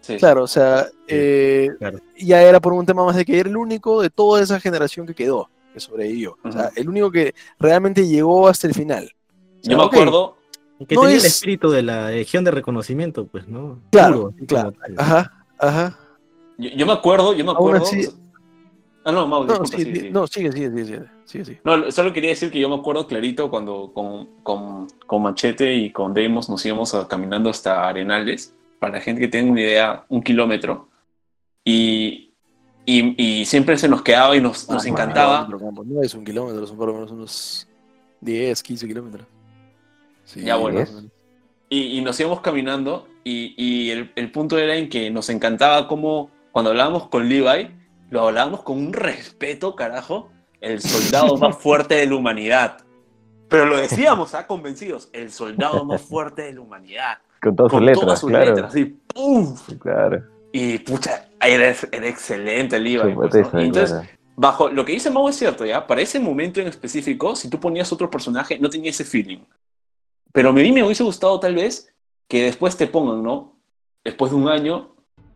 [0.00, 0.16] sí.
[0.16, 1.98] claro, o sea, eh, claro.
[2.18, 5.06] ya era por un tema más de que era el único de toda esa generación
[5.06, 6.38] que quedó, que sobrevivió.
[6.42, 9.04] O sea, el único que realmente llegó hasta el final.
[9.60, 10.36] O sea, Yo me acuerdo,
[10.88, 13.80] Que No tenía el es- espíritu de la legión de reconocimiento, pues, ¿no?
[13.90, 14.72] Claro, Puro, claro.
[14.72, 14.94] tal.
[14.98, 15.98] Ajá, ajá.
[16.58, 17.84] yo, yo me acuerdo, yo me acuerdo.
[17.84, 18.08] así-
[19.06, 20.10] Ah, no, Mau, No, disculpa, sí, sí, sí, sí.
[20.10, 21.60] no, sigue, sigue, sigue, sigue, sigue.
[21.62, 25.90] No, solo quería decir que yo me acuerdo clarito cuando con, con, con Machete y
[25.92, 28.54] con Deimos nos íbamos a- caminando hasta Arenales.
[28.80, 30.88] Para la gente que tenga una idea, un kilómetro.
[31.64, 32.32] Y
[32.86, 35.48] Y, y siempre se nos quedaba y nos, nos Ah, encantaba.
[35.86, 37.66] No es un kilómetro, son por lo menos unos
[38.20, 39.26] 10, 15 kilómetros.
[40.24, 40.84] Sí, Ya, bueno.
[41.68, 45.88] Y, y nos íbamos caminando y, y el, el punto era en que nos encantaba
[45.88, 47.74] como cuando hablábamos con Levi,
[48.10, 52.78] lo hablábamos con un respeto, carajo, el soldado más fuerte de la humanidad.
[53.48, 54.46] Pero lo decíamos, ¿ah?
[54.46, 57.18] Convencidos, el soldado más fuerte de la humanidad.
[57.42, 58.46] Con todas sus con letras, todas sus claro.
[58.46, 59.56] letras, así, ¡pum!
[59.80, 60.22] Claro.
[60.52, 63.14] Y pucha, era, era excelente el Levi.
[63.14, 63.60] Pues, ¿no?
[63.60, 65.86] Y entonces, bajo lo que dice Mau es cierto, ¿ya?
[65.86, 69.40] Para ese momento en específico, si tú ponías otro personaje, no tenía ese feeling.
[70.34, 71.94] Pero a mí me hubiese gustado tal vez
[72.26, 73.56] que después te pongan, ¿no?
[74.02, 74.90] Después de un año,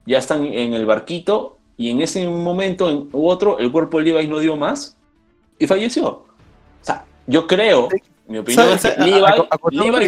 [0.07, 4.05] ya están en el barquito y en ese momento en, u otro, el cuerpo de
[4.07, 4.97] Levi no dio más
[5.57, 6.05] y falleció.
[6.09, 6.27] O
[6.83, 7.89] sea, yo creo,
[8.27, 9.37] mi opinión es que A- a- Levi, a-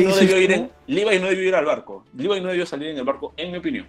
[0.08, 2.04] no debió ir en- Levi no debió ir al barco.
[2.16, 3.86] Levi no debió salir en el barco, en mi opinión.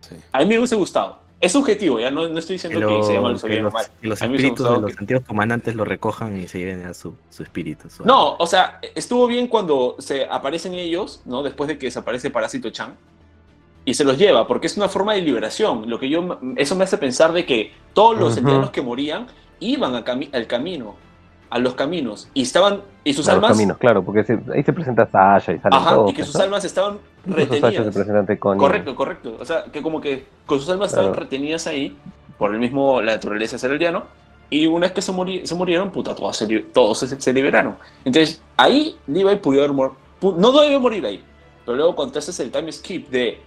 [0.00, 0.16] Sí.
[0.32, 1.19] A mí me hubiese gustado.
[1.40, 3.86] Es subjetivo, ya no, no estoy diciendo que, lo- se llama que los, mal.
[4.00, 7.14] que los hubiese espíritus de los antiguos comandantes lo recojan y se lleven a su,
[7.30, 7.88] su espíritu.
[7.88, 11.42] su No, o sea, estuvo bien cuando se aparecen ellos, ¿no?
[11.42, 12.94] Después de que desaparece Parásito Chan.
[13.86, 15.88] Y se los lleva, porque es una forma de liberación.
[15.88, 19.26] Lo que yo, eso me hace pensar de que todos los aldeanos que morían
[19.60, 20.94] iban a cami- al camino,
[21.50, 24.62] a los caminos, y estaban, y sus A los almas, caminos, claro, porque se- ahí
[24.62, 26.10] se presenta Sasha y salen ajá, todos.
[26.12, 26.42] y que sus ¿no?
[26.44, 27.94] almas estaban Sasha se retenidas.
[27.94, 28.36] presenta.
[28.38, 29.36] Correcto, correcto.
[29.40, 31.96] O sea, que como que con sus almas estaban retenidas ahí
[32.38, 34.04] por el mismo, la naturaleza aldeano.
[34.52, 37.76] Y una vez que se, muri- se murieron, puta, todos, se, todos se, se liberaron.
[38.04, 39.96] Entonces, ahí Levi pudo haber muerto.
[40.36, 41.22] No debió morir ahí.
[41.64, 43.40] Pero luego cuando haces el time skip de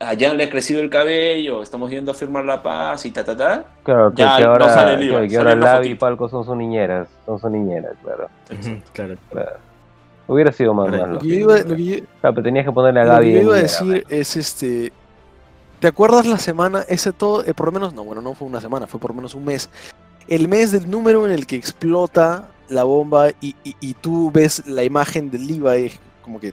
[0.00, 3.36] allá le ha crecido el cabello, estamos yendo a firmar la paz y ta, ta,
[3.36, 3.64] ta.
[3.84, 5.88] Claro, que, Ya que no ahora, sale el IVA, que- que sale ahora una Lavi
[5.90, 5.94] y.
[5.94, 8.28] Palco son sus niñeras, son sus niñeras, claro.
[8.92, 9.16] Claro.
[9.30, 9.52] claro.
[10.26, 11.06] Hubiera sido más malo.
[11.14, 13.14] Lo que yo iba, lo que yo- Claro, pero tenías que ponerle a lo que
[13.16, 13.32] Gaby.
[13.32, 14.92] yo de iba a decir es este.
[15.80, 18.60] ¿Te acuerdas la semana, ese todo, eh, por lo menos, no, bueno, no fue una
[18.60, 19.70] semana, fue por lo menos un mes.
[20.26, 24.66] El mes del número en el que explota la bomba y, y- y tú ves
[24.66, 26.52] la imagen del Levi, como que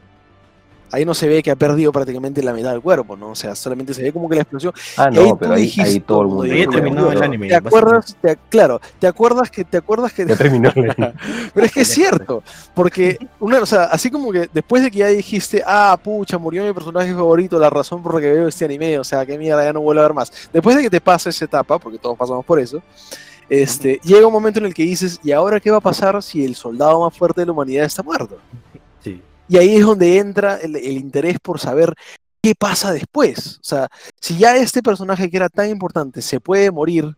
[0.91, 3.29] ahí no se ve que ha perdido prácticamente la mitad del cuerpo, ¿no?
[3.31, 4.73] O sea, solamente se ve como que la explosión.
[4.97, 6.43] Ah, ahí no, tú pero ahí, dijiste, ahí todo el mundo.
[6.43, 7.47] Ahí terminó el "Bueno, anime.
[7.47, 8.15] ¿Te acuerdas?
[8.21, 11.13] Te- claro, ¿te acuerdas que, te acuerdas que Ya terminó el anime.
[11.53, 14.99] Pero es que es cierto, porque una, o sea, así como que después de que
[14.99, 18.65] ya dijiste, ah, pucha, murió mi personaje favorito, la razón por la que veo este
[18.65, 20.31] anime, o sea, qué mierda, ya no vuelvo a ver más.
[20.53, 22.81] Después de que te pasa esa etapa, porque todos pasamos por eso,
[23.49, 26.43] este, llega un momento en el que dices, ¿y ahora qué va a pasar si
[26.43, 28.37] el soldado más fuerte de la humanidad está muerto?
[29.03, 29.21] Sí.
[29.47, 31.93] Y ahí es donde entra el, el interés por saber
[32.41, 33.57] qué pasa después.
[33.59, 33.87] O sea,
[34.19, 37.15] si ya este personaje que era tan importante se puede morir,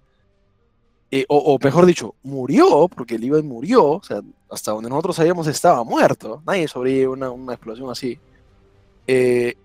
[1.11, 5.47] eh, o, o mejor dicho, murió, porque Levi murió, o sea, hasta donde nosotros sabíamos
[5.47, 8.19] estaba muerto, nadie sobrevive una, una explosión así.
[9.07, 9.55] eh,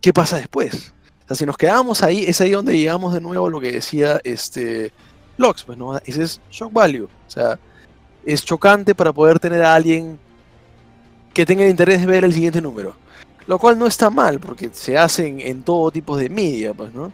[0.00, 0.92] ¿Qué pasa después?
[1.24, 3.72] O sea, si nos quedamos ahí, es ahí donde llegamos de nuevo a lo que
[3.72, 4.92] decía este
[5.38, 7.04] Lox, pues no, ese es shock value.
[7.04, 7.58] O sea,
[8.24, 10.18] es chocante para poder tener a alguien
[11.34, 12.94] que tenga el interés de ver el siguiente número.
[13.46, 17.12] Lo cual no está mal, porque se hacen en todo tipo de media, pues, ¿no?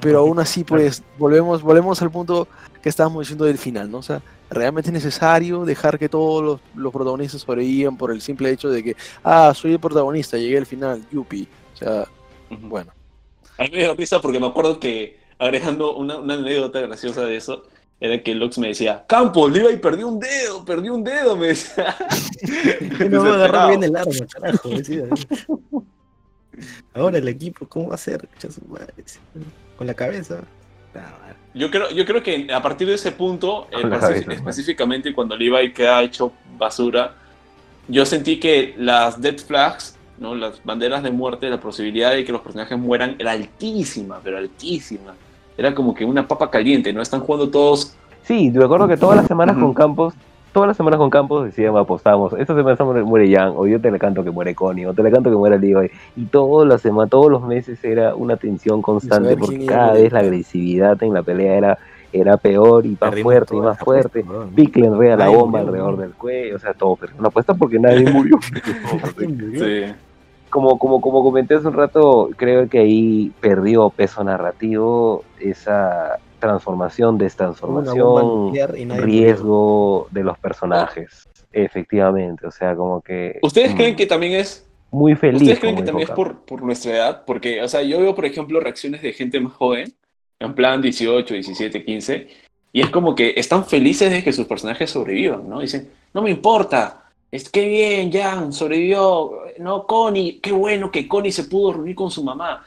[0.00, 2.48] Pero aún así, pues, volvemos, volvemos al punto
[2.82, 3.98] que estábamos diciendo del final, ¿no?
[3.98, 8.50] O sea, realmente es necesario dejar que todos los, los protagonistas sobrevivan por el simple
[8.50, 11.48] hecho de que, ah, soy el protagonista, llegué al final, yupi.
[11.74, 12.06] O sea,
[12.48, 12.92] bueno.
[13.58, 17.36] A mí me dio risa porque me acuerdo que, agregando una, una anécdota graciosa de
[17.36, 17.64] eso,
[17.98, 21.96] era que Lux me decía, Campos, Levi perdió un dedo, perdió un dedo, me decía.
[23.10, 24.68] No a agarrar bien el arma, carajo.
[24.68, 25.04] decía.
[26.94, 28.28] Ahora el equipo, ¿cómo va a ser?
[29.76, 30.42] Con la cabeza.
[31.54, 35.72] Yo creo, yo creo que a partir de ese punto, eh, cabeza, específicamente cuando Levi
[35.72, 37.14] queda hecho basura,
[37.88, 40.34] yo sentí que las dead flags, ¿no?
[40.34, 45.14] las banderas de muerte, la posibilidad de que los personajes mueran era altísima, pero altísima.
[45.58, 47.00] Era como que una papa caliente, ¿no?
[47.00, 47.96] Están jugando todos.
[48.22, 50.14] Sí, me acuerdo que todas las semanas con Campos,
[50.52, 53.90] todas las semanas con Campos decíamos, apostamos, esta semana muere, muere Jan, o yo te
[53.90, 56.80] le canto que muere Connie, o te le canto que muere Levi, y todas las
[56.82, 61.22] semanas, todos los meses era una tensión constante, porque cada vez la agresividad en la
[61.22, 61.78] pelea era,
[62.12, 64.20] era peor y más fuerte y más fuerte.
[64.20, 64.50] apuesta, weón.
[64.50, 67.54] Pick le enreda la bomba murió, alrededor del cuello, o sea, todo, pero una apuesta
[67.54, 68.38] porque nadie murió.
[69.16, 69.92] Sí.
[70.56, 77.18] Como, como, como comenté hace un rato, creo que ahí perdió peso narrativo esa transformación,
[77.18, 78.54] destransformación,
[79.02, 81.28] riesgo de los personajes.
[81.52, 83.38] Efectivamente, o sea, como que.
[83.42, 85.42] ¿Ustedes mm, creen que también es Muy feliz.
[85.42, 87.24] ¿Ustedes creen que también es por nuestra edad?
[87.26, 89.92] Porque, o sea, yo veo, por ejemplo, reacciones de gente más joven,
[90.40, 92.28] en plan 18, 17, 15,
[92.72, 95.60] y es como que están felices de que sus personajes sobrevivan, ¿no?
[95.60, 97.05] Dicen, no me importa,
[97.36, 102.10] es que bien, Jan, sobrevivió, no, Connie, qué bueno que Connie se pudo reunir con
[102.10, 102.64] su mamá.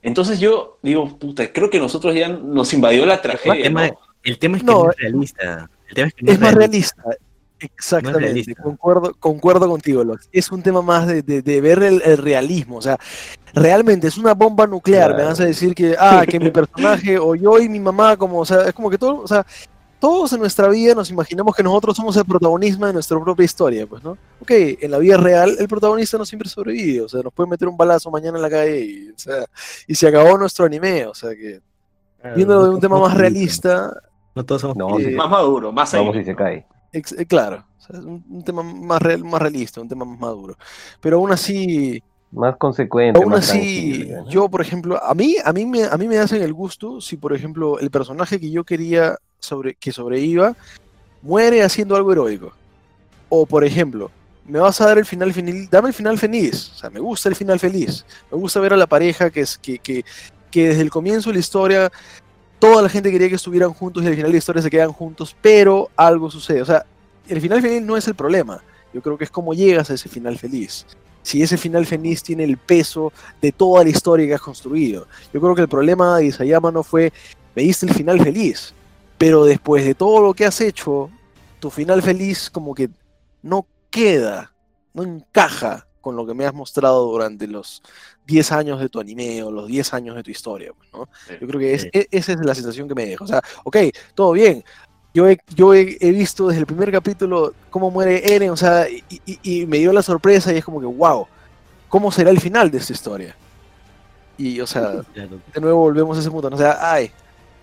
[0.00, 3.62] Entonces yo digo, puta, creo que nosotros ya nos invadió la El tragedia.
[3.62, 3.98] tema, ¿no?
[4.24, 5.70] el tema es que No, no, es realista.
[5.88, 7.02] El tema es que no Es más realista.
[7.60, 8.60] Exactamente, realista.
[8.62, 10.28] concuerdo, concuerdo contigo, Lox.
[10.32, 12.78] Es un tema más de, de- de ver el, el realismo.
[12.78, 12.98] O sea,
[13.54, 15.16] realmente es una bomba nuclear.
[15.16, 18.40] Me vas a decir que, ah, que mi personaje o yo y mi mamá, como,
[18.40, 19.46] o sea, es como que todo, o sea,
[20.02, 23.86] todos en nuestra vida nos imaginamos que nosotros somos el protagonista de nuestra propia historia,
[23.86, 24.18] pues, ¿no?
[24.40, 27.68] Ok, en la vida real el protagonista no siempre sobrevive, o sea, nos puede meter
[27.68, 29.44] un balazo mañana en la calle y, o sea,
[29.86, 31.60] y se acabó nuestro anime, o sea, que
[32.34, 33.94] viéndolo de un tema más realista,
[34.34, 34.88] No todos somos No.
[34.98, 36.22] Más maduro, más Vamos ahí.
[36.22, 36.66] y se cae.
[36.92, 40.04] Ex- eh, claro, o sea, es un, un tema más, real, más realista, un tema
[40.04, 40.56] más maduro.
[41.00, 42.02] Pero aún así,
[42.32, 46.08] Más consecuente, aún más así, yo, por ejemplo, a mí, a mí me, a mí
[46.08, 50.56] me hacen el gusto si, por ejemplo, el personaje que yo quería sobre, que sobreviva
[51.20, 52.52] muere haciendo algo heroico.
[53.28, 54.10] O, por ejemplo,
[54.46, 56.72] me vas a dar el final feliz, dame el final feliz.
[56.74, 58.04] O sea, me gusta el final feliz.
[58.30, 60.04] Me gusta ver a la pareja que, es, que, que,
[60.50, 61.92] que desde el comienzo de la historia
[62.58, 64.92] toda la gente quería que estuvieran juntos y al final de la historia se quedan
[64.92, 66.62] juntos, pero algo sucede.
[66.62, 66.86] O sea,
[67.28, 68.62] el final feliz no es el problema.
[68.94, 70.86] Yo creo que es cómo llegas a ese final feliz.
[71.22, 75.08] Si ese final feliz tiene el peso de toda la historia que has construido.
[75.32, 77.12] Yo creo que el problema de Isayama no fue,
[77.56, 78.74] me diste el final feliz,
[79.22, 81.08] pero después de todo lo que has hecho,
[81.60, 82.90] tu final feliz como que
[83.40, 84.52] no queda,
[84.94, 87.80] no encaja con lo que me has mostrado durante los
[88.26, 90.72] 10 años de tu anime o los 10 años de tu historia.
[90.76, 91.08] pues, ¿no?
[91.40, 93.22] Yo creo que es- e- esa es la sensación que me deja.
[93.22, 93.76] O sea, ok,
[94.16, 94.64] todo bien.
[95.14, 98.88] Yo he, yo he, he visto desde el primer capítulo cómo muere Eren, o sea,
[98.90, 101.28] y, y- y me dio la sorpresa y es como que, wow,
[101.88, 103.36] ¿cómo será el final de esta historia?
[104.36, 104.94] Y, o sea,
[105.54, 106.50] de nuevo volvemos a ese punto.
[106.50, 106.56] ¿no?
[106.56, 107.12] O sea, ay,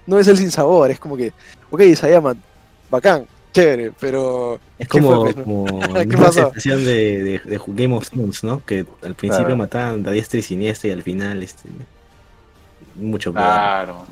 [0.09, 1.31] no es el sin sabor, es como que,
[1.71, 2.35] ok, Sayama,
[2.89, 6.43] bacán, chévere, pero Es ¿Qué como, fue, como ¿Qué una pasó?
[6.45, 8.63] sensación de, de, de Game of Thrones, ¿no?
[8.65, 9.57] Que al principio Claro.
[9.57, 11.69] mataban a diestra y siniestra y al final, este,
[12.95, 13.45] mucho peor.
[13.45, 14.05] Claro.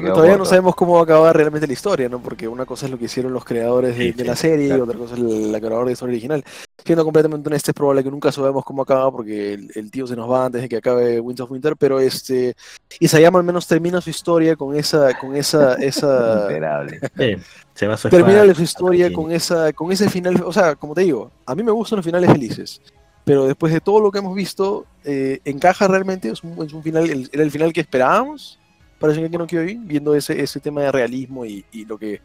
[0.00, 2.20] Quedó todavía no sabemos cómo va a acabar realmente la historia, ¿no?
[2.20, 4.64] Porque una cosa es lo que hicieron los creadores de, Sí, de sí, la serie
[4.66, 4.84] y claro.
[4.84, 6.44] otra cosa es la creadora de la historia original.
[6.84, 10.16] Siendo completamente honesto, es probable que nunca sabemos cómo acaba porque el, el tío se
[10.16, 12.54] nos va antes de que acabe Winds of Winter, pero este
[12.98, 16.48] Isayama al menos termina su historia con esa, con esa, esa.
[17.16, 17.36] Sí,
[17.74, 20.94] se va a su termina su historia con esa, con ese final, o sea, como
[20.94, 22.80] te digo, a mí me gustan los finales felices,
[23.24, 26.82] pero después de todo lo que hemos visto, eh, encaja realmente, es un, es un
[26.82, 28.58] final, el- era el final que esperábamos
[29.02, 32.20] para Shingeki no Kyojin, viendo ese, ese tema de realismo y, y lo que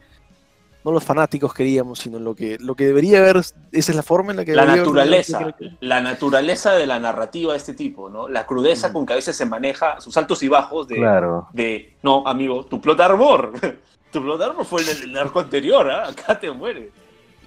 [0.86, 4.32] no los fanáticos queríamos, sino lo que, lo que debería haber, esa es la forma
[4.32, 5.78] en la que La debería haber naturaleza, Kyojin.
[5.82, 8.30] la naturaleza de la narrativa de este tipo, ¿no?
[8.30, 8.94] La crudeza Mm.
[8.94, 11.50] con que a veces se maneja, sus altos y bajos de, Claro.
[11.52, 13.52] de no, amigo, tu plot armor.
[14.14, 16.08] tu plot armor fue el del arco anterior, ¿ah?
[16.10, 16.90] Acá te mueres.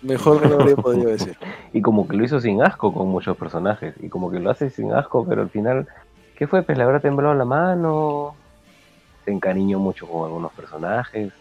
[0.03, 1.37] Mejor no lo habría podido decir.
[1.73, 3.95] Y como que lo hizo sin asco con muchos personajes.
[4.01, 5.87] Y como que lo hace sin asco, pero al final,
[6.37, 6.63] ¿qué fue?
[6.63, 8.35] Pues le habrá temblado la mano.
[9.25, 11.33] Se encariñó mucho con algunos personajes.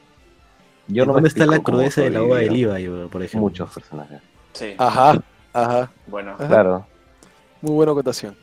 [0.88, 2.74] Yo no me ¿Dónde está la crudeza de la ova de sobrevivió.
[2.74, 3.42] Levi, bro, por ejemplo?
[3.42, 4.22] Muchos personajes.
[4.54, 5.22] Sí, Ajá,
[5.54, 6.32] ajá, bueno.
[6.32, 6.48] ajá.
[6.48, 6.86] Claro.
[7.62, 8.36] muy buena acotación.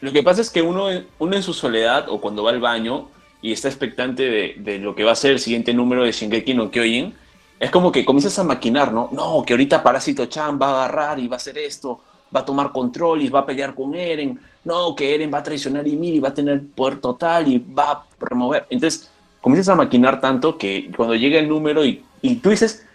[0.00, 0.88] Lo que pasa es que uno,
[1.18, 3.08] uno en su soledad o cuando va al baño
[3.42, 6.54] y está expectante de, de lo que va a ser el siguiente número de Shingeki
[6.54, 7.14] no Kyojin,
[7.60, 9.08] es como que comienzas a maquinar, ¿no?
[9.12, 12.00] No, que ahorita Parásito Chan va a agarrar y va a hacer esto,
[12.34, 14.38] va a tomar control y va a pelear con Eren.
[14.68, 18.06] No, que Eren va a traicionar y va a tener poder total y va a
[18.20, 18.66] remover.
[18.68, 22.86] Entonces, comienzas a maquinar tanto que cuando llega el número y, y tú dices,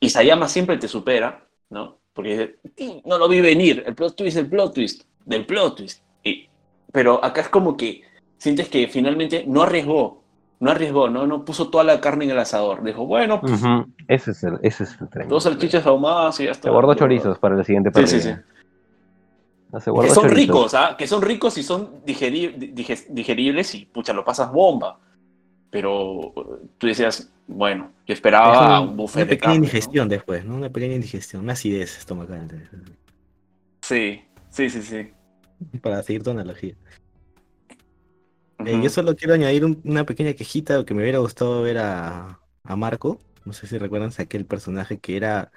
[0.00, 1.98] Isayama siempre te supera, ¿no?
[2.12, 6.02] Porque "Sí, no lo vi venir, el plot twist, el plot twist, del plot twist.
[6.24, 6.48] Y-
[6.90, 8.02] pero acá es como que
[8.38, 10.22] sientes que finalmente no arriesgó,
[10.58, 12.82] no arriesgó, no, no puso toda la carne en el asador.
[12.82, 13.60] Dijo, bueno, pues.
[14.08, 15.28] Ese es el, ese es el tren.
[15.28, 16.64] dos salchichas ahumadas y ya está.
[16.64, 18.18] Se guardó chorizos para el siguiente partido.
[18.20, 18.34] sí, sí.
[19.84, 20.96] Que son ricos, ¿ah?
[20.96, 24.98] Que son ricos y son digeri- digeribles y, pucha, lo pasas bomba.
[25.70, 29.58] Pero eh, tú decías, bueno, yo esperaba Es un, un- buffet una de pequeña carne,
[29.58, 29.64] ¿no?
[29.64, 30.54] indigestión después, ¿no?
[30.56, 32.68] Una pequeña indigestión, una acidez estomacal.
[33.82, 35.10] Sí, sí, sí, sí.
[35.80, 36.74] Para seguir tu analogía.
[38.64, 38.82] Eh, Ujú.
[38.82, 42.76] yo solo quiero añadir un- una pequeña quejita que me hubiera gustado ver a, a
[42.76, 43.18] Marco.
[43.44, 45.52] No sé si recuerdan aquel personaje que era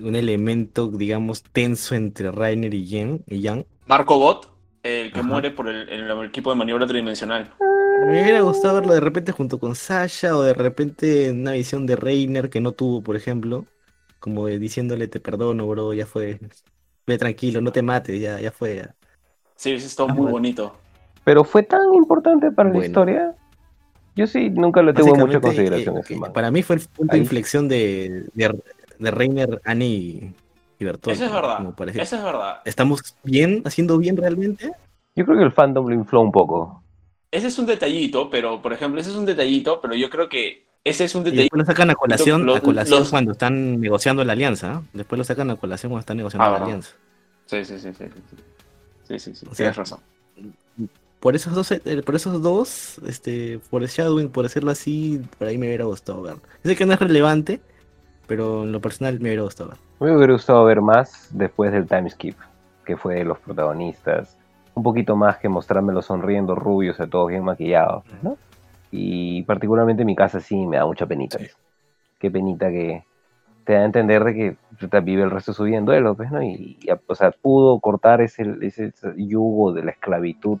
[0.00, 3.66] un elemento, digamos, tenso entre Rainer y Yen, y Yang.
[3.86, 4.48] Marco Bot,
[4.82, 5.28] el que Ajá.
[5.28, 7.52] muere por el, el equipo de maniobra tridimensional.
[8.06, 11.86] Me hubiera gustado verlo de repente junto con Sasha o de repente en una visión
[11.86, 13.64] de Reiner que no tuvo, por ejemplo.
[14.20, 16.38] Como de diciéndole te perdono, bro, ya fue.
[17.06, 18.76] Ve tranquilo, no te mates, ya, ya fue.
[18.76, 18.94] ya".
[19.56, 20.32] Sí, eso está Ah, muy bueno.
[20.32, 20.76] bonito.
[21.24, 23.34] Pero fue tan importante para la historia.
[24.14, 26.32] Yo sí nunca le tuve mucha Básicamente, consideración eh, eh.
[26.32, 27.20] Para mí fue el punto Ahí.
[27.20, 28.54] de inflexión de, de,
[28.98, 30.34] de Reiner, Annie y,
[30.78, 31.14] y Bertolt.
[31.16, 31.74] Eso es verdad.
[31.94, 32.60] Eso es verdad.
[32.64, 34.72] ¿Estamos bien, haciendo bien realmente?
[35.14, 36.82] Yo creo que el fandom lo infló un poco.
[37.30, 40.66] Ese es un detallito, pero, por ejemplo, ese es un detallito, pero yo creo que
[40.84, 41.42] ese es un Y detallito.
[41.42, 44.74] después lo sacan a colación, Los- a colación los- cuando están negociando la alianza.
[44.76, 44.82] ¿ah?
[44.92, 46.66] Después lo sacan a colación cuando están negociando Ah, la ¿verdad?
[46.68, 46.90] alianza.
[47.46, 48.04] Sí, sí, sí, sí.
[49.08, 49.34] sí, sí.
[49.34, 50.00] Sí, O sea, tienes razón.
[51.20, 55.48] Por esos dos, eh, por esos dos, este, por el Shadowing, por decirlo así, por
[55.48, 56.36] ahí me hubiera gustado ver.
[56.62, 57.60] Sé que no es relevante,
[58.26, 59.72] pero en lo personal me hubiera gustado.
[60.00, 62.36] Me hubiera gustado ver más después del time skip,
[62.84, 64.36] que fue de los protagonistas.
[64.74, 68.36] Un poquito más que mostrármelo sonriendo, rubios, a todos bien maquillados, ¿no?
[68.90, 71.38] Y particularmente en mi casa sí me da mucha penita.
[71.38, 71.46] Sí.
[72.18, 73.04] Qué penita que
[73.64, 76.30] te da a entender de que vive el resto de su vida en duelo, pues,
[76.30, 76.42] ¿no?
[76.42, 80.58] Y, y, o sea, pudo cortar ese, ese yugo de la esclavitud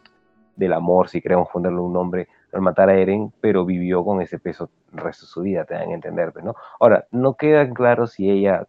[0.56, 4.38] del amor, si queremos ponerle un nombre, al matar a Eren, pero vivió con ese
[4.38, 6.54] peso el resto de su vida, te dan a entender, pues, ¿no?
[6.80, 8.66] Ahora, no queda claro si ella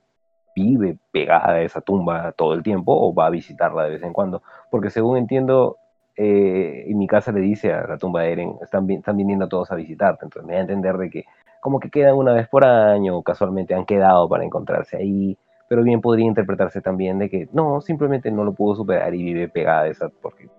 [0.56, 4.14] vive pegada a esa tumba todo el tiempo o va a visitarla de vez en
[4.14, 5.78] cuando, porque según entiendo,
[6.16, 9.72] eh, en mi casa le dice a la tumba de Eren, están, están viniendo todos
[9.72, 11.26] a visitarte, entonces me da a entender de que
[11.62, 15.38] como que quedan una vez por año, casualmente han quedado para encontrarse ahí,
[15.68, 19.50] pero bien podría interpretarse también de que no, simplemente no lo pudo superar y vive
[19.50, 20.50] pegada a esa porque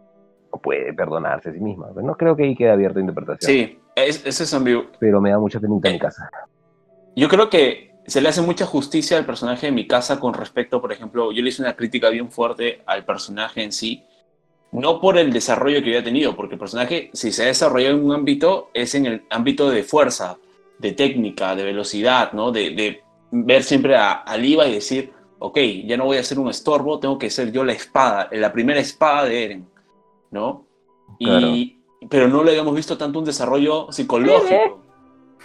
[0.59, 1.89] puede perdonarse a sí misma.
[1.95, 4.87] Pero no creo que ahí quede abierta a interpretación, Sí, es- ese es ambiguo.
[4.99, 6.31] pero me da mucha penita en mi casa.
[7.17, 10.81] Yo creo que se le hace mucha justicia al personaje de mi casa con respecto,
[10.81, 14.05] por ejemplo, yo le hice una crítica bien fuerte al personaje en sí,
[14.73, 18.05] no por el desarrollo que había tenido, porque el personaje, si se ha desarrollado en
[18.05, 20.37] un ámbito, es en el ámbito de fuerza,
[20.79, 22.53] de técnica, de velocidad, ¿no?
[22.53, 26.39] De, de ver siempre a, a Liva y decir, ok, ya no voy a ser
[26.39, 29.67] un estorbo, tengo que ser yo la espada, la primera espada de Eren,
[30.31, 30.65] ¿no?
[31.19, 31.77] Y,
[32.09, 34.81] pero no le habíamos visto tanto un desarrollo psicológico.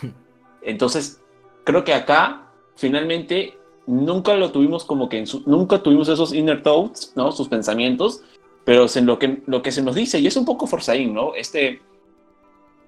[0.61, 1.21] Entonces,
[1.63, 3.57] creo que acá, finalmente,
[3.87, 7.31] nunca lo tuvimos como que en su- nunca tuvimos esos inner thoughts, ¿no?
[7.31, 8.23] Sus pensamientos,
[8.63, 11.13] pero es en lo que, lo que se nos dice, y es un poco forzaín,
[11.13, 11.35] ¿no?
[11.35, 11.81] Este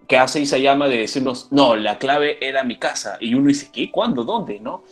[0.08, 3.92] que hace Isayama de decirnos, no, la clave era mi casa, y uno dice, ¿qué?
[3.92, 4.24] ¿Cuándo?
[4.24, 4.60] ¿Dónde?
[4.60, 4.84] ¿No?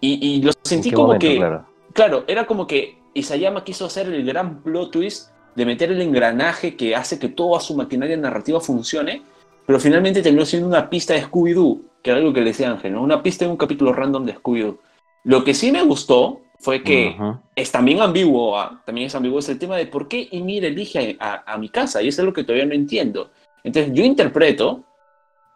[0.00, 1.66] Y, y lo ¿En sentí como momento, que, claro?
[1.92, 6.76] claro, era como que Isayama quiso hacer el gran plot twist de meter el engranaje
[6.76, 9.22] que hace que toda su maquinaria narrativa funcione,
[9.66, 12.92] pero finalmente terminó siendo una pista de Scooby-Doo, que era algo que le decía Ángel,
[12.92, 13.02] ¿no?
[13.02, 14.78] Una pista de un capítulo random de Scooby-Doo.
[15.24, 17.16] Lo que sí me gustó fue que
[17.56, 21.16] es también ambiguo, ah, también es ambiguo es el tema de por qué Ymir elige
[21.20, 23.30] a, a- a mi casa, y eso es lo que todavía no entiendo.
[23.62, 24.82] Entonces yo interpreto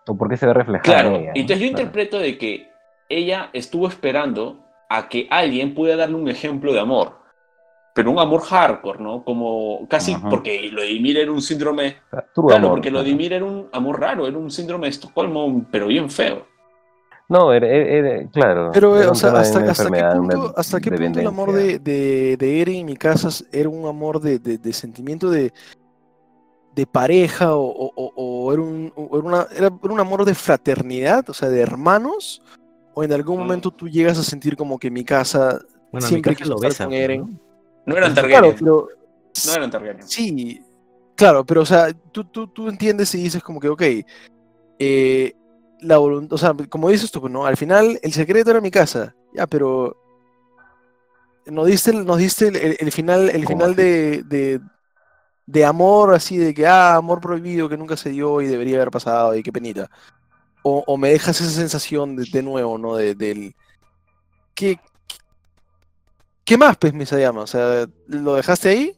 [0.07, 1.33] ¿O por qué se ve reflejado Claro, ella, no?
[1.35, 2.69] entonces yo interpreto de que
[3.11, 4.59] ella estuvo esperando
[4.89, 7.18] a que alguien pudiera darle un ejemplo de amor,
[7.94, 9.24] pero un amor hardcore, ¿no?
[9.24, 10.28] Como casi Ajá.
[10.28, 11.97] porque lo de Ymir era un síndrome,
[12.35, 15.66] true claro, amor, porque lo de era un amor raro, era un síndrome de Estocolmo,
[15.70, 16.47] pero bien feo.
[17.28, 18.70] No, era, era- era- claro.
[18.73, 19.73] Pero, era o sea, hasta, qué
[20.16, 24.20] punto, hasta qué punto el amor de, de, de Eren y Mikasa era un amor
[24.20, 25.52] de, de, de sentimiento de,
[26.74, 28.12] de pareja o, o- o-
[28.47, 32.40] o era, un, o era, una- era un amor de fraternidad, o sea, de hermanos?
[32.94, 33.40] ¿O en algún Mm.
[33.40, 35.59] momento tú llegas a sentir como que Mikasa
[35.93, 36.85] Bueno, Siempre mi casa quiso lo estar besa.
[36.85, 37.20] con pues, Eren.
[37.20, 37.48] ¿no?
[37.89, 38.89] No eran Claro, Targaryen, pero...
[39.47, 40.09] no eran Targaryen.
[40.09, 40.60] Sí,
[41.16, 43.82] claro, pero o sea, tú, tú, tú entiendes y dices como que, ok,
[44.78, 45.32] eh,
[45.81, 47.47] la voluntad, o sea, como dices tú, ¿no?
[47.47, 49.97] Al final el secreto era mi casa, ya, pero
[51.47, 54.60] nos diste, el- nos diste el, el- el final, el ¿Cómo final de, de,
[55.47, 58.90] de amor, así de que, ah, amor prohibido que nunca se dio y debería haber
[58.90, 59.89] pasado y qué penita.
[60.62, 62.97] O, o me dejas esa sensación de, de nuevo, ¿no?
[62.97, 63.55] De, del...
[64.55, 64.78] ¿Qué,
[66.49, 67.43] ¿Qué más, pues, Misayama?
[67.43, 68.97] O sea, ¿lo dejaste ahí?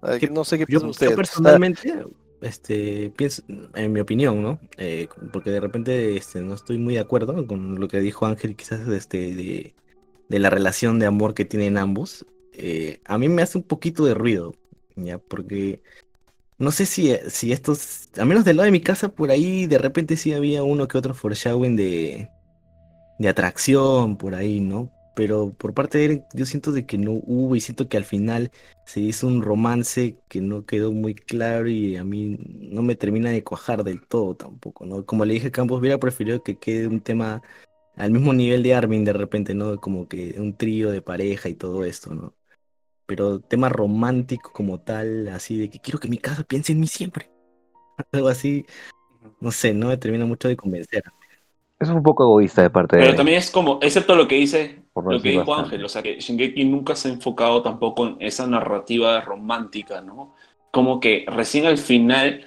[0.00, 1.92] A Que No sé qué Yo, piensan yo personalmente,
[2.40, 3.42] este, pienso,
[3.74, 4.58] en mi opinión, ¿no?
[4.78, 8.56] Eh, porque de repente este, no estoy muy de acuerdo con lo que dijo Ángel,
[8.56, 9.74] quizás este, de,
[10.30, 12.24] de la relación de amor que tienen ambos.
[12.54, 14.54] Eh, a mí me hace un poquito de ruido,
[14.96, 15.18] ¿ya?
[15.18, 15.82] Porque
[16.56, 19.76] no sé si, si estos, al menos del lado de mi casa, por ahí de
[19.76, 22.30] repente sí había uno que otro foreshadowing de,
[23.18, 24.90] de atracción por ahí, ¿no?
[25.20, 28.06] Pero por parte de Eren, yo siento de que no hubo y siento que al
[28.06, 28.50] final
[28.86, 33.28] se hizo un romance que no quedó muy claro y a mí no me termina
[33.28, 35.04] de cuajar del todo tampoco, ¿no?
[35.04, 37.42] Como le dije a Campos, hubiera preferido que quede un tema
[37.96, 39.78] al mismo nivel de Armin de repente, ¿no?
[39.78, 42.34] Como que un trío de pareja y todo esto, ¿no?
[43.06, 46.86] Pero tema romántico como tal, así de que quiero que mi casa piense en mí
[46.86, 47.30] siempre.
[48.12, 48.66] Algo así,
[49.40, 51.04] no sé, no me termina mucho de convencer.
[51.80, 54.34] Eso es un poco egoísta de parte de Pero también es como, excepto lo que
[54.34, 55.76] dice, no lo que dijo bastante.
[55.76, 60.34] Ángel, o sea que Shingeki nunca se ha enfocado tampoco en esa narrativa romántica, ¿no?
[60.70, 62.44] Como que recién al final,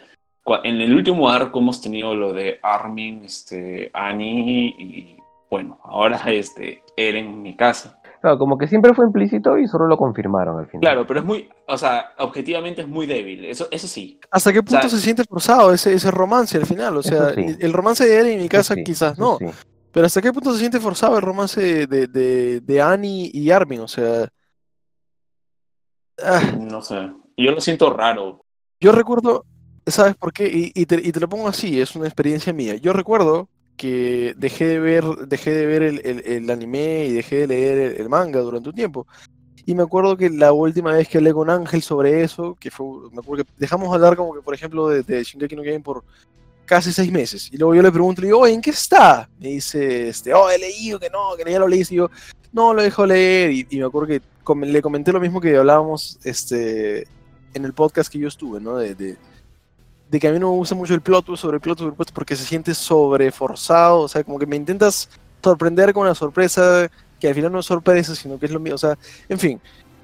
[0.64, 5.18] en el último arco hemos tenido lo de Armin, este, Annie y
[5.50, 8.03] bueno, ahora este, Eren en mi casa.
[8.24, 10.80] Claro, como que siempre fue implícito y solo lo confirmaron al final.
[10.80, 14.18] Claro, pero es muy, o sea, objetivamente es muy débil, eso, eso sí.
[14.32, 16.96] ¿Hasta qué punto sea- se siente forzado ese, ese romance al final?
[16.96, 17.46] O sea, sí.
[17.60, 19.46] el romance de Eren en mi casa sí, quizás no, sí.
[19.92, 23.52] pero ¿hasta qué punto se siente forzado el romance de, de, de, de Annie y
[23.52, 23.82] Armin?
[23.82, 24.30] O sea...
[26.24, 27.12] ah, No sé.
[27.36, 28.46] Yo lo siento raro.
[28.80, 29.46] Yo recuerdo,
[29.86, 30.48] ¿sabes por qué?
[30.48, 32.76] Y, y te, y te lo pongo así, es una experiencia mía.
[32.76, 37.38] Yo recuerdo que dejé de ver, dejé de ver el, el- el anime y dejé
[37.40, 39.08] de leer el, el manga durante un tiempo.
[39.66, 42.86] Y me acuerdo que la última vez que hablé con Ángel sobre eso, que fue,
[43.12, 46.04] me acuerdo que dejamos hablar como que, por ejemplo, de, de Shingeki no Kyojin por
[46.66, 47.50] casi seis meses.
[47.52, 49.30] Y luego yo le pregunto, le digo, oye, ¿en qué está?
[49.40, 51.82] Me dice, este, oh, he leído, que no, que ya lo leí.
[51.90, 52.10] Y yo,
[52.52, 53.52] no, lo dejo leer.
[53.52, 57.08] Y, y me acuerdo que com- le comenté lo mismo que hablábamos este,
[57.54, 58.76] en el podcast que yo estuve, ¿no?
[58.78, 59.16] De, de,
[60.14, 62.12] de que a mí no me gusta mucho el plot twist sobre el plot twist
[62.14, 64.02] porque se siente sobreforzado.
[64.02, 65.10] O sea, como que me intentas
[65.42, 66.88] sorprender con una sorpresa
[67.20, 68.76] que al final no es sorpresa, sino que es lo mío.
[68.76, 68.96] O sea,
[69.28, 69.60] en fin.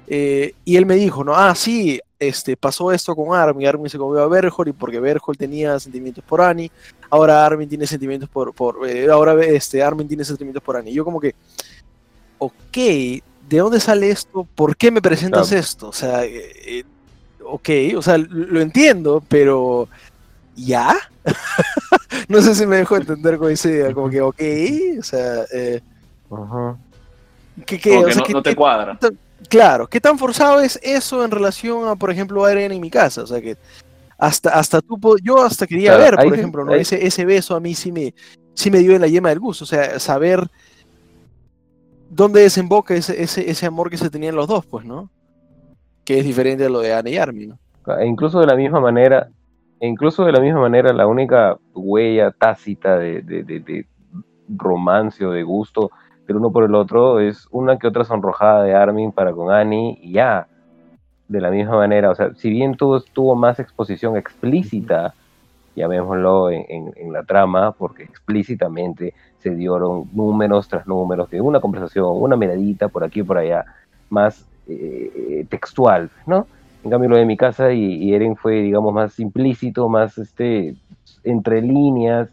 [0.08, 1.36] Eh, y él me dijo, ¿no?
[1.36, 3.68] Ah, sí, este, pasó esto con Armin.
[3.68, 6.72] Armin se comió a Berhol y porque Berhol tenía sentimientos por Annie.
[7.08, 8.52] Ahora Armin tiene sentimientos por.
[8.52, 10.90] por eh, ahora este, Armin tiene sentimientos por Annie.
[10.90, 11.36] Y yo, como que.
[12.38, 13.22] Ok, ¿de
[13.58, 14.44] dónde sale esto?
[14.56, 15.60] ¿Por qué me presentas Claro.
[15.60, 15.88] esto?
[15.90, 16.84] O sea, eh, eh,
[17.52, 19.88] ok, o sea, lo entiendo, pero.
[20.54, 20.96] ¿Ya?
[22.28, 24.40] no sé si me dejo entender con esa idea, como que, ok,
[24.98, 25.80] o sea, eh,
[26.28, 26.76] Ujú.
[27.66, 27.90] ¿qué, qué?
[27.90, 28.98] Como O que sea, no, ¿qué- no te cuadra.
[29.48, 32.90] Claro, ¿qué tan forzado es eso en relación a, por ejemplo, a Eren en mi
[32.90, 33.22] casa?
[33.22, 33.56] O sea, que
[34.18, 36.74] hasta, hasta tú, yo hasta quería Claro, ver, por ejemplo, ¿no?
[36.74, 38.12] ese, ese beso a mí sí me,
[38.54, 40.46] sí me dio en la yema del gusto, o sea, saber
[42.10, 45.10] dónde desemboca ese, ese, ese amor que se tenían los dos, pues, ¿no?
[46.10, 47.54] Que es diferente a lo de Anne y Armin.
[48.00, 49.28] E incluso de la misma manera,
[49.78, 53.86] e incluso de la misma manera, la única huella tácita de
[54.56, 55.92] romance o de gusto
[56.26, 59.98] del uno por el otro es una que otra sonrojada de Armin para con Annie
[60.02, 60.48] y ya.
[61.28, 65.14] De la misma manera, o sea, si bien tuvo, tuvo más exposición explícita,
[65.76, 71.60] llamémoslo en, en- en la trama, porque explícitamente se dieron números tras números de una
[71.60, 73.64] conversación, una miradita por aquí y por allá,
[74.08, 76.46] más eh, textual, ¿no?
[76.82, 80.74] En cambio, lo de mi casa y, y Eren fue, digamos, más implícito, más este,
[81.24, 82.28] entre líneas,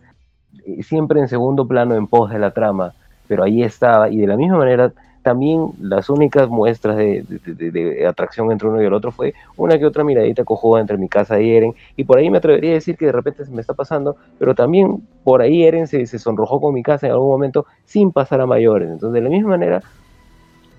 [0.66, 2.94] eh, siempre en segundo plano en pos de la trama,
[3.28, 8.70] pero ahí estaba, y de la misma manera, también las únicas muestras de atracción entre
[8.70, 11.74] uno y el otro fue una que otra miradita cojuda entre mi casa y Eren,
[11.98, 14.56] y por ahí me atrevería a decir que de repente se me está pasando, pero
[14.56, 18.40] también por ahí Eren se, se sonrojó con mi casa en algún momento sin pasar
[18.40, 18.90] a mayores.
[18.90, 19.82] Entonces, de la misma manera,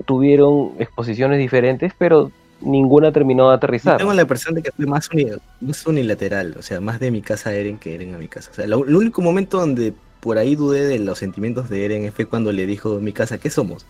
[0.09, 2.33] tuvieron exposiciones diferentes, pero
[2.63, 3.99] ninguna terminó de Yo aterrizar.
[3.99, 5.27] tengo la impresión de que fue más, uni-
[5.61, 8.51] más unilateral, o sea, más de mi casa a Eren que Eren a mi casa.
[8.51, 12.11] O sea, lo- el único momento donde por ahí dudé de los sentimientos de Eren
[12.13, 13.85] fue cuando le dijo mi casa, ¿qué somos?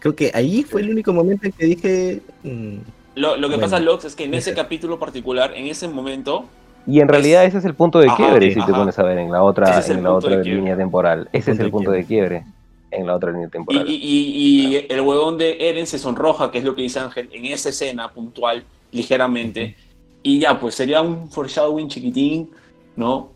[0.00, 2.76] Creo que ahí fue el único momento en que dije, mm,
[3.14, 4.60] Lo, lo que Bueno, pasa, Lox, es que en ese ese.
[4.60, 6.44] capítulo particular, en ese momento,
[6.88, 9.02] Y en realidad ese es el punto de Ajá, quiebre, sí, si te pones a
[9.04, 11.28] ver en la Ese otra, es en la otra línea temporal.
[11.32, 12.44] Ese es punto el de punto de quiebre
[12.90, 13.88] en la otra línea y, temporal.
[13.88, 17.28] y- y- y el huevón de Eren se sonroja, que es lo que dice Ángel,
[17.32, 19.76] en esa escena puntual, ligeramente,
[20.22, 22.50] y ya, pues sería un foreshadowing chiquitín,
[22.96, 23.32] ¿no?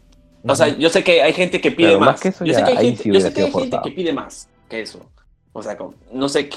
[0.46, 2.20] O sea, yo sé que hay gente que pide más más.
[2.20, 3.70] que eso yo sé que hay gente, sí yo hubiera sé que hay sido gente
[3.76, 3.82] forzado.
[3.82, 5.00] que pide más que eso.
[5.52, 6.56] O sea, como- no sé, qué,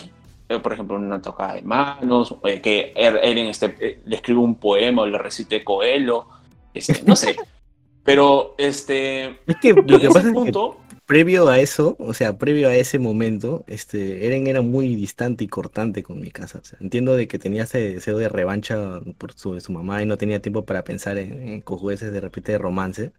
[0.50, 4.40] eh, por ejemplo, una tocada de manos, eh, que Er- Eren este, eh, le escribe
[4.40, 6.28] un poema o le recite Coelho,
[6.74, 7.36] este, no sé.
[8.06, 12.38] Pero, este, es que lo que pasa es que punto, previo a eso, o sea,
[12.38, 16.60] previo a ese momento, este, Eren era muy distante y cortante con mi casa.
[16.60, 20.06] O sea, entiendo de que tenía ese deseo de revancha por su, su mamá y
[20.06, 23.14] no tenía tiempo para pensar en, en cojudeces de repente de romance.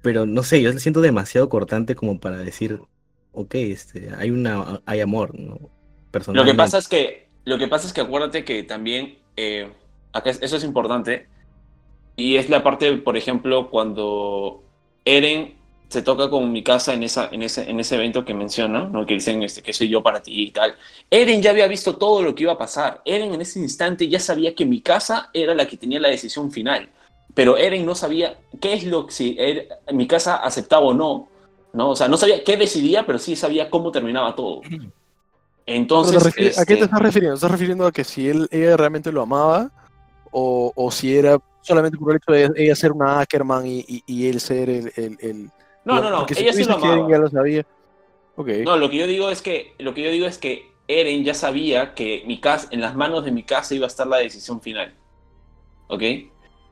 [0.00, 2.80] Pero no sé, yo lo siento demasiado cortante como para decir,
[3.32, 5.72] ok, este, hay una, hay amor, ¿no?
[6.30, 9.72] Lo que pasa es que, lo que pasa es que acuérdate que también, eh,
[10.12, 11.28] acá es- eso es importante,
[12.16, 14.64] y es la parte, por ejemplo, cuando
[15.06, 15.61] Eren
[15.92, 19.04] se toca con mi casa en, esa, en, ese, en ese evento que menciona, ¿no?
[19.04, 20.74] que dicen este, que soy yo para ti y tal.
[21.10, 23.02] Eren ya había visto todo lo que iba a pasar.
[23.04, 26.50] Eren en ese instante ya sabía que mi casa era la que tenía la decisión
[26.50, 26.88] final.
[27.34, 31.28] Pero Eren no sabía qué es lo que si Er- mi casa aceptaba o no.
[31.74, 31.90] ¿no?
[31.90, 34.62] O sea, no sabía qué decidía, pero sí sabía cómo terminaba todo.
[35.66, 37.34] Entonces, ¿A qué te este, estás refiriendo?
[37.34, 39.70] ¿Estás refiriendo a que si él, ella realmente lo amaba
[40.30, 44.02] o, o si era solamente por el hecho de ella ser una Ackerman y, y-
[44.06, 44.92] y él ser el...
[44.96, 45.50] el- el-
[45.84, 47.08] No, no, no, porque ella sí lo amaba.
[47.10, 47.66] ya lo sabía.
[48.36, 48.48] Ok.
[48.64, 51.34] No, lo que yo digo es que lo que yo digo es que Eren ya
[51.34, 54.60] sabía que mi casa, en las manos de mi casa iba a estar la decisión
[54.60, 54.94] final.
[55.88, 56.02] ¿Ok?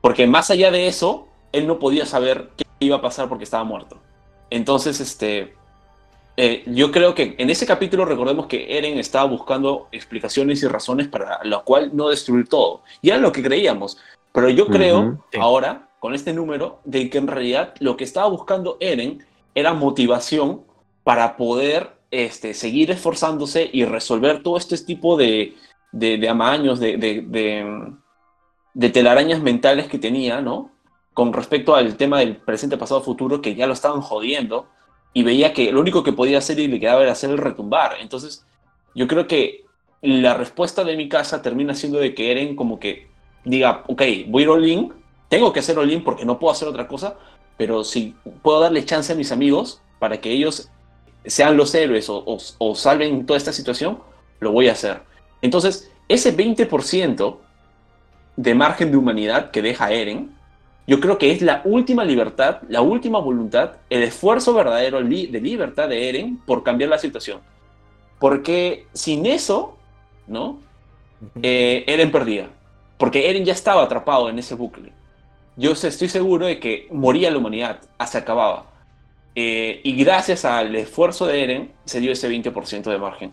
[0.01, 3.63] Porque más allá de eso, él no podía saber qué iba a pasar porque estaba
[3.63, 4.01] muerto.
[4.49, 5.55] Entonces, este,
[6.37, 11.07] eh, yo creo que en ese capítulo recordemos que Eren estaba buscando explicaciones y razones
[11.07, 12.81] para lo cual no destruir todo.
[13.01, 13.97] Y era lo que creíamos.
[14.33, 15.39] Pero yo creo Ujú, sí.
[15.39, 19.23] ahora, con este número, de que en realidad lo que estaba buscando Eren
[19.53, 20.63] era motivación
[21.03, 25.53] para poder este, seguir esforzándose y resolver todo este tipo de,
[25.91, 30.71] de, de amaños, de, de, telarañas mentales que tenía, ¿no?
[31.13, 34.65] Con respecto al tema del presente, pasado, futuro, que ya lo estaban jodiendo
[35.13, 37.97] y veía que lo único que podía hacer y le quedaba era hacer el retumbar.
[38.01, 38.43] Entonces,
[38.95, 39.65] yo creo que
[40.01, 43.07] la respuesta de mi casa termina siendo de que Eren como que
[43.45, 45.00] diga, ok, voy a ir
[45.31, 47.15] tengo que hacer all-in porque no puedo hacer otra cosa,
[47.57, 50.69] pero si puedo darle chance a mis amigos para que ellos
[51.25, 53.99] sean los héroes o, o- o salven toda esta situación,
[54.41, 55.03] lo voy a hacer.
[55.41, 57.37] Entonces, ese 20%
[58.35, 60.35] de margen de humanidad que deja Eren,
[60.85, 65.87] yo creo que es la última libertad, la última voluntad, el esfuerzo verdadero de libertad
[65.87, 67.39] de Eren por cambiar la situación.
[68.19, 69.77] Porque sin eso,
[70.27, 70.59] ¿no?
[71.41, 72.49] Eh, Eren perdía.
[72.97, 74.91] Porque Eren ya estaba atrapado en ese bucle.
[75.55, 78.65] Yo estoy seguro de que moría la humanidad, ah, se acababa.
[79.35, 83.31] Eh, y gracias al esfuerzo de Eren, se dio ese 20% de margen.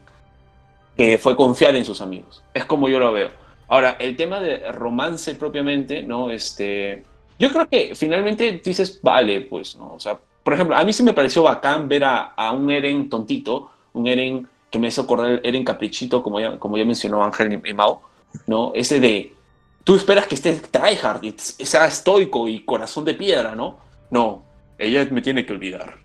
[0.97, 2.43] Que fue confiar en sus amigos.
[2.55, 3.31] Es como yo lo veo.
[3.69, 6.31] Ahora, el tema de romance propiamente, ¿no?
[6.31, 7.05] Este,
[7.39, 9.95] yo creo que finalmente dices, vale, pues, ¿no?
[9.95, 13.09] O sea, por ejemplo, a mí sí me pareció bacán ver a, a un Eren
[13.09, 17.23] tontito, un Eren que me hizo acordar el Eren caprichito, como ya, como ya mencionó
[17.23, 18.03] Ángel y Mao,
[18.47, 18.73] ¿no?
[18.75, 19.33] Ese de,
[19.89, 21.33] tú esperas que esté tryhard, y
[21.65, 23.79] sea estoico y corazón de piedra, ¿no?
[24.11, 24.43] No,
[24.77, 25.97] ella me tiene que olvidar.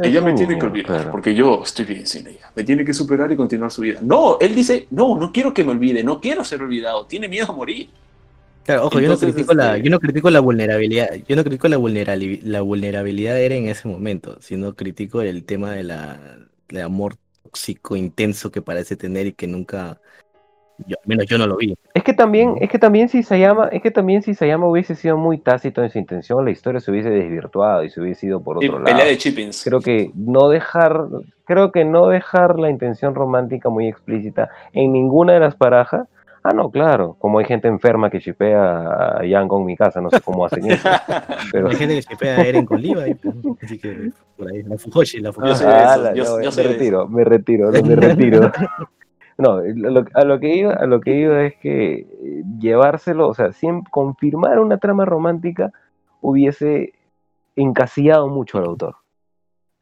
[0.00, 1.10] Ella me tiene que olvidar, Claro.
[1.10, 2.52] porque yo estoy bien sin ella.
[2.54, 3.98] Me tiene que superar y continuar su vida.
[4.02, 7.46] No, él dice, no, no quiero que me olvide, no quiero ser olvidado, tiene miedo
[7.50, 7.90] a morir.
[8.62, 11.42] Claro, ojo, yo, no Entonces, critico la, este- yo no critico la vulnerabilidad, yo no
[11.42, 15.82] critico la, vulnerali- la vulnerabilidad de Eren en ese momento, sino critico el tema de
[15.82, 20.00] la, del amor tóxico, intenso que parece tener y que nunca,
[20.78, 21.74] yo, al menos yo no lo vi.
[21.94, 25.16] Es que también, es que también si Sayama, es que también si Sayama hubiese sido
[25.16, 28.58] muy tácito en su intención, la historia se hubiese desvirtuado y se hubiese ido por
[28.60, 29.08] Sí, otro pelea lado.
[29.10, 29.62] de Chippins.
[29.64, 31.04] Creo que no dejar,
[31.44, 36.08] creo que no dejar la intención romántica muy explícita en ninguna de las parajas.
[36.46, 40.10] Ah, no, claro, como hay gente enferma que chipea a Yang con mi casa, no
[40.10, 40.86] sé cómo hacen eso.
[41.52, 44.76] Pero, Hay gente que chipea a Eren con Levi, pues, así que por ahí, la
[44.76, 45.64] Fujoshi, la Yo Fujoshi.
[45.64, 48.50] Ah, yo- no, yo me retiro, me retiro, no, me retiro.
[49.36, 53.34] No, lo- a lo que iba, a lo que iba es que eh, llevárselo, o
[53.34, 55.72] sea, siempre confirmar una trama romántica
[56.20, 56.92] hubiese
[57.56, 58.96] encasillado mucho al autor,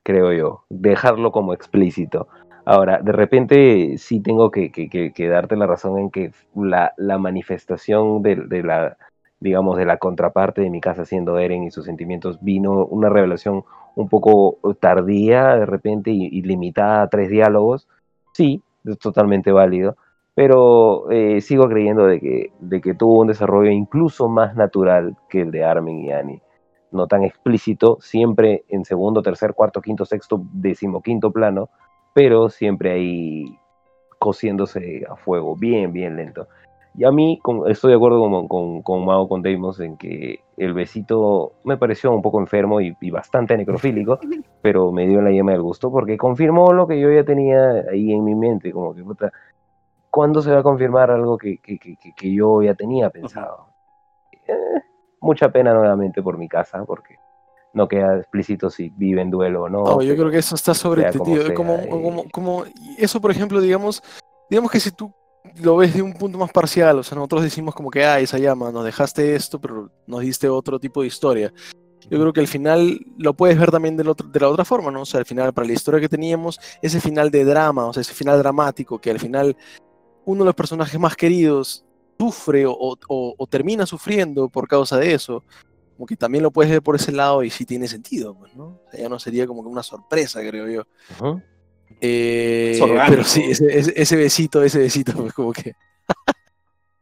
[0.04, 2.28] creo yo, dejarlo como explícito.
[2.64, 6.92] Ahora, de repente sí tengo que, que- que- que darte la razón en que la,
[6.96, 8.96] la manifestación de, de la,
[9.40, 13.64] digamos, de la contraparte de mi casa siendo Eren y sus sentimientos vino una revelación
[13.96, 17.88] un poco tardía de repente y, y limitada a tres diálogos,
[18.32, 19.96] sí, es totalmente válido,
[20.34, 25.42] pero eh, sigo creyendo de que, de que tuvo un desarrollo incluso más natural que
[25.42, 26.42] el de Armin y Annie.
[26.90, 31.70] No tan explícito, siempre en segundo, tercer, cuarto, quinto, sexto, decimoquinto plano,
[32.14, 33.58] pero siempre ahí
[34.18, 36.48] cociéndose a fuego, bien, bien lento.
[36.94, 40.40] Y a mí con- estoy de acuerdo con, con, con Mao, con Deimos, en que
[40.58, 44.18] el besito me pareció un poco enfermo y, y bastante necrofílico,
[44.62, 48.12] pero me dio la yema del gusto porque confirmó lo que yo ya tenía ahí
[48.12, 49.32] en mi mente, como que, puta,
[50.10, 53.68] ¿cuándo se va a confirmar algo que, que, que, que- yo ya tenía pensado?
[54.46, 54.52] Eh,
[55.20, 57.16] mucha pena nuevamente por mi casa, porque
[57.72, 59.82] no queda explícito si vive en duelo o no.
[59.84, 62.64] No, yo pero- creo que eso está sea como Como, como, como,
[62.98, 64.02] eso, por ejemplo, digamos,
[64.50, 65.10] digamos que si tú
[65.60, 68.38] lo ves de un punto más parcial, o sea, nosotros decimos como que, ah, esa
[68.38, 71.52] llama, nos dejaste esto, pero nos diste otro tipo de historia.
[72.10, 75.02] Yo creo que al final lo puedes ver también de la otra forma, ¿no?
[75.02, 78.00] O sea, al final, para la historia que teníamos, ese final de drama, o sea,
[78.00, 79.56] ese final dramático, que al final
[80.24, 81.84] uno de los personajes más queridos
[82.18, 85.44] sufre o, termina sufriendo por causa de eso,
[85.96, 88.64] como que también lo puedes ver por ese lado y sí tiene sentido, pues, ¿no?
[88.64, 90.82] O sea, ya no sería como que una sorpresa, creo yo.
[91.18, 91.40] Ujú.
[92.00, 92.78] Eh,
[93.08, 95.74] pero sí, ese, ese, ese besito, ese besito, pues como que...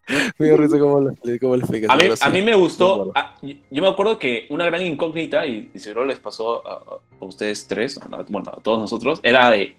[0.39, 3.12] me dio risa cómo lo, cómo lo A mí, a mí me gustó, Bueno.
[3.15, 7.25] ah, yo me acuerdo que una gran incógnita, y, y seguro les pasó a, a
[7.25, 9.77] ustedes tres, a- bueno, a todos nosotros, era de,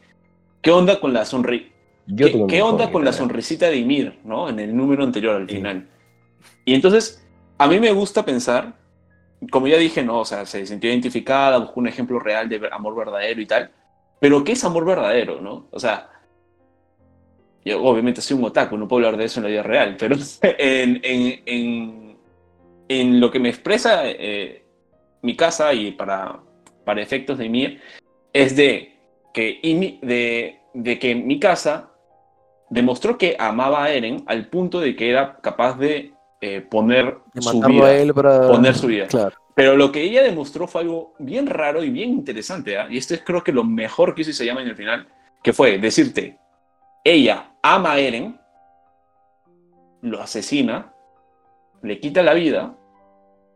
[0.61, 1.65] ¿qué onda con la sonrisa?
[2.07, 4.49] Yo ¿Qué, qué onda con la sonrisita de Ymir, ¿no?
[4.49, 5.55] En el número anterior, al Sí.
[5.55, 5.87] final.
[6.65, 7.23] Y entonces,
[7.57, 8.73] a mí me gusta pensar,
[9.51, 10.19] como ya dije, ¿no?
[10.19, 13.71] O sea, se sintió identificada, buscó un ejemplo real de amor verdadero y tal.
[14.21, 15.65] Pero, ¿qué es amor verdadero, no?
[15.71, 16.11] O sea,
[17.65, 20.15] yo obviamente soy un otaku, no puedo hablar de eso en la vida real, pero
[20.43, 22.17] en, en, en,
[22.87, 24.63] en lo que me expresa eh,
[25.23, 26.39] mi casa y para,
[26.85, 27.81] para efectos de Ymir,
[28.31, 28.95] es de
[29.33, 29.59] que,
[30.03, 31.89] de, de que Mikasa
[32.69, 37.41] demostró que amaba a Eren al punto de que era capaz de eh, poner De
[37.41, 37.85] su vida.
[37.87, 38.47] a él para...
[38.47, 39.07] poner su vida.
[39.07, 39.35] Claro.
[39.55, 42.87] Pero lo que ella demostró fue algo bien raro y bien interesante, ¿ah?
[42.89, 45.07] y esto es creo que lo mejor que hizo Isayama en el final,
[45.43, 46.37] que fue decirte,
[47.03, 48.39] ella ama a Eren,
[50.01, 50.93] lo asesina,
[51.81, 52.75] le quita la vida,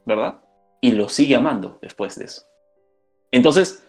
[0.05, 0.41] ¿verdad?
[0.81, 2.43] Y lo sigue amando después de eso.
[3.31, 3.81] Entonces,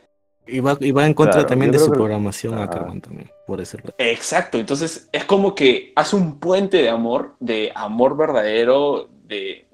[0.46, 2.64] Y va, y va en contra Claro, también de su que- programación Ajá.
[2.64, 3.92] Ackerman también, por decirlo.
[3.98, 9.65] exacto, entonces es como que hace un puente de amor, de amor verdadero, de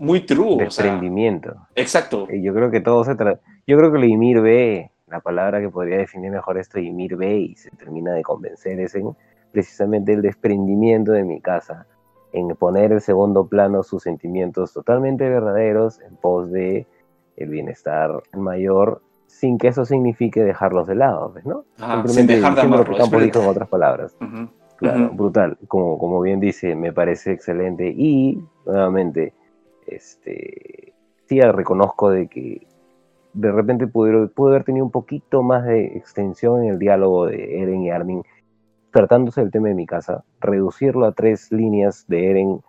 [0.00, 1.54] muy true, o sea, Desprendimiento.
[1.74, 2.26] exacto.
[2.30, 5.60] Eh, Yo creo que todo se tra- Yo creo que lo Ymir ve, la palabra
[5.60, 9.14] que podría definir mejor esto, Ymir ve y se termina de convencer es en
[9.52, 11.86] precisamente el desprendimiento de mi casa,
[12.32, 16.86] en poner en segundo plano sus sentimientos totalmente verdaderos en pos de
[17.36, 21.64] el bienestar mayor, sin que eso signifique dejarlos de lado, pues, ¿no?
[21.78, 24.16] Ajá, sin dejar de diciendo lo amarlo, que en otras palabras.
[24.20, 25.16] Ujú, Claro, ujú.
[25.16, 25.58] brutal.
[25.68, 27.92] Como, como bien dice, me parece excelente.
[27.96, 29.34] Y nuevamente,
[29.90, 30.94] este,
[31.26, 32.66] sí reconozco de que
[33.32, 37.82] de repente pude haber tenido un poquito más de extensión en el diálogo de Eren
[37.82, 38.22] y Armin,
[38.90, 42.60] tratándose del tema de mi casa, reducirlo a tres líneas de Eren,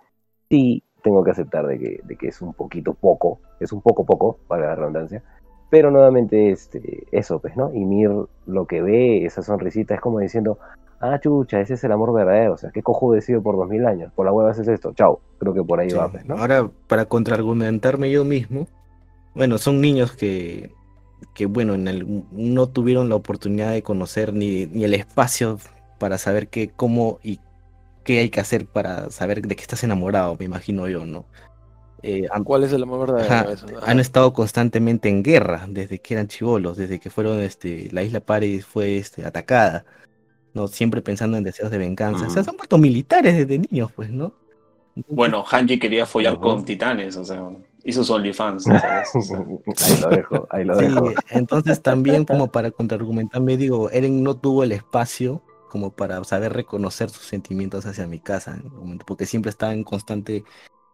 [0.50, 4.68] sí tengo que aceptar de que es un poquito poco, es un poco poco, para
[4.68, 5.24] la redundancia,
[5.72, 7.74] pero nuevamente este, eso, pues, ¿no?
[7.74, 8.12] Y Mir
[8.46, 10.60] lo que ve, esa sonrisita, es como diciendo,
[11.02, 13.70] ah, chucha, ese es el amor verdadero, o sea, qué cojudo he sido por dos
[13.70, 15.98] mil años, por la hueva haces esto, chao, creo que por ahí Sí.
[15.98, 16.38] va, pues, ¿no?
[16.38, 18.68] Ahora, para contraargumentarme yo mismo,
[19.36, 20.72] bueno, son niños que,
[21.36, 25.60] que bueno, en el- no tuvieron la oportunidad de conocer ni, ni el espacio
[26.00, 27.40] para saber qué, cómo y
[28.04, 31.26] qué hay que hacer para saber de qué estás enamorado, me imagino yo, ¿no?
[32.04, 33.28] Eh, han, ¿Cuál es el amor verdadero?
[33.34, 33.86] ajá, Eso, ajá.
[33.92, 38.20] han estado constantemente en guerra desde que eran chivolos, desde que fueron, este, la isla
[38.22, 39.86] Paris fue este, atacada,
[40.54, 40.68] ¿no?
[40.68, 42.28] Siempre pensando en deseos de venganza.
[42.28, 42.44] O sea, Ujú.
[42.44, 44.34] se han vuelto militares desde niños, pues, ¿no?
[45.08, 47.50] Bueno, Hanji quería follar con titanes, o sea,
[47.84, 48.64] hizo su OnlyFans.
[48.64, 49.10] ¿sabes?
[49.16, 49.38] O sea,
[49.88, 51.14] ahí lo dejo, ahí lo Sí, dejo.
[51.30, 57.10] entonces también como para contraargumentarme, digo, Eren no tuvo el espacio como para saber reconocer
[57.10, 60.44] sus sentimientos hacia mi casa, en el momento, porque siempre estaba en constante,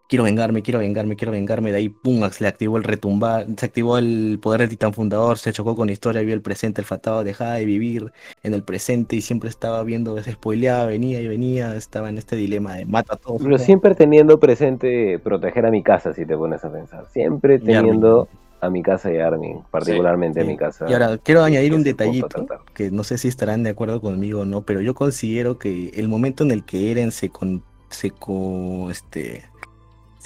[0.08, 3.66] quiero vengarme, quiero vengarme, quiero vengarme, de ahí, pum, se le activó el retumbar, se
[3.66, 6.86] activó el poder del titán fundador, se chocó con la historia, vio el presente, el
[6.88, 8.12] fatado dejaba de vivir
[8.44, 12.36] en el presente y siempre estaba viendo, se spoileaba, venía y venía, estaba en este
[12.36, 13.42] dilema de mata a todos.
[13.44, 17.06] Pero siempre teniendo presente proteger a mi casa, si te pones a pensar.
[17.12, 18.28] Siempre teniendo
[18.60, 20.48] a mi casa y a Armin, particularmente Sí.
[20.48, 20.86] a mi casa.
[20.90, 24.02] Y ahora quiero añadir que un pudo detallito que no sé si estarán de acuerdo
[24.02, 27.62] conmigo o no, pero yo considero que el momento en el que Eren se con,
[27.90, 29.44] se co- este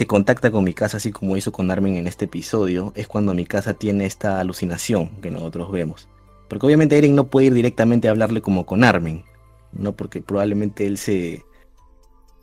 [0.01, 3.35] se contacta con mi casa así como hizo con Armin en este episodio es cuando
[3.35, 6.07] mi casa tiene esta alucinación que nosotros vemos.
[6.47, 9.23] Porque obviamente Eren no puede ir directamente a hablarle como con Armin,
[9.71, 11.45] no porque probablemente él se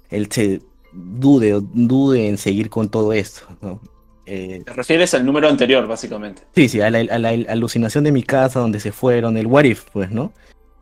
[0.09, 0.62] él se
[0.93, 3.80] dude dude en seguir con todo esto, ¿no?
[4.24, 6.43] Eh, Te refieres al número anterior, básicamente.
[6.55, 9.64] Sí, sí, a la, a la alucinación de mi casa, donde se fueron, el what
[9.64, 10.32] if, pues, ¿no?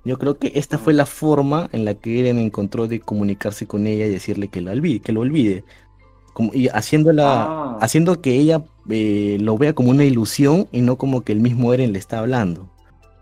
[0.04, 3.86] Yo creo que esta fue la forma en la que Eren encontró de comunicarse con
[3.86, 5.64] ella y decirle que lo olvide, que lo olvide.
[6.36, 7.78] Como, y haciéndola, Ah.
[7.80, 11.72] haciendo que ella eh, lo vea como una ilusión y no como que el mismo
[11.72, 12.68] Eren le está hablando.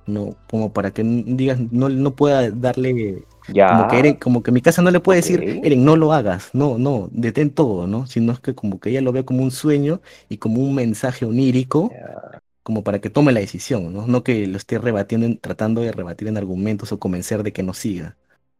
[0.06, 3.22] No, como para que digas, no, no pueda darle
[3.52, 3.68] Ya.
[3.68, 6.50] como que Eren, como que mi casa no le puede decir, Eren, no lo hagas,
[6.54, 8.06] no, no, detén todo, ¿no?
[8.08, 11.24] Sino es que como que ella lo ve como un sueño y como un mensaje
[11.24, 12.40] onírico, Ya.
[12.64, 14.06] como para que tome la decisión, ¿no?
[14.08, 17.62] No que lo esté rebatiendo, en- tratando de rebatir en argumentos o convencer de que
[17.62, 18.16] no siga.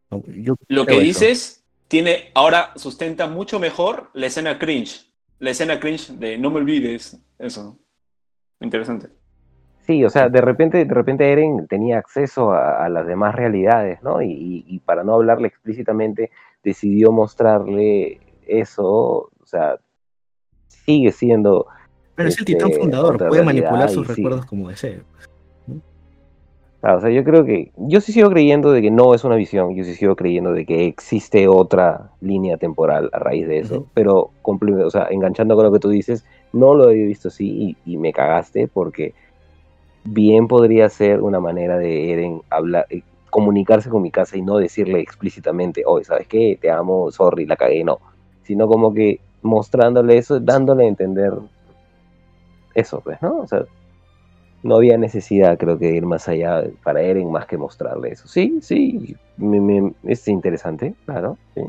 [0.09, 0.23] ¿no?
[0.33, 1.01] Yo Lo que eso.
[1.01, 5.11] dices tiene, ahora sustenta mucho mejor la escena cringe.
[5.39, 7.19] La escena cringe de no me olvides.
[7.37, 7.77] Eso.
[8.61, 9.09] Interesante.
[9.85, 14.01] Sí, o sea, de repente, de repente Eren tenía acceso a, a las demás realidades,
[14.01, 14.21] ¿no?
[14.21, 16.31] Y, y- y para no hablarle explícitamente,
[16.63, 19.77] decidió mostrarle eso, o sea,
[20.67, 21.67] sigue siendo...
[22.15, 24.13] Pero es el titán este, fundador, puede manipular sus sí.
[24.15, 25.03] recuerdos como desee.
[26.85, 29.35] Claro, o sea, yo creo que, yo sí sigo creyendo de que no es una
[29.35, 33.77] visión, yo sí sigo creyendo de que existe otra línea temporal a raíz de eso,
[33.77, 33.87] Ujú.
[33.95, 37.75] pero, comple- o sea, enganchando con lo que tú dices, no lo había visto así
[37.85, 39.15] y, y me cagaste porque
[40.03, 43.01] bien podría ser una manera de Eren hablar, eh,
[43.31, 46.55] comunicarse con mi casa y no decirle explícitamente, oye, ¿sabes qué?
[46.61, 47.97] Te amo, sorry, la cagué, no,
[48.43, 51.33] sino como que mostrándole eso, dándole a entender
[52.75, 53.39] eso, pues, ¿no?
[53.39, 53.65] O sea,
[54.65, 58.27] no había necesidad, creo que, de ir más allá para Eren más que mostrarle eso.
[58.27, 61.37] Sí, sí, me- me- es interesante, claro.
[61.53, 61.61] sí.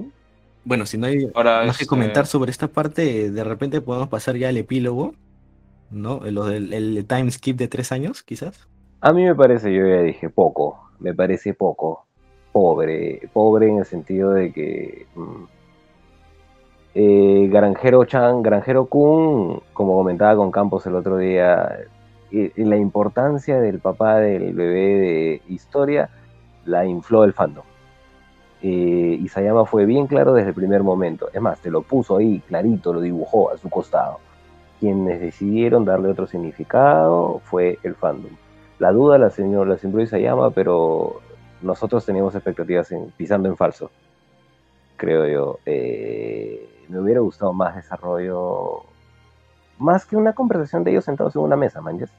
[0.64, 4.09] Bueno, si no hay Ahora, más que este, comentar sobre esta parte, de repente podemos
[4.09, 5.14] pasar ya al epílogo,
[5.90, 6.20] ¿no?
[6.24, 8.66] Lo del el time skip de tres años, quizás.
[9.02, 10.81] A mí me parece, yo ya dije, poco.
[10.98, 12.06] Me parece poco.
[12.51, 13.28] Pobre.
[13.35, 15.06] Pobre en el sentido de que.
[15.14, 15.44] mm,
[16.94, 21.78] eh, Granjero Chan, Granjero Kun, como comentaba con Campos el otro día,
[22.30, 26.10] la importancia del papá del bebé de historia
[26.64, 27.64] la infló el fandom.
[28.62, 31.28] Eh, Isayama fue bien claro desde el primer momento.
[31.32, 34.18] Es más, te lo puso ahí clarito, lo dibujó a su costado.
[34.80, 38.32] Quienes decidieron darle otro significado fue el fandom.
[38.78, 41.20] La duda la, señor, la sembró Isayama, pero
[41.62, 43.90] nosotros teníamos expectativas en, pisando en falso,
[44.96, 45.58] creo yo.
[45.64, 48.84] Eh, me hubiera gustado más desarrollo,
[49.78, 52.10] más que una conversación de ellos sentados en una mesa, manches.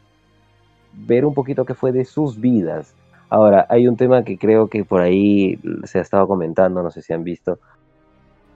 [0.93, 2.95] Ver un poquito qué fue de sus vidas.
[3.29, 7.01] Ahora, hay un tema que creo que por ahí se ha estado comentando, no sé
[7.01, 7.59] si han visto,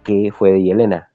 [0.04, 1.12] que fue de Yelena.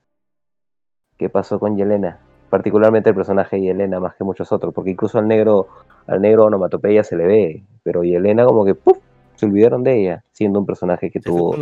[1.17, 2.19] ¿Qué pasó con Yelena?
[2.51, 5.69] Particularmente el personaje de Yelena, más que muchos otros, porque incluso al negro,
[6.07, 8.99] al negro onomatopeya se le ve, pero Yelena como que ¡puf!
[9.37, 11.55] se olvidaron de ella, siendo un personaje que Se tuvo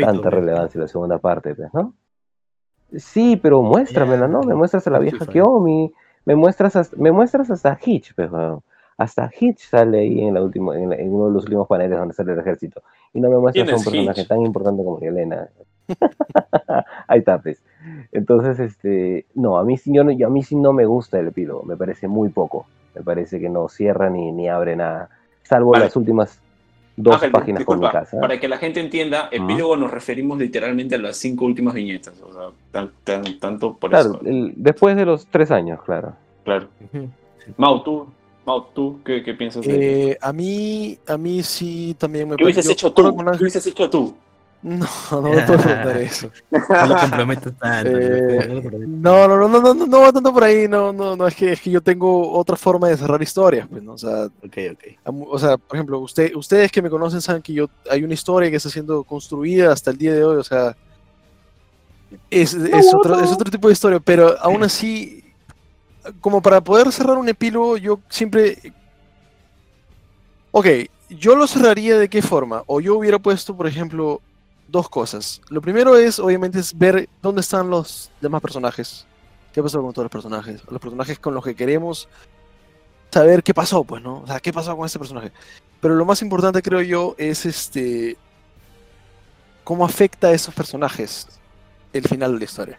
[0.00, 1.94] tanta relevancia en la segunda parte, pues, ¿no?
[2.96, 4.42] Sí, pero muéstramela, ¿no?
[4.42, 5.28] Me muestras a la vieja fan.
[5.28, 5.92] Kiyomi,
[6.24, 8.62] me muestras hasta, me muestras hasta Hitch, weón.
[8.98, 11.98] Hasta Hitch sale ahí en, la última, en, la- en uno de los últimos paneles
[11.98, 12.82] donde sale el ejército.
[13.14, 14.28] Y no me muestras ¿Quién a un personaje Hitch?
[14.28, 15.48] tan importante como Yelena.
[17.08, 17.62] Ahí está, pues.
[18.12, 21.18] Entonces, este, no, a mí, sí- yo, no- yo- a mí sí no me gusta
[21.18, 22.66] el epílogo, me parece muy poco.
[22.94, 25.10] Me parece que no cierra ni, ni abre nada,
[25.44, 25.84] salvo Vale.
[25.84, 26.40] las últimas
[27.02, 28.20] dos Ángel, páginas disculpa, cómicas.
[28.20, 32.32] para que la gente entienda, epílogo nos referimos literalmente a las cinco últimas viñetas, o
[32.32, 34.20] sea, tan- tan- tanto por Claro, eso.
[34.24, 36.14] el- después de los tres años, claro.
[36.44, 36.68] Claro.
[36.92, 37.08] Ujú.
[37.56, 38.06] Mau, tú,
[38.46, 42.44] Mau, tú, ¿qué, qué piensas de Eh, a mí, a mí sí también me ¿Qué
[42.44, 43.14] hubieses hecho tú?
[43.16, 44.14] ¿Qué hubieses hecho tú?
[44.62, 46.30] No, no me puedo preguntar eso.
[46.50, 47.90] No lo comprometas tanto.
[47.96, 49.26] Eh, no.
[49.26, 51.60] No, no, no, no, no, va tanto por ahí, no, no, no, es que, es
[51.62, 53.94] que yo tengo otra forma de cerrar historias, pues, ¿no?
[53.94, 54.84] O sea, Ok, ok.
[55.04, 58.04] a mu- o sea, por ejemplo, usted, ustedes que me conocen saben que yo, hay
[58.04, 60.76] una historia que está siendo construida hasta el día de hoy, o sea,
[62.30, 65.24] es, es, otro, es otro tipo de historia, pero aún así,
[66.20, 68.58] como para poder cerrar un epílogo, yo siempre...
[70.50, 70.66] Ok,
[71.08, 74.20] yo lo cerraría de qué forma, o yo hubiera puesto, por ejemplo,
[74.70, 75.40] dos cosas.
[75.48, 79.06] Lo primero es, obviamente, es ver dónde están los demás personajes.
[79.52, 80.62] ¿Qué pasó con todos los personajes?
[80.70, 82.08] Los personajes con los que queremos
[83.10, 84.20] saber qué pasó, pues, ¿no?
[84.20, 85.32] O sea, qué pasó con este personaje.
[85.80, 88.16] Pero lo más importante, creo yo, es este.
[89.64, 91.26] cómo afecta a esos personajes
[91.92, 92.78] el final de la historia.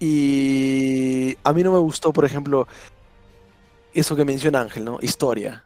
[0.00, 2.68] Y a mí no me gustó, por ejemplo,
[3.92, 4.98] eso que menciona Ángel, ¿no?
[5.02, 5.64] Historia.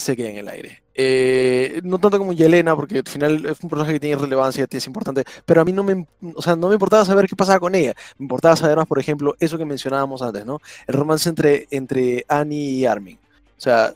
[0.00, 0.82] Se queda en el aire.
[0.94, 4.86] Eh, no tanto como Yelena, porque al final es un personaje que tiene relevancia, es
[4.86, 7.74] importante, pero a mí no me, o sea, no me importaba saber qué pasaba con
[7.74, 7.94] ella.
[8.18, 10.60] Me importaba saber más, por ejemplo, eso que mencionábamos antes, ¿no?
[10.86, 13.18] El romance entre, entre Annie y Armin.
[13.56, 13.94] O sea,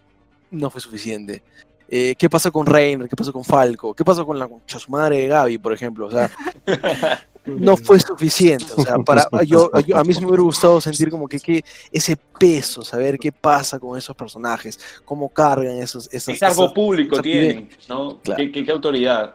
[0.51, 1.43] no fue suficiente.
[1.89, 3.09] Eh, ¿Qué pasó con Reiner?
[3.09, 3.95] ¿Qué pasó con Falco?
[3.95, 6.07] ¿Qué pasó con la concha su madre de Gaby, por ejemplo?
[6.07, 6.31] O sea,
[7.47, 8.65] no fue suficiente.
[8.77, 12.17] O sea, para, yo, yo- a mí me hubiera gustado sentir como que, que ese
[12.39, 16.07] peso, saber qué pasa con esos personajes, cómo cargan esos...
[16.13, 18.19] esos Es algo esos- público tienen, ¿no?
[18.21, 18.37] Claro.
[18.43, 19.35] ¿Qué, qué, qué autoridad?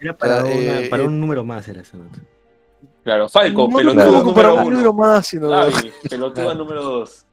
[0.00, 0.50] Era para, una-
[0.80, 1.98] eh, para eh, un número más, era eso.
[3.04, 5.48] Claro, Falco, no, pelotudo no, número para un libro más, sino...
[5.48, 6.54] Gaby, pelotudo Claro.
[6.58, 7.24] número dos.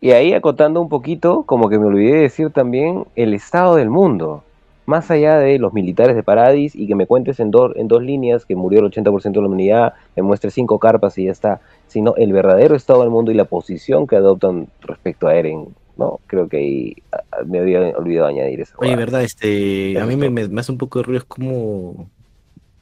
[0.00, 3.90] Y ahí acotando un poquito, como que me olvidé de decir también el estado del
[3.90, 4.44] mundo.
[4.86, 8.02] Más allá de los militares de Paradis y que me cuentes en, do- en dos
[8.02, 11.60] líneas que murió el 80% de la humanidad, me muestres cinco carpas y ya está,
[11.86, 16.20] sino el verdadero estado del mundo y la posición que adoptan respecto a Eren, ¿no?
[16.26, 18.74] Creo que ahí ah, ah, me había olvidado añadir eso.
[18.78, 22.10] Oye, verdad, este, a mí me me, hace un poco de ruido es cómo,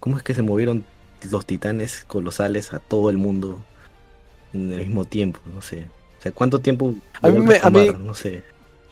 [0.00, 0.84] cómo es que se movieron
[1.30, 3.58] los titanes colosales a todo el mundo
[4.52, 5.86] en el mismo tiempo, no sé.
[6.18, 6.94] O sea, ¿cuánto tiempo?
[7.22, 7.90] A mí me- a mí-?
[7.98, 8.42] No sé.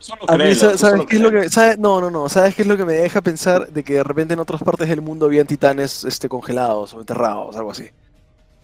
[0.01, 2.69] Solo A créelo, ¿sabes qué es lo que, sabe- no, no, no, ¿sabes qué es
[2.69, 5.47] lo que me deja pensar de que de repente en otras partes del mundo habían
[5.47, 7.91] titanes este, congelados o enterrados, algo así?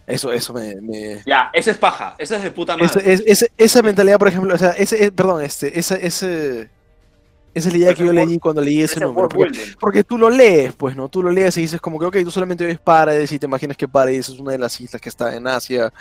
[0.06, 0.76] Eso, eso me...
[0.80, 3.12] me- Ya, ese es paja, ese es de puta Esa, madre.
[3.12, 6.70] es- esa- esa mentalidad, por ejemplo, o sea, ese, eh, perdón, este, esa, ese,
[7.54, 9.28] esa es la idea que yo leí cuando leí ese Ese número.
[9.28, 11.08] Porque, porque tú lo lees, pues, ¿no?
[11.08, 13.76] Tú lo lees y dices como que, ok, tú solamente ves Paradis y te imaginas
[13.76, 15.92] que Paradis es una de las islas que está en Asia.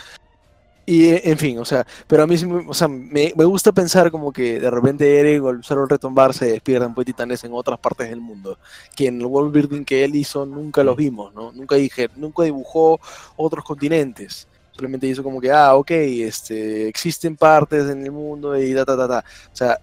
[0.88, 3.72] Y, en fin, o sea, pero a mí sí me, o sea, me, me gusta
[3.72, 7.52] pensar como que de repente Eren al usar el retombar se despiertan pues titanes en
[7.54, 8.56] otras partes del mundo,
[8.94, 11.50] que en el world building que él hizo nunca los vimos, ¿no?
[11.50, 13.00] Nunca dije, nunca dibujó
[13.34, 14.46] otros continentes.
[14.76, 18.96] Solamente hizo como que, ah, ok, este, existen partes en el mundo y ta, ta,
[18.96, 19.24] ta, ta.
[19.52, 19.78] O sea,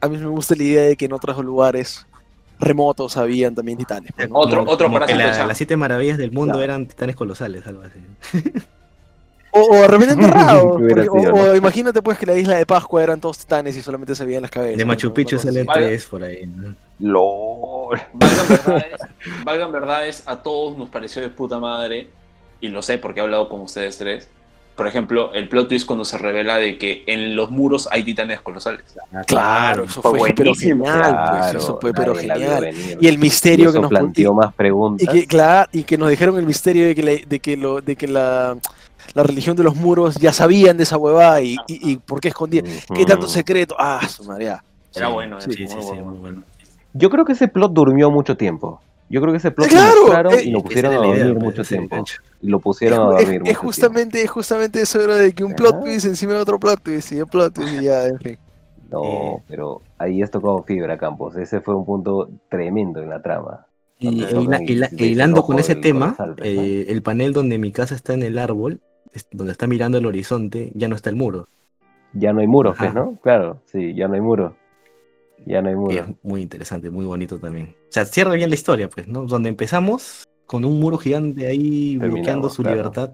[0.00, 2.04] a mí me gusta la idea de que en otros lugares
[2.58, 4.10] remotos habían también titanes.
[4.16, 4.36] pues, ¿no?
[4.38, 6.64] Otro- Como- otro como que parásito la- las siete maravillas del mundo Claro.
[6.64, 8.00] eran titanes colosales, algo así.
[9.60, 10.70] O, o de repente enterrado.
[10.72, 11.34] Porque- o, ¿no?
[11.34, 14.42] o imagínate pues que la isla de Pascua eran todos titanes y solamente se veían
[14.42, 14.78] las cabezas.
[14.78, 15.14] De Machu ¿no?
[15.14, 15.78] Picchu salen así.
[15.80, 16.46] tres por ahí.
[16.46, 16.74] ¿no?
[17.00, 18.00] LOL.
[18.12, 19.00] Valgan verdades,
[19.44, 22.08] valgan verdades, a todos nos pareció de puta madre,
[22.60, 24.28] y lo sé porque he hablado con ustedes tres.
[24.74, 28.40] Por ejemplo, el plot twist cuando se revela de que en los muros hay titanes
[28.40, 28.84] colosales.
[29.26, 31.18] Claro, eso Fue fue, pero genial,
[31.50, 32.70] pues, eso fue pero genial.
[33.00, 35.08] Y el misterio Y eso que nos planteó más y preguntas.
[35.12, 37.96] que, claro, y que nos dijeron el misterio de que, la, de que, lo, de
[37.96, 38.56] que la,
[39.14, 42.28] la religión de los muros ya sabían de esa huevada y, y, y por qué
[42.28, 42.64] escondían.
[42.94, 43.74] ¿Qué tanto secreto?
[43.78, 44.62] Ah, su María.
[44.94, 46.04] Era Sí, bueno, Sí, sí, sí, bueno.
[46.04, 46.42] muy bueno.
[46.92, 48.80] Yo creo que ese plot durmió mucho tiempo.
[49.10, 51.18] Yo creo que ese plot Claro, lo mostraron eh, y lo pusieron a la idea,
[51.26, 52.04] dormir pues, mucho tiempo.
[52.42, 55.32] Y lo Es, pusieron a es- dormir es mucho justamente, es justamente eso era de
[55.32, 58.04] que un plot twist encima de otro plot twist y un plot twist y ya,
[58.06, 58.38] en fin.
[58.38, 58.42] tiempo.
[58.90, 61.36] No, pero ahí has tocado fibra, Campos.
[61.36, 63.66] Ese fue un punto tremendo en la trama.
[63.98, 68.22] Y, el- el hilando con ese tema, eh, el panel donde mi casa está en
[68.22, 68.80] el árbol, es-
[69.32, 71.48] donde está mirando el horizonte, ya no está el muro.
[72.12, 72.94] Ya no hay muros, pues.
[72.94, 73.16] ¿no?
[73.22, 74.56] Claro, sí, ya no hay muro.
[75.46, 75.94] Ya no hay Y muro.
[75.94, 77.74] es muy interesante, muy bonito también.
[77.88, 79.24] O sea, cierra bien la historia, pues, ¿no?
[79.24, 82.76] Donde empezamos con un muro gigante ahí bloqueando su claro.
[82.78, 83.12] libertad.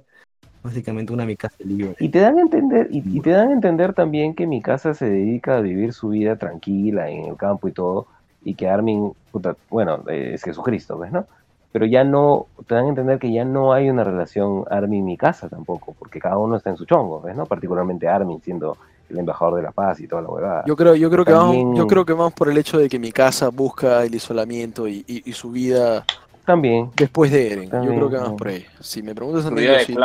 [0.63, 1.95] Básicamente una mi casa libre.
[1.99, 4.95] Y te dan a entender, y, y te dan a entender también que mi casa
[4.95, 8.07] se dedica a vivir su vida tranquila en el campo y todo,
[8.43, 11.27] y que Armin, puta, bueno, eh, es Jesucristo, ¿ves, no?
[11.75, 15.17] Pero ya no, te dan a entender que ya no hay una relación Armin mi
[15.17, 17.47] casa tampoco, porque cada uno está en su chongo, ¿ves, no?
[17.47, 18.77] Particularmente Armin siendo
[19.11, 20.63] el embajador de la paz y toda la huevada.
[20.69, 22.89] Yo creo, yo creo que También- vamos, yo creo que vamos por el hecho de
[22.89, 26.05] que mi casa busca el isolamiento y, y- y su vida
[26.47, 26.91] También.
[26.95, 27.65] después de Eren.
[27.73, 28.37] Yo creo que vamos no.
[28.37, 28.65] por ahí.
[28.79, 29.97] Si me preguntas a mí, sí,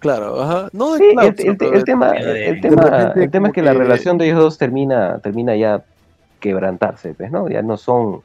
[0.00, 0.70] claro, ajá.
[0.72, 3.62] No de Sí, el, el- el tema, de- el, tema, repente el tema es que
[3.62, 5.84] la relación de ellos dos termina, termina ya
[6.40, 7.48] quebrantarse, pues, ¿no?
[7.48, 8.22] Ya no son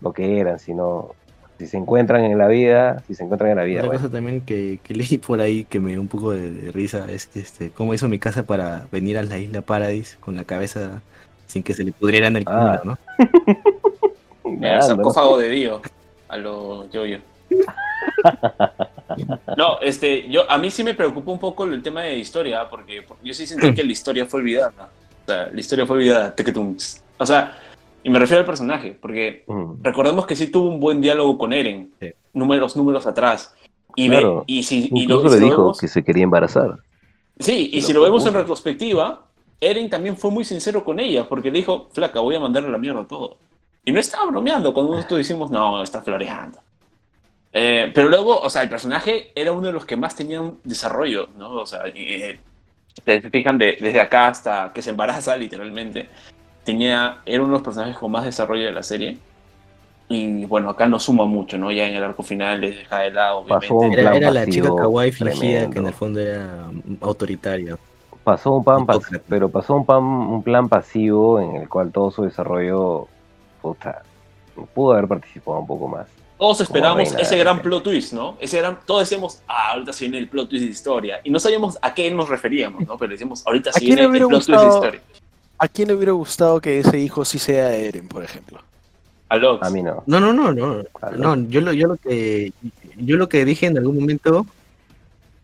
[0.00, 1.16] lo que eran, sino
[1.64, 4.02] si se encuentran en la vida, si se encuentran en la vida, Otra bueno.
[4.02, 7.06] cosa también que, que leí por ahí que me dio un poco de, de risa
[7.10, 10.44] es que este, cómo hizo mi casa para venir a la isla Paradise con la
[10.44, 11.02] cabeza
[11.46, 12.80] sin que se le pudriera en el Ah.
[12.82, 12.96] culo,
[14.44, 14.58] ¿no?
[14.66, 15.80] El sarcófago de Dio
[16.28, 17.18] a lo yo yo.
[19.56, 23.02] No, este, yo a mí sí me preocupa un poco el tema de historia, porque,
[23.02, 24.88] porque yo sí sentí que la historia fue olvidada.
[25.24, 26.34] O sea, la historia fue olvidada.
[27.18, 27.56] O sea,
[28.04, 29.82] y me refiero al personaje, porque Mm.
[29.82, 32.12] recordemos que sí tuvo un buen diálogo con Eren, Sí.
[32.34, 33.54] números, números atrás.
[33.96, 34.44] Y, ve- Claro.
[34.46, 36.76] y si, y lo, le si lo dijo vemos- que se quería embarazar.
[37.38, 39.26] Sí, y si lo vemos en retrospectiva,
[39.60, 42.78] Eren también fue muy sincero con ella, porque le dijo, flaca, voy a mandarle la
[42.78, 43.38] mierda a todo.
[43.84, 46.58] Y no estaba bromeando cuando nosotros decimos, no, está floreando.
[47.52, 50.58] Eh, pero luego, o sea, el personaje era uno de los que más tenía un
[50.64, 51.52] desarrollo, ¿no?
[51.52, 52.38] O sea, eh,
[53.04, 56.08] se fijan de- desde acá hasta que se embaraza, literalmente.
[56.64, 59.18] Tenía, era uno de los personajes con más desarrollo de la serie.
[60.08, 61.72] Y bueno, acá no suma mucho, ¿no?
[61.72, 64.00] Ya en el arco final les deja de lado, Pasó obviamente.
[64.00, 66.66] Era, plan era la chica pasivo kawaii fingida que en el fondo era
[67.00, 67.76] autoritaria.
[68.22, 69.24] Pasó un plan, pas- Hipócrita.
[69.28, 73.06] pero pasó un, pan, un plan pasivo en el cual todo su desarrollo,
[73.60, 74.02] puta,
[74.74, 76.06] pudo haber participado un poco más.
[76.38, 78.36] Todos esperábamos ese gran plot twist, ¿no?
[78.40, 81.20] Ese gran, todos decíamos, ah, ahorita se viene el plot twist de historia.
[81.24, 82.98] Y no sabíamos a qué nos referíamos, ¿no?
[82.98, 85.00] Pero decíamos, ahorita ¿A se viene el plot twist de historia.
[85.64, 88.60] ¿A quién le hubiera gustado que ese hijo sí sea Eren, por ejemplo?
[89.30, 89.66] A Lox.
[89.66, 90.02] A mí no.
[90.04, 90.84] No, no, no, no.
[91.16, 92.52] No, yo lo, yo lo que
[92.98, 94.46] yo lo que dije en algún momento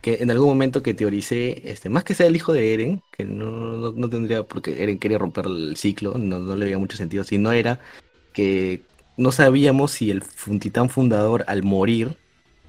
[0.03, 3.25] que en algún momento que teoricé, este, más que sea el hijo de Eren, que
[3.25, 6.99] no, no, no tendría porque Eren quería romper el ciclo, no, no le veía mucho
[6.99, 7.81] sentido, sino era
[8.35, 8.83] que
[9.17, 10.23] no sabíamos si el
[10.61, 12.19] titán fundador al morir,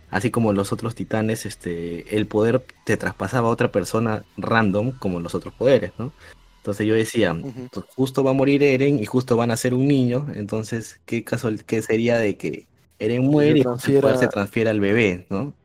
[0.09, 5.19] así como los otros titanes, este, el poder te traspasaba a otra persona random como
[5.19, 6.13] los otros poderes, ¿no?
[6.61, 7.35] Entonces yo decía,
[7.71, 11.23] pues, justo va a morir Eren y justo van a ser un niño, entonces qué
[11.23, 12.67] caso qué sería de que
[12.99, 15.55] Eren muere y transfiera- se transfiere al bebé, ¿no?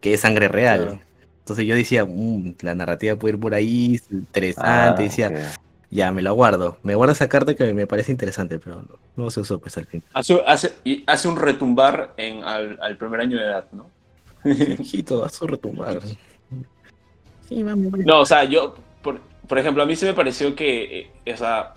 [0.00, 0.82] Que es sangre real.
[0.84, 1.00] Claro.
[1.40, 5.52] Entonces yo decía, "Mm, la narrativa puede ir por ahí, es Ah, interesante, decía,
[5.90, 9.30] ya me la guardo, me guardo esa carta que me parece interesante, pero no, no
[9.32, 10.04] se usó pues al fin.
[10.12, 13.90] Hace, hace, y hace un retumbar en, al, al primer año de edad, ¿no?
[14.44, 16.00] Hijito, vas a retumbar.
[17.48, 18.04] Sí, mami, mami.
[18.04, 18.74] No, o sea, yo,
[19.48, 21.74] por, ejemplo, a mí se me pareció que, eh, o sea,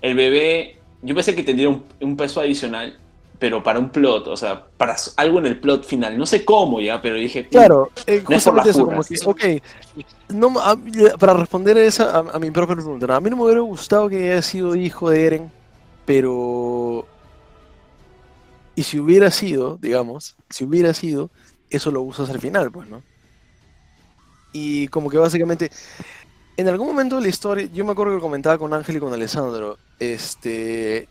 [0.00, 2.98] el bebé, yo pensé que tendría un, un peso adicional,
[3.38, 6.80] pero para un plot, o sea, para algo en el plot final, no sé cómo
[6.80, 9.44] ya, pero dije, Claro, eh, No es por las eso, como que, ok,
[10.28, 10.78] no, a-
[11.18, 14.30] para responder esa, a, a mi propia pregunta, a mí no me hubiera gustado que
[14.30, 15.52] haya sido hijo de Eren,
[16.04, 17.04] pero...
[18.74, 21.30] Y si hubiera sido, digamos, si hubiera sido,
[21.68, 23.02] eso lo usas al final, pues, ¿no?
[24.52, 25.70] Y como que básicamente,
[26.56, 29.12] en algún momento de la historia, yo me acuerdo que comentaba con Ángel y con
[29.12, 31.08] Alessandro, este,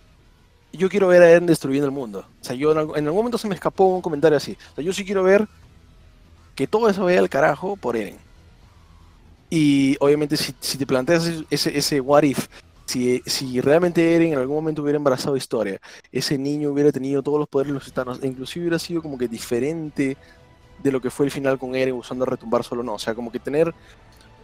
[0.73, 2.25] yo quiero ver a Eren destruyendo el mundo.
[2.41, 4.57] O sea, yo en algún, en algún momento se me escapó un comentario así.
[4.71, 5.47] O sea, yo sí quiero ver
[6.55, 8.17] que todo eso vaya al carajo por Eren.
[9.49, 12.47] Y obviamente si, te planteas ese- ese, what if,
[12.85, 15.79] si, si realmente Eren en algún momento hubiera embarazado Historia,
[16.11, 20.15] ese niño hubiera tenido todos los poderes titanos, e inclusive hubiera sido como que diferente
[20.81, 23.31] de lo que fue el final con Eren usando retumbar solo no, o sea, como
[23.31, 23.73] que tener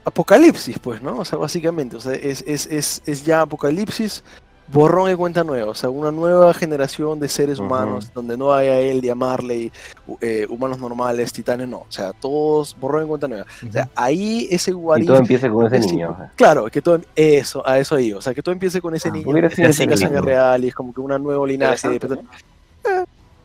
[0.08, 1.20] apocalipsis, pues, ¿no?
[1.20, 4.24] O sea, básicamente, o sea, es, es, es, es ya apocalipsis,
[4.70, 8.80] borrón y cuenta nueva, o sea, una nueva generación de seres humanos, donde no haya
[8.80, 9.72] él, de Marley,
[10.20, 13.46] eh, humanos normales, titanes, no, o sea, todos borrón y cuenta nueva.
[13.68, 16.10] O sea, ahí ese what Y todo empieza con ese es niño.
[16.10, 18.20] tipo- Claro, que todo eso, a eso iba.
[18.20, 20.64] O sea, que todo empiece con ese Ah, niño hubiera que sido tenga sangre real
[20.66, 21.88] y es como que una nueva linaje.
[22.00, 22.18] de- ¿no?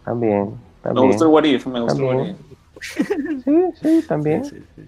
[0.05, 1.07] También, Me también.
[1.09, 2.37] gustó el If, me gustó el También.
[2.37, 3.45] If.
[3.45, 4.45] Sí, sí, también.
[4.45, 4.83] Sí, sí, sí.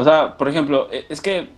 [0.00, 1.48] O sea, por ejemplo, e- es que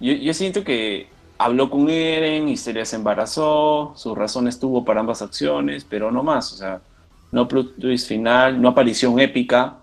[0.00, 1.08] yo, yo siento que
[1.38, 6.52] habló con Eren, Histeria se embarazó, sus razones tuvo para ambas acciones, pero no más.
[6.52, 6.82] O sea,
[7.32, 9.78] no plot twist final, no aparición épica.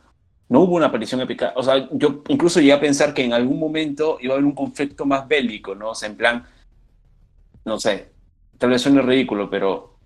[0.50, 1.54] No hubo una aparición épica.
[1.56, 4.54] O sea, yo incluso llegué a pensar que en algún momento iba a haber un
[4.56, 5.90] conflicto más bélico, ¿no?
[5.92, 6.46] O sea, en plan,
[7.66, 8.12] no sé,
[8.58, 9.98] tal vez suene ridículo, pero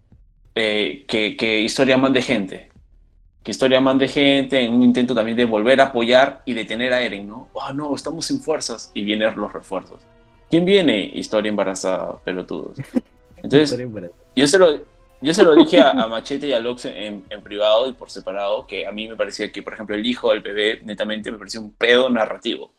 [0.56, 2.72] eh, que, que historia mande gente.
[3.48, 7.02] Que historia mande gente en un intento también de volver a apoyar y detener a
[7.02, 7.48] Eren, ¿no?
[7.62, 10.02] Ah, no, estamos sin fuerzas y vienen los refuerzos.
[10.50, 11.10] ¿Quién viene?
[11.14, 12.78] Historia embarazada, pelotudos.
[13.38, 13.80] Entonces,
[14.36, 14.78] yo se lo,
[15.22, 18.10] yo se lo dije a, a Machete y a Lox en, en privado y por
[18.10, 21.38] separado, que a mí me parecía que, por ejemplo, el hijo del bebé, netamente, me
[21.38, 22.74] parecía un pedo narrativo.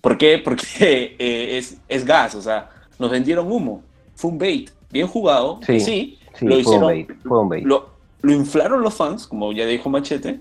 [0.00, 0.38] ¿Por qué?
[0.38, 0.66] Porque
[1.18, 3.82] eh, es, es gas, o sea, nos vendieron humo.
[4.14, 5.80] Fue un bait, bien jugado, Sí.
[5.80, 7.10] sí, Sí, lo fue un hicieron, bait.
[7.24, 7.64] Fue un bait.
[7.66, 7.89] lo,
[8.22, 10.40] lo inflaron los fans, como ya dijo Machete,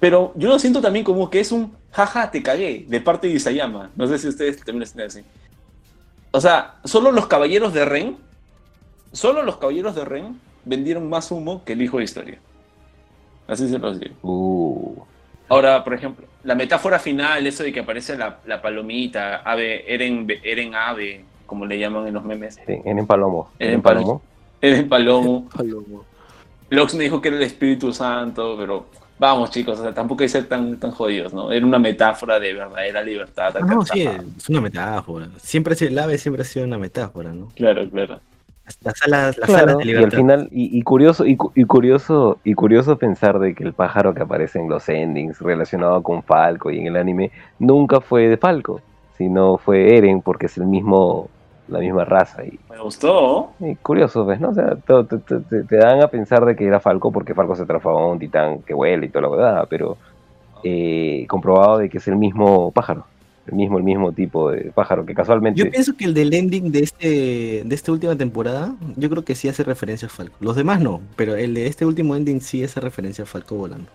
[0.00, 3.34] pero yo lo siento también como que es un jaja, te cagué, de parte de
[3.34, 3.90] Isayama.
[3.94, 5.20] No sé si ustedes también lo sienten así.
[6.32, 8.16] O sea, solo los caballeros de Ren,
[9.12, 12.38] solo los caballeros de Ren vendieron más humo que el hijo de historia.
[13.46, 14.14] Así se los digo.
[14.22, 15.02] Uh,
[15.48, 20.26] Ahora, por ejemplo, la metáfora final, eso de que aparece la, la palomita, ave, Eren,
[20.42, 23.50] Eren ave, como le llaman en los memes, Eren Palomo.
[23.58, 24.06] Eren Eren Palomo.
[24.06, 24.22] Palomo.
[24.60, 25.48] Eren Palomo.
[25.50, 26.04] Palomo.
[26.74, 28.86] Lox me dijo que era el Espíritu Santo, pero
[29.18, 31.52] vamos chicos, o sea, tampoco hay que ser tan, tan jodidos, ¿no?
[31.52, 33.54] Era una metáfora de verdadera libertad.
[33.56, 34.22] Ah, no, sí, Ajá.
[34.36, 35.28] es una metáfora.
[35.38, 37.48] Siempre ha sido, el ave siempre ha sido una metáfora, ¿no?
[37.54, 38.20] Claro, claro.
[38.82, 40.16] Las salas, las Claro, salas de y al libertad.
[40.18, 44.14] final, y, y curioso, y, cu- y curioso, y curioso pensar de que el pájaro
[44.14, 48.36] que aparece en los endings relacionado con Falco y en el anime nunca fue de
[48.36, 48.80] Falco,
[49.18, 51.28] sino fue Eren porque es el mismo,
[51.68, 52.44] la misma raza.
[52.44, 53.52] Y, Me gustó.
[53.60, 54.40] y curioso, ¿ves?
[54.40, 54.50] ¿no?
[54.50, 57.54] O sea, te, te- te- te dan a pensar de que era Falco porque Falco
[57.56, 59.96] se transformó en un titán que huele y toda la verdad, pero
[60.64, 63.04] eh, comprobado de que es el mismo pájaro,
[63.46, 65.58] el mismo, el mismo tipo de pájaro que casualmente.
[65.62, 69.34] Yo pienso que el del ending de este de esta última temporada, yo creo que
[69.34, 70.36] sí hace referencia a Falco.
[70.40, 73.86] Los demás no, pero el de este último ending sí hace referencia a Falco volando.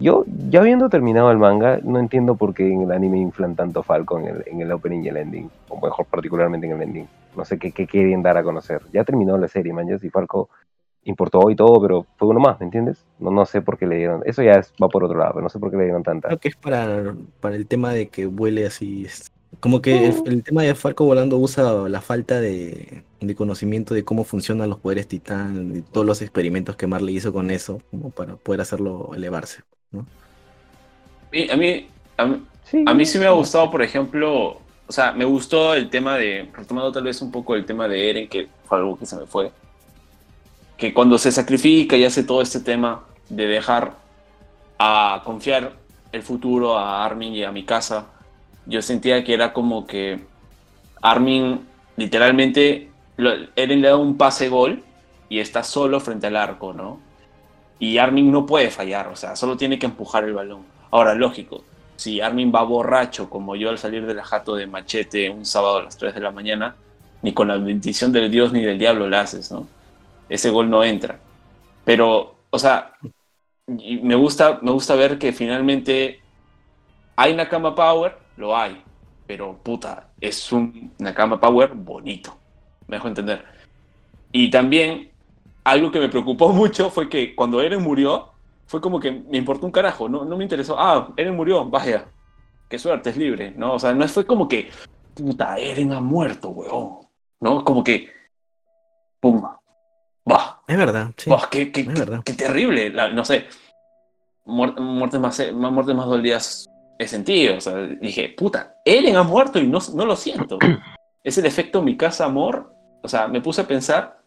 [0.00, 3.82] Yo, ya habiendo terminado el manga, no entiendo por qué en el anime inflan tanto
[3.82, 7.08] Falco en el, en el opening y el ending, o mejor, particularmente en el ending.
[7.36, 8.82] No sé qué, qué quieren dar a conocer.
[8.92, 10.48] Ya terminó la serie, man, si Falco
[11.04, 13.04] importó y todo, pero fue uno más, ¿me entiendes?
[13.18, 14.22] No, no sé por qué le dieron.
[14.24, 16.28] Eso ya va por otro lado, pero no sé por qué le dieron tanta.
[16.28, 19.06] Creo que es para, para el tema de que vuele así.
[19.60, 24.24] Como que el, tema de Falco volando usa la falta de, de conocimiento de cómo
[24.24, 28.36] funcionan los poderes titán y todos los experimentos que Marley hizo con eso, como para
[28.36, 29.62] poder hacerlo elevarse.
[31.32, 34.92] Y a mí, a mí, Sí, a mí sí me ha gustado, por ejemplo, o
[34.92, 38.28] sea, me gustó el tema de, retomando tal vez un poco el tema de Eren,
[38.28, 39.52] que fue algo que se me fue,
[40.78, 43.96] que cuando se sacrifica y hace todo este tema de dejar
[44.78, 45.72] a confiar
[46.12, 48.06] el futuro a Armin y a mi casa,
[48.66, 50.20] yo sentía que era como que
[51.02, 51.60] Armin
[51.96, 54.82] literalmente, lo- Eren le da un pase gol
[55.28, 56.98] y está solo frente al arco, ¿no?
[57.78, 60.62] Y Armin no puede fallar, o sea, solo tiene que empujar el balón.
[60.90, 61.64] Ahora, lógico,
[61.96, 65.78] si Armin va borracho como yo al salir de la jato de machete un sábado
[65.78, 66.76] a las 3 de la mañana,
[67.22, 69.66] ni con la bendición del Dios ni del diablo lo haces, ¿no?
[70.28, 71.18] Ese gol no entra.
[71.84, 72.94] Pero, o sea,
[73.66, 76.20] me gusta, me gusta ver que finalmente
[77.16, 78.82] hay Nakama Power, lo hay,
[79.26, 82.36] pero puta, es un Nakama Power bonito,
[82.86, 83.44] me dejo entender.
[84.32, 85.10] Y también,
[85.64, 88.30] algo que me preocupó mucho fue que cuando Eren murió,
[88.66, 90.76] fue como que me importó un carajo, no, no me interesó.
[90.78, 92.06] Ah, Eren murió, vaya,
[92.68, 93.74] qué suerte, es libre, ¿no?
[93.74, 94.70] O sea, no fue como que,
[95.14, 97.00] puta, Eren ha muerto, weón,
[97.40, 97.62] ¿no?
[97.64, 98.08] Como que,
[99.20, 99.42] pum,
[100.30, 101.28] va, Es verdad, sí.
[101.30, 102.22] Buah, qué, qué- es verdad.
[102.24, 103.46] qué terrible, la- no sé,
[104.46, 106.66] muer- muertes más, más muertes más dolidas
[106.98, 110.58] he sentido, o sea, dije, puta, Eren ha muerto y no, no lo siento.
[111.22, 112.72] Es el efecto mi casa amor,
[113.02, 114.22] o sea, me puse a pensar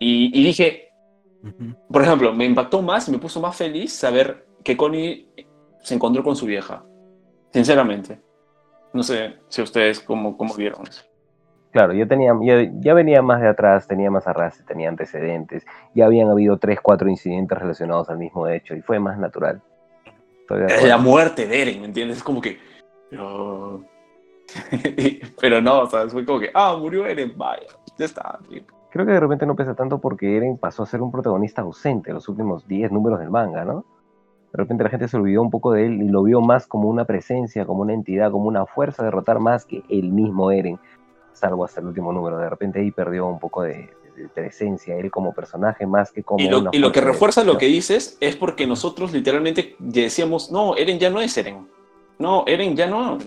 [0.00, 0.90] y, y dije,
[1.88, 5.28] por ejemplo, me impactó más y me puso más feliz saber que Connie
[5.82, 6.84] se encontró con su vieja.
[7.52, 8.20] sinceramente.
[8.92, 11.04] No sé si ustedes cómo, cómo vieron eso.
[11.70, 15.64] Claro, yo tenía, ya, ya venía más de atrás, tenía más arrastre, tenía antecedentes,
[15.94, 19.62] ya habían habido tres, cuatro incidentes relacionados al mismo hecho y fue más natural.
[20.82, 22.16] La muerte de Eren, ¿me entiendes?
[22.18, 22.58] Es como que.
[23.08, 23.84] Pero,
[25.40, 28.38] pero no, o sea, fue como que, ah, murió Eren, vaya, ya está.
[28.48, 28.62] tío.
[28.90, 32.10] Creo que de repente no pesa tanto porque Eren pasó a ser un protagonista ausente
[32.10, 33.84] en los últimos 10 números del manga, ¿no?
[34.52, 36.88] De repente la gente se olvidó un poco de él y lo vio más como
[36.88, 40.78] una presencia, como una entidad, como una fuerza a derrotar más que el mismo Eren,
[41.32, 42.38] salvo hasta el último número.
[42.38, 46.40] De repente ahí perdió un poco de, de presencia él como personaje más que como
[46.44, 49.76] Y lo, una y lo que de refuerza lo que dices es porque nosotros literalmente
[49.78, 51.68] decíamos, no, Eren ya no es Eren.
[52.18, 53.18] No, Eren ya no,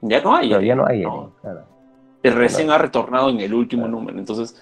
[0.00, 0.48] ya no hay.
[0.48, 1.14] Claro, ya no hay No.
[1.14, 1.77] Eren, claro.
[2.22, 3.98] Recién ha retornado en el último Claro.
[3.98, 4.18] número.
[4.18, 4.60] Entonces,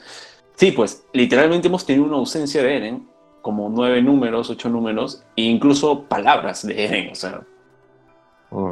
[0.55, 3.09] sí, pues literalmente hemos tenido una ausencia de Eren,
[3.43, 7.11] como nueve números, ocho números, e incluso palabras de Eren.
[7.13, 7.43] O sea,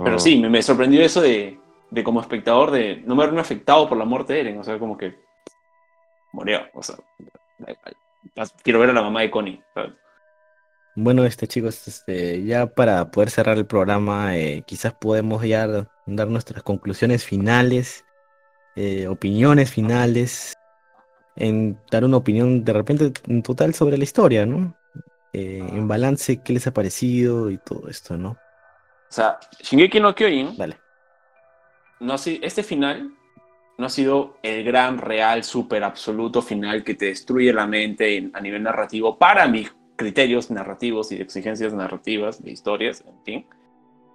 [0.05, 1.59] pero sí, me, me sorprendió eso de,
[1.90, 4.59] de como espectador, de no me haberme afectado por la muerte de Eren.
[4.59, 5.15] O sea, como que
[6.32, 6.61] murió.
[6.74, 6.97] O sea,
[8.62, 9.62] quiero ver a la mamá de Connie.
[9.74, 9.93] ¿sabes?
[10.97, 15.66] Bueno, este chicos, este, ya para poder cerrar el programa, eh, quizás podemos ya
[16.06, 18.05] dar nuestras conclusiones finales,
[18.76, 20.55] eh, opiniones finales,
[21.36, 24.76] en dar una opinión de repente en total sobre la historia, ¿no?
[25.32, 28.30] Eh, en balance, qué les ha parecido y todo esto, ¿no?
[28.30, 30.76] O sea, Shingeki no Kyojin Dale.
[32.01, 33.10] no ha sido, este final
[33.78, 38.30] no ha sido el gran, real, súper absoluto final que te destruye la mente en-
[38.34, 43.46] a nivel narrativo para mis criterios narrativos y de exigencias narrativas de historias, en fin.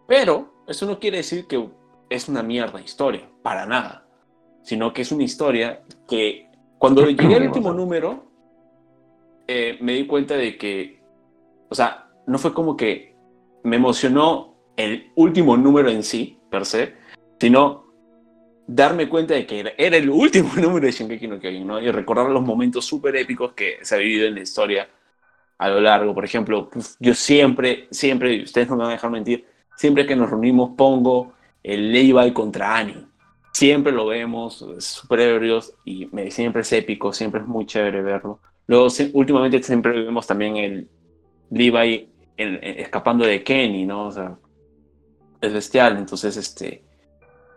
[0.08, 1.70] Pero eso no quiere decir que
[2.10, 4.06] es una mierda historia, para nada.
[4.64, 8.26] Sino que es una historia que cuando llegué al último número,
[9.48, 11.02] eh, me di cuenta de que,
[11.70, 13.16] o sea, no fue como que
[13.64, 16.94] me emocionó el último número en sí, per se,
[17.40, 17.90] sino
[18.68, 21.82] darme cuenta de que era, el último número de Shingeki no Kyojin, ¿no?
[21.82, 24.88] Y recordar los momentos súper épicos que se ha vivido en la historia
[25.58, 26.14] a lo largo.
[26.14, 26.70] Por ejemplo,
[27.00, 29.46] yo siempre, siempre, ustedes no me van a dejar mentir,
[29.76, 31.34] siempre que nos reunimos pongo
[31.64, 33.06] el Levi contra Annie.
[33.52, 38.40] Siempre lo vemos, súper ebrios, y siempre es épico, siempre es muy chévere verlo.
[38.68, 40.90] Luego, últimamente siempre vemos también el
[41.50, 44.08] Levi escapando de Kenny, ¿no?
[44.08, 44.38] O sea,
[45.42, 45.98] es bestial.
[45.98, 46.84] Entonces, este,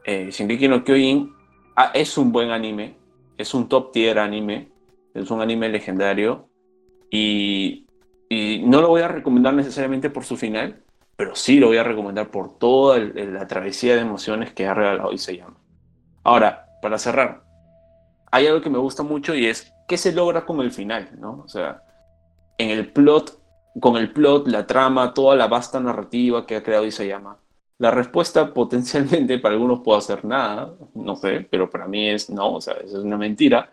[0.04, 0.30] eh,
[0.68, 1.32] no Kyojin
[1.76, 2.96] ah, es un buen anime,
[3.36, 4.70] es un top tier anime,
[5.14, 6.48] es un anime legendario
[7.10, 7.86] y,
[8.28, 10.82] y no lo voy a recomendar necesariamente por su final,
[11.16, 15.12] pero sí lo voy a recomendar por toda la travesía de emociones que ha regalado
[15.12, 15.61] y se llama.
[16.24, 17.42] Ahora, para cerrar,
[18.30, 21.42] hay algo que me gusta mucho y es qué se logra con el final, ¿no?
[21.44, 21.82] O sea,
[22.58, 23.38] en el plot,
[23.80, 27.38] con el plot, la trama, toda la vasta narrativa que ha creado Isayama.
[27.78, 32.54] La respuesta potencialmente para algunos puede ser nada, no sé, pero para mí es no,
[32.54, 33.70] o sea, es una mentira.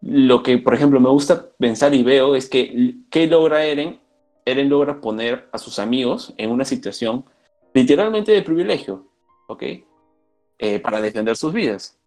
[0.00, 4.00] Lo que, por ejemplo, me gusta pensar y veo es que, ¿qué logra Eren?
[4.46, 7.24] Eren logra poner a sus amigos en una situación
[7.74, 9.06] literalmente de privilegio,
[9.46, 9.62] ¿ok?
[10.62, 11.98] Eh, para defender sus vidas.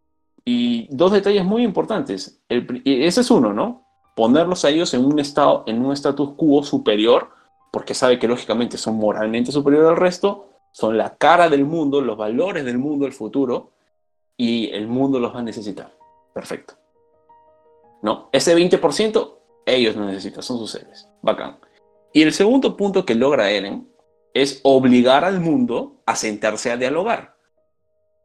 [0.45, 2.39] Y dos detalles muy importantes.
[2.47, 3.87] El ese es uno, ¿no?
[4.15, 7.29] Ponerlos a ellos en un estado, en un status quo superior,
[7.71, 12.15] porque sabe que lógicamente son moralmente superiores al resto, son la cara del mundo, los
[12.15, 13.71] valores del mundo, el futuro,
[14.37, 15.91] y el mundo los va a necesitar.
[16.31, 16.75] Perfecto.
[18.03, 18.29] ¿No?
[18.31, 19.35] Ese 20%
[19.65, 21.09] ellos no necesitan, son sus héroes.
[21.23, 21.57] Bacán.
[22.13, 23.89] Y el segundo punto que logra Eren
[24.35, 27.32] es obligar al mundo a sentarse a dialogar.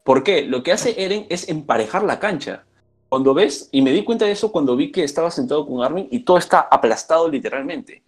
[0.09, 0.41] ¿Por qué?
[0.41, 2.63] Lo que hace Eren es emparejar la cancha.
[3.09, 6.07] Cuando ves, y me di cuenta de eso cuando vi que estaba sentado con Armin
[6.09, 8.01] y todo está aplastado literalmente.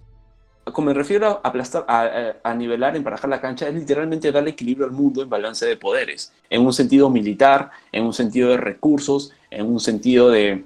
[0.73, 4.49] Como me refiero a aplastar, a, a- a nivelar, emparejar la cancha, es literalmente darle
[4.49, 6.33] equilibrio al mundo en balance de poderes.
[6.49, 10.65] En un sentido militar, en un sentido de recursos, en un sentido de,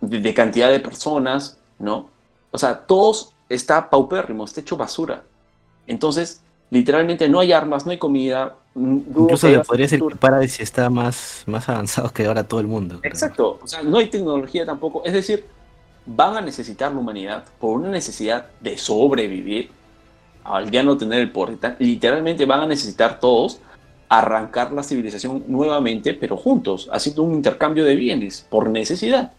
[0.00, 2.08] de, de cantidad de personas, ¿no?
[2.52, 5.24] O sea, todos está paupérrimo, está hecho basura.
[5.88, 6.40] Entonces,
[6.70, 8.54] literalmente no hay armas, no hay comida.
[8.78, 10.16] Mm, Incluso que se haya podría decir que.
[10.16, 13.00] Paradise está más, más avanzado que ahora todo el mundo.
[13.00, 13.12] creo.
[13.12, 15.02] Exacto, o sea, no hay tecnología tampoco.
[15.04, 15.44] Es decir,
[16.06, 19.70] van a necesitar la humanidad por una necesidad de sobrevivir
[20.44, 21.76] al ya no tener el poder.
[21.78, 23.60] Literalmente van a necesitar todos
[24.08, 29.32] arrancar la civilización nuevamente, pero juntos, haciendo un intercambio de bienes por necesidad.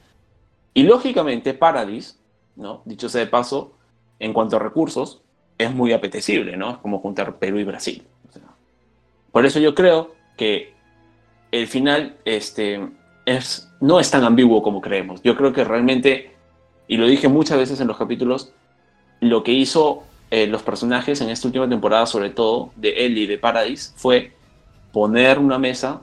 [0.73, 2.19] Y lógicamente, Paradis,
[2.55, 2.81] ¿no?
[2.85, 3.73] dicho sea de paso,
[4.19, 5.21] en cuanto a recursos,
[5.57, 6.71] es muy apetecible, ¿no?
[6.71, 8.05] Es como juntar Perú y Brasil.
[9.31, 10.73] Por eso yo creo que
[11.51, 12.89] el final este,
[13.25, 15.21] es, no es tan ambiguo como creemos.
[15.23, 16.31] Yo creo que realmente,
[16.87, 18.51] y lo dije muchas veces en los capítulos,
[19.19, 23.27] lo que hizo eh, los personajes en esta última temporada, sobre todo de Ellie y
[23.27, 24.31] de Paradise, fue
[24.91, 26.01] poner una mesa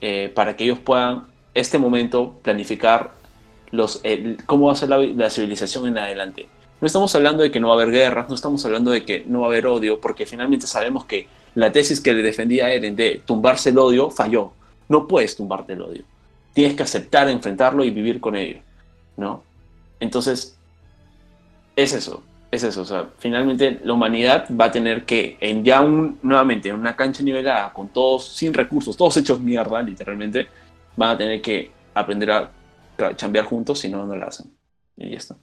[0.00, 3.12] eh, para que ellos puedan, este momento, planificar
[3.70, 4.02] los,
[4.46, 6.48] cómo va a ser la, la civilización en adelante.
[6.80, 9.24] No estamos hablando de que no va a haber guerras, no estamos hablando de que
[9.26, 12.72] no va a haber odio, porque finalmente sabemos que la tesis que le defendía a
[12.72, 14.52] Eren de tumbarse el odio falló.
[14.88, 16.04] No puedes tumbarte el odio.
[16.52, 18.60] Tienes que aceptar, enfrentarlo y vivir con ello,
[19.16, 19.42] ¿no?
[20.00, 20.56] Entonces,
[21.76, 22.82] es eso, es eso.
[22.82, 26.94] O sea, finalmente la humanidad va a tener que, en ya un, nuevamente, en una
[26.94, 30.48] cancha nivelada, con todos, sin recursos, todos hechos mierda, literalmente,
[30.96, 32.50] van a tener que aprender a
[33.16, 34.50] chambear juntos, si no, no lo hacen.
[34.96, 35.36] Y ya está.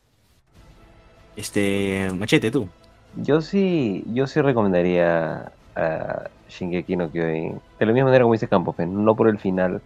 [1.36, 2.68] Este, Machete, tú.
[3.16, 7.62] Yo sí, yo sí recomendaría a Shingeki no Kyojin.
[7.80, 9.82] De la misma manera como dice Campos, no por el final,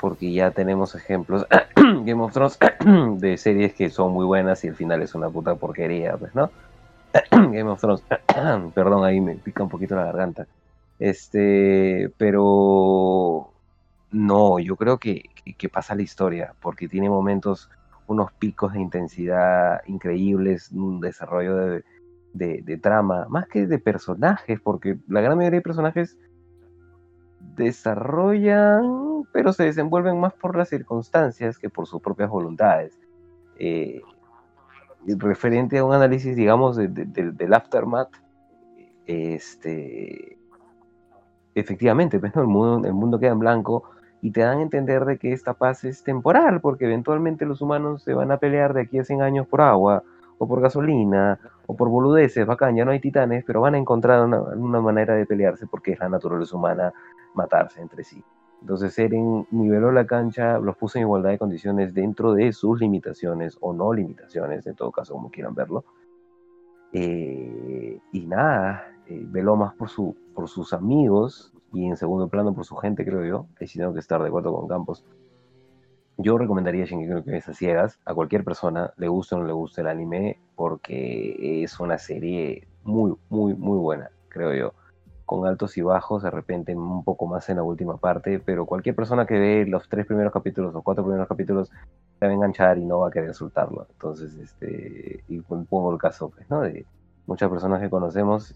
[0.00, 1.46] porque ya tenemos ejemplos
[1.76, 2.58] Game of Thrones
[3.20, 6.50] de series que son muy buenas y el final es una puta porquería, pues, ¿no?
[7.30, 8.04] Game of Thrones,
[8.74, 10.46] perdón, ahí me pica un poquito la garganta.
[10.98, 13.52] Este, pero
[14.10, 15.24] no, yo creo que-
[15.58, 17.68] que pasa la historia, porque tiene momentos,
[18.06, 21.84] unos picos de intensidad increíbles, un desarrollo de,
[22.32, 26.18] de, de trama, más que de personajes, porque la gran mayoría de personajes
[27.56, 32.98] desarrollan, pero se desenvuelven más por las circunstancias que por sus propias voluntades.
[33.58, 34.00] Eh,
[35.18, 38.10] referente a un análisis, digamos, de- de- del- aftermath,
[39.06, 40.38] este,
[41.54, 43.84] efectivamente, pues, el, mundo, el mundo queda en blanco
[44.20, 48.02] y te dan a entender de que esta paz es temporal, porque eventualmente los humanos
[48.04, 50.04] se van a pelear de aquí a 100 años por agua,
[50.42, 51.38] o por gasolina,
[51.68, 55.24] o por boludeces, bacán, ya no hay titanes, pero van a encontrar una, manera de
[55.24, 56.92] pelearse porque es la naturaleza humana
[57.34, 58.24] matarse entre sí.
[58.60, 63.56] Entonces Eren niveló la cancha, los puso en igualdad de condiciones dentro de sus limitaciones
[63.60, 65.84] o no limitaciones, en todo caso como quieran verlo.
[66.92, 69.90] Eh, y nada, eh, veló más por
[70.48, 73.46] sus amigos y en segundo plano por su gente, creo yo.
[73.60, 75.04] Ahí sí tengo que estar de acuerdo con Campos.
[76.18, 79.52] Yo recomendaría Shingeki no Kyojin a ciegas a cualquier persona, le guste o no le
[79.52, 84.74] guste el anime, porque es una serie muy, muy, muy buena, creo yo.
[85.24, 88.94] Con altos y bajos, de repente un poco más en la última parte, pero cualquier
[88.94, 91.70] persona que ve los tres primeros capítulos o cuatro primeros capítulos
[92.18, 93.86] se va a enganchar y no va a querer soltarlo.
[93.90, 96.60] Entonces, este, y pongo el caso, pues, ¿no?
[96.60, 96.84] De
[97.26, 98.54] muchas personas que conocemos,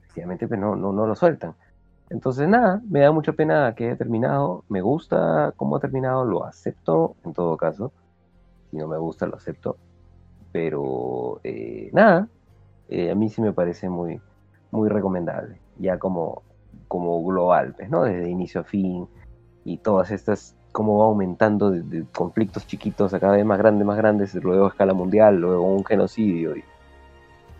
[0.00, 1.54] efectivamente, pues no, no, no lo sueltan.
[2.10, 4.64] Entonces, nada, me da mucha pena que haya terminado.
[4.68, 7.92] Me gusta cómo ha terminado, lo acepto en todo caso.
[8.70, 9.76] Si no me gusta, lo acepto.
[10.52, 12.28] Pero, eh, nada,
[12.88, 14.20] eh, a mí sí me parece muy,
[14.70, 15.60] muy recomendable.
[15.78, 16.42] Ya como,
[16.88, 18.04] como global, pues, ¿no?
[18.04, 19.06] Desde inicio a fin.
[19.64, 23.98] Y todas estas, cómo va aumentando de, conflictos chiquitos a cada vez más grandes, más
[23.98, 26.64] grandes, luego a escala mundial, luego un genocidio y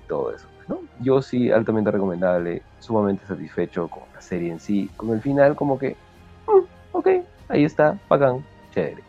[0.09, 0.49] todo eso.
[0.69, 0.81] ¿No?
[1.01, 5.78] Yo sí, altamente recomendable, sumamente satisfecho con la serie en sí, con el final como
[5.78, 5.97] que,
[6.47, 7.09] mm, ok,
[7.49, 9.03] ahí está, bacán, chévere.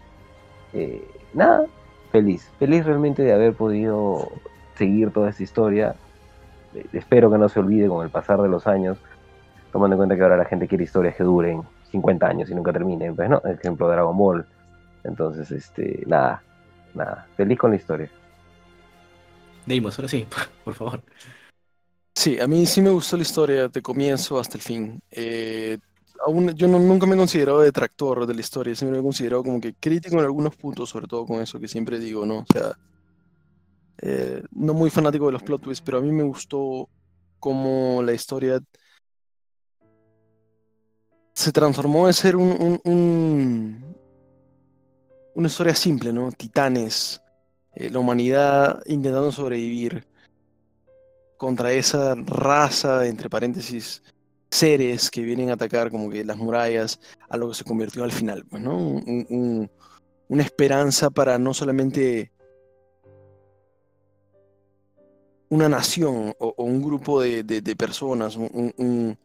[0.74, 1.66] Eh, nada,
[2.12, 4.30] feliz, feliz realmente de haber podido
[4.76, 5.96] seguir toda esta historia.
[6.74, 8.98] Eh, espero que no se olvide con el pasar de los años,
[9.72, 12.72] tomando en cuenta que ahora la gente quiere historias que duren 50 años y nunca
[12.72, 13.42] terminen, pues, ¿no?
[13.46, 14.46] Ejemplo Dragon Ball.
[15.04, 16.42] Entonces, este, nada,
[16.94, 18.10] nada, feliz con la historia.
[19.66, 20.28] Deimos, ahora sí,
[20.64, 21.02] por favor.
[22.20, 25.02] Sí, a mí sí me gustó la historia de comienzo hasta el fin.
[25.10, 25.78] Eh,
[26.26, 29.42] aún, yo no- nunca me he considerado detractor de la historia, siempre me he considerado
[29.42, 32.40] como que crítico en algunos puntos, sobre todo con eso que siempre digo, ¿no?
[32.40, 32.74] O sea,
[34.02, 36.90] eh, no muy fanático de los plot twists, pero a mí me gustó
[37.40, 38.60] cómo la historia
[41.34, 43.96] se transformó de ser un, un- un-
[45.36, 46.34] una historia simple, ¿no?
[46.34, 47.22] Titanes,
[47.76, 50.06] eh, la humanidad intentando sobrevivir
[51.40, 54.04] contra esa raza, entre paréntesis,
[54.52, 57.00] seres que vienen a atacar como que las murallas,
[57.30, 58.78] a lo que se convirtió al final, pues, ¿no?
[58.78, 59.72] Un- un- un-
[60.28, 62.34] una esperanza para no solamente
[65.48, 67.44] una nación o, un grupo de,
[67.78, 69.18] personas, un- un- un-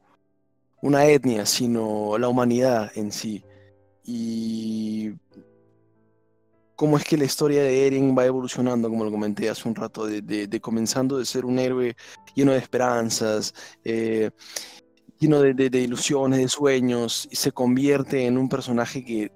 [0.82, 3.45] una etnia, sino la humanidad en sí.
[4.05, 5.15] Y
[6.77, 10.07] cómo es que la historia de Eren va evolucionando, como lo comenté hace un rato,
[10.07, 11.97] de, comenzando de ser un héroe
[12.35, 14.31] lleno de esperanzas, eh,
[15.19, 19.33] lleno de, ilusiones, de sueños, y se convierte en un personaje que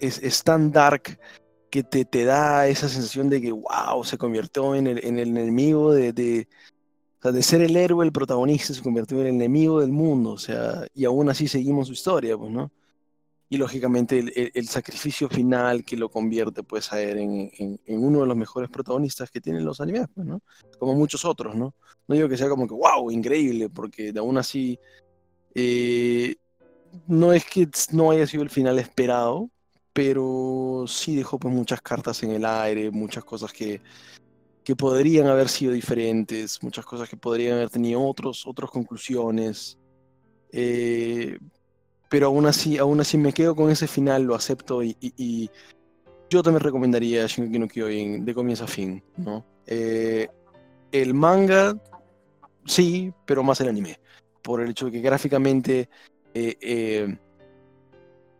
[0.00, 1.18] es, tan dark
[1.70, 5.92] que te, da esa sensación de que, wow, se convirtió en el, en el enemigo
[5.92, 10.38] de, de ser el héroe, el protagonista, se convirtió en el enemigo del mundo, o
[10.38, 12.72] sea, y aún así seguimos su historia, pues, ¿no?
[13.52, 18.34] Y lógicamente el, sacrificio final que lo convierte pues a Eren en, uno de los
[18.34, 20.40] mejores protagonistas que tienen los animes, pues, ¿no?
[20.78, 21.74] Como muchos otros, ¿no?
[22.08, 24.78] No digo que sea como que wow, increíble, porque aún así
[25.54, 26.36] Eh,
[27.06, 29.50] no es que no haya sido el final esperado,
[29.92, 33.82] pero sí dejó pues, muchas cartas en el aire, muchas cosas que,
[34.64, 39.76] que podrían haber sido diferentes, muchas cosas que podrían haber tenido otros, otras conclusiones.
[40.52, 41.38] Eh,
[42.12, 45.50] pero aún así, aún así me quedo con ese final, lo acepto y,
[46.28, 49.46] yo también recomendaría Shingeki no Kyojin de comienzo a fin, ¿no?
[49.66, 50.28] Eh,
[50.92, 51.74] el manga,
[52.66, 53.98] sí, pero más el anime,
[54.42, 55.88] por el hecho de que gráficamente
[56.34, 57.16] eh, eh,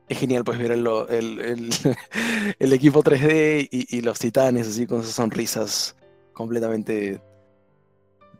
[0.06, 1.70] es genial pues ver el, el- el-
[2.58, 5.96] el equipo 3D y, y los titanes así con esas sonrisas
[6.34, 7.22] completamente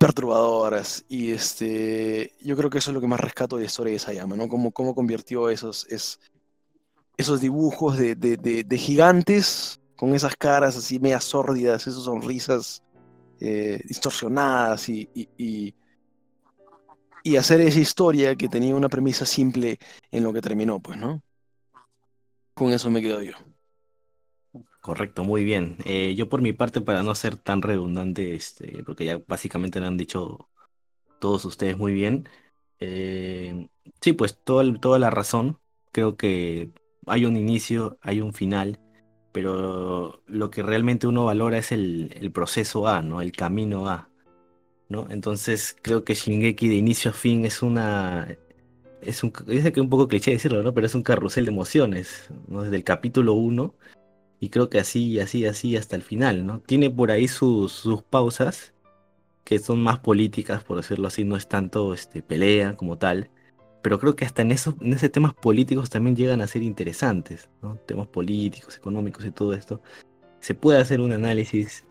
[0.03, 3.93] perturbadoras y este yo creo que eso es lo que más rescato de la historia
[3.93, 4.49] de Sayama, ¿no?
[4.49, 6.19] Cómo, cómo convirtió esos, es-
[7.17, 12.83] esos dibujos de, de- de- gigantes con esas caras así media sórdidas, esas sonrisas
[13.41, 15.75] eh, distorsionadas y- y-
[17.23, 19.79] y hacer esa historia que tenía una premisa simple
[20.11, 21.23] en lo que terminó, pues, ¿no?
[22.55, 23.35] Con eso me quedo yo.
[24.83, 25.77] Correcto, muy bien.
[25.85, 29.87] Eh, yo por mi parte, para no ser tan redundante, este, porque ya básicamente lo
[29.87, 30.49] han dicho
[31.21, 32.29] todos ustedes muy bien,
[32.81, 33.69] eh,
[34.01, 35.59] sí, pues todo toda la razón.
[35.93, 36.73] Creo que
[37.07, 38.81] hay un inicio, hay un final,
[39.33, 43.23] pero lo que realmente uno valora es el, el proceso A, ¿no?
[43.23, 44.11] El camino A,
[44.89, 45.07] ¿no?
[45.11, 48.37] Entonces creo que Shingeki de inicio a fin es una...
[49.03, 50.75] Es un, es un poco cliché decirlo, ¿no?
[50.75, 52.63] Pero es un carrusel de emociones, ¿no?
[52.63, 53.75] Desde el capítulo 1
[54.43, 56.59] y creo que así, así, así hasta el final, ¿no?
[56.63, 58.75] Tiene por ahí sus, sus pausas,
[59.45, 63.31] que son más políticas, por decirlo así, no es tanto este, pelea como tal.
[63.83, 67.51] Pero creo que hasta en esos, en ese temas políticos también llegan a ser interesantes,
[67.63, 67.77] ¿no?
[67.87, 69.81] Temas políticos, económicos y todo esto.
[70.41, 71.87] Se puede hacer un análisis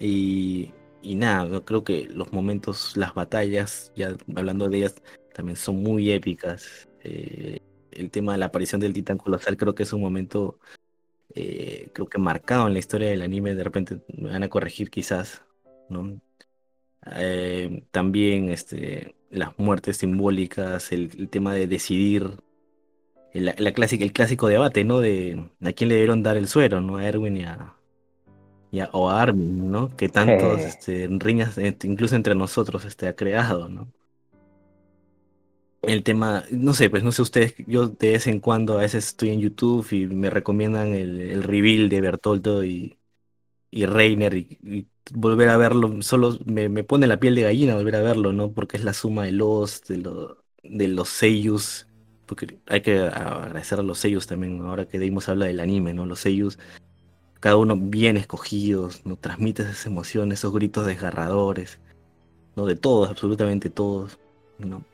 [0.00, 0.72] y,
[1.02, 4.96] y nada, yo creo que los momentos, las batallas, ya hablando de ellas,
[5.32, 6.88] también son muy épicas.
[7.04, 7.60] Eh,
[7.92, 10.58] el tema de la aparición del titán colosal creo que es un momento
[11.36, 14.90] eh, creo que marcado en la historia del anime, de repente me van a corregir
[14.90, 15.44] quizás,
[15.88, 16.20] ¿no?
[17.16, 22.30] Eh, también este, las muertes simbólicas, el, el tema de decidir,
[23.32, 25.00] el, la clásica, el clásico debate, ¿no?
[25.00, 26.96] De a quién le dieron dar el suero, ¿no?
[26.98, 27.74] A Erwin y a,
[28.70, 29.96] y a- o a Armin, ¿no?
[29.96, 33.92] Que tantos este, riñas, incluso entre nosotros, este, ha creado, ¿no?
[35.82, 39.06] El tema, no sé, pues no sé ustedes, yo de vez en cuando a veces
[39.08, 42.98] estoy en YouTube y me recomiendan el, el reveal de Bertoldo y,
[43.70, 47.96] y Reiner y, volver a verlo, solo me, me pone la piel de gallina volver
[47.96, 48.52] a verlo, ¿no?
[48.52, 50.02] Porque es la suma de los, de,
[50.64, 51.86] de los seiyus,
[52.26, 56.06] porque hay que agradecer a los seiyus también, ahora que Deimos habla del anime, ¿no?
[56.06, 56.58] Los seiyus,
[57.40, 59.16] cada uno bien escogidos, ¿no?
[59.16, 61.78] Transmite esas emociones, esos gritos desgarradores,
[62.56, 62.66] ¿no?
[62.66, 64.18] De todos, absolutamente todos,
[64.58, 64.84] ¿no?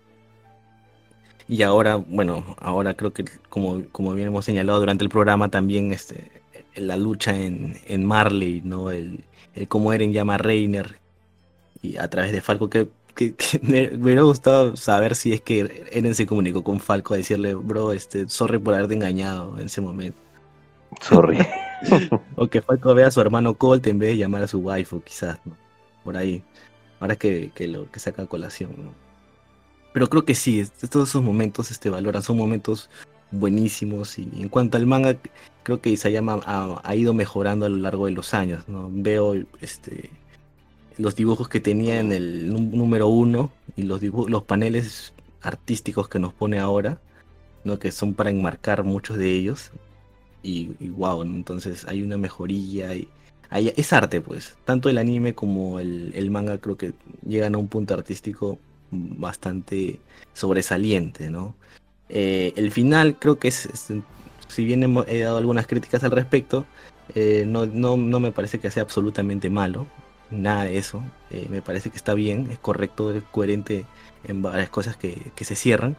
[1.48, 5.92] Y ahora, bueno, ahora creo que como, como bien hemos señalado durante el programa también
[5.92, 6.30] este,
[6.76, 8.90] la lucha en, en Marley, ¿no?
[8.90, 9.24] El,
[9.54, 10.98] el cómo Eren llama a Reiner
[11.82, 15.40] y a través de Falco, que, que- que me, me hubiera gustado saber si es
[15.42, 19.66] que Eren se comunicó con Falco a decirle, bro, este, sorry por haberte engañado en
[19.66, 20.18] ese momento.
[21.02, 21.38] Sorry.
[22.36, 25.02] O que Falco vea a su hermano Colt en vez de llamar a su waifu,
[25.02, 25.56] quizás, ¿no?
[26.04, 26.44] Por ahí.
[27.00, 28.94] Ahora que, que lo que saca a colación, ¿no?
[29.92, 32.88] Pero creo que sí, todos esos momentos este, valoran, son momentos
[33.30, 34.18] buenísimos.
[34.18, 35.16] Y en cuanto al manga,
[35.62, 38.88] creo que Isayama ha, ha ido mejorando a lo largo de los años, ¿no?
[38.92, 40.10] Veo este,
[40.98, 45.12] los dibujos que tenía en el nú- número uno y los, los paneles
[45.42, 46.98] artísticos que nos pone ahora,
[47.64, 47.78] ¿no?
[47.78, 49.70] Que son para enmarcar muchos de ellos
[50.42, 53.08] y, wow, entonces hay una mejoría y
[53.50, 56.94] hay- es arte pues, tanto el anime como el, el manga creo que
[57.26, 58.58] llegan a un punto artístico
[58.92, 59.98] bastante
[60.34, 61.54] sobresaliente, ¿no?
[62.08, 63.68] Eh, el final creo que es,
[64.48, 66.66] si bien hemo- he dado algunas críticas al respecto,
[67.14, 69.86] eh, no, no, no me parece que sea absolutamente malo,
[70.30, 73.86] nada de eso, eh, me parece que está bien, es correcto, es coherente
[74.24, 75.96] en varias cosas que, que se cierran,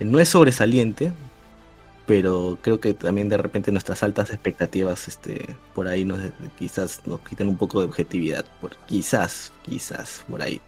[0.00, 1.12] no es sobresaliente,
[2.06, 6.18] pero creo que también de repente nuestras altas expectativas este por ahí nos
[6.58, 10.60] quizás nos quitan un poco de objetividad por quizás quizás por ahí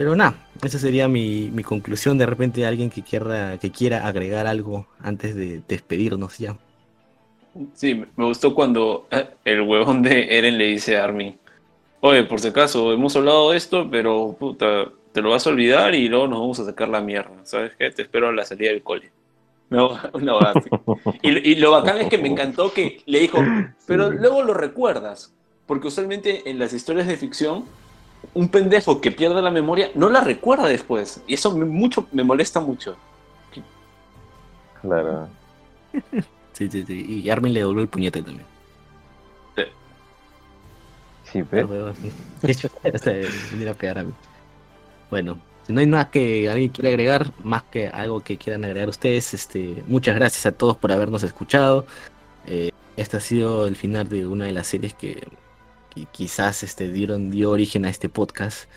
[0.00, 4.46] pero nada esa sería mi, mi conclusión de repente alguien que quiera que quiera agregar
[4.46, 6.56] algo antes de despedirnos ya
[7.74, 11.36] Sí, me gustó cuando eh, el huevón de Eren le dice a Armin,
[12.00, 15.94] oye, por si acaso, hemos hablado de esto, pero puta, te lo vas a olvidar
[15.94, 17.90] y luego nos vamos a sacar la mierda, ¿sabes qué?
[17.90, 19.10] Te espero a la salida del cole.
[19.70, 19.98] No,
[20.38, 20.70] así.
[21.22, 23.38] Y, y lo bacán es que me encantó que le dijo,
[23.86, 25.34] pero luego lo recuerdas,
[25.66, 27.64] porque usualmente en las historias de ficción
[28.34, 31.22] un pendejo que pierde la memoria no la recuerda después.
[31.26, 32.96] Y eso me, mucho, me molesta mucho.
[34.80, 35.28] Claro.
[36.52, 37.22] Sí, sí, sí.
[37.24, 38.44] Y Armin le dobló el puñete también.
[41.32, 41.64] Sí, pe.
[42.82, 44.12] Este, venir a pegar a mí.
[45.10, 48.88] Bueno, si no hay nada que alguien quiera agregar, más que algo que quieran agregar
[48.88, 51.86] ustedes, este, muchas gracias a todos por habernos escuchado.
[52.46, 55.28] Eh, este ha sido el final de una de las series que,
[55.94, 58.68] que quizás este, dieron, dio origen a este podcast.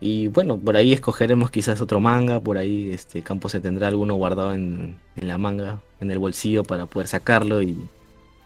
[0.00, 4.14] Y bueno, por ahí escogeremos quizás otro manga, por ahí este campo se tendrá alguno
[4.16, 7.78] guardado en, en la manga, en el bolsillo para poder sacarlo y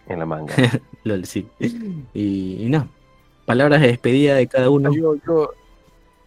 [0.08, 0.54] En la manga.
[1.04, 1.46] lol, sí.
[1.58, 2.88] Y, y no,
[3.46, 4.92] palabras de despedida de cada uno.
[4.94, 5.50] Yo, yo,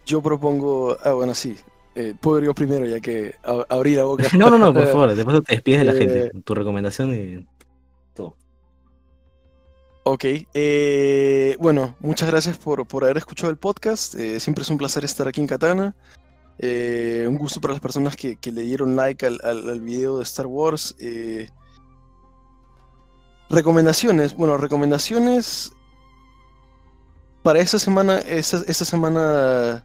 [0.04, 0.96] yo propongo.
[1.04, 1.56] Ah, bueno, sí.
[1.94, 3.34] Eh, puedo ir yo primero, ya que
[3.68, 4.24] abrí la boca.
[4.36, 6.30] No, no, no, por favor, después te despides de la Eh, gente.
[6.42, 7.46] Tu recomendación y.
[10.12, 10.24] Ok,
[10.54, 14.16] eh, bueno, muchas gracias por, por haber escuchado el podcast.
[14.16, 15.94] eh, siempre es un placer estar aquí en Katana.
[16.58, 20.24] eh, un gusto para las personas que, que le dieron like al, al- video de
[20.24, 20.96] Star Wars.
[23.48, 25.72] recomendaciones, bueno, recomendaciones
[27.44, 29.84] para esta semana, esta semana,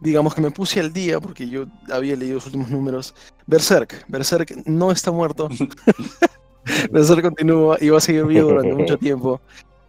[0.00, 3.12] digamos que me puse al día porque yo había leído los últimos números.
[3.46, 5.48] Berserk, Berserk no está muerto.
[6.90, 9.40] Berserk continúa y va a seguir vivo durante mucho tiempo.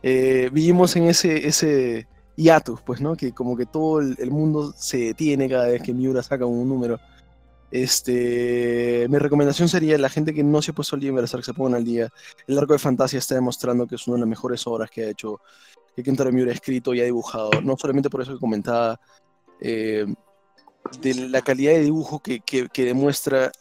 [0.03, 3.15] Eh, vivimos en ese, ese hiatus, pues, ¿no?
[3.15, 6.67] Que como que todo el, el mundo se detiene cada vez que Miura saca un
[6.67, 6.99] número.
[7.71, 11.43] Este, mi recomendación sería la gente que no se ha puesto al día en Berserk
[11.43, 12.09] se pongan al día.
[12.47, 15.09] El arco de fantasía está demostrando que es una de las mejores obras que ha
[15.09, 15.39] hecho
[15.95, 17.49] que Kentaro Miura ha escrito y ha dibujado.
[17.63, 18.99] No solamente por eso que comentaba
[19.59, 20.05] eh,
[21.01, 23.51] de la calidad de dibujo que, que- que demuestra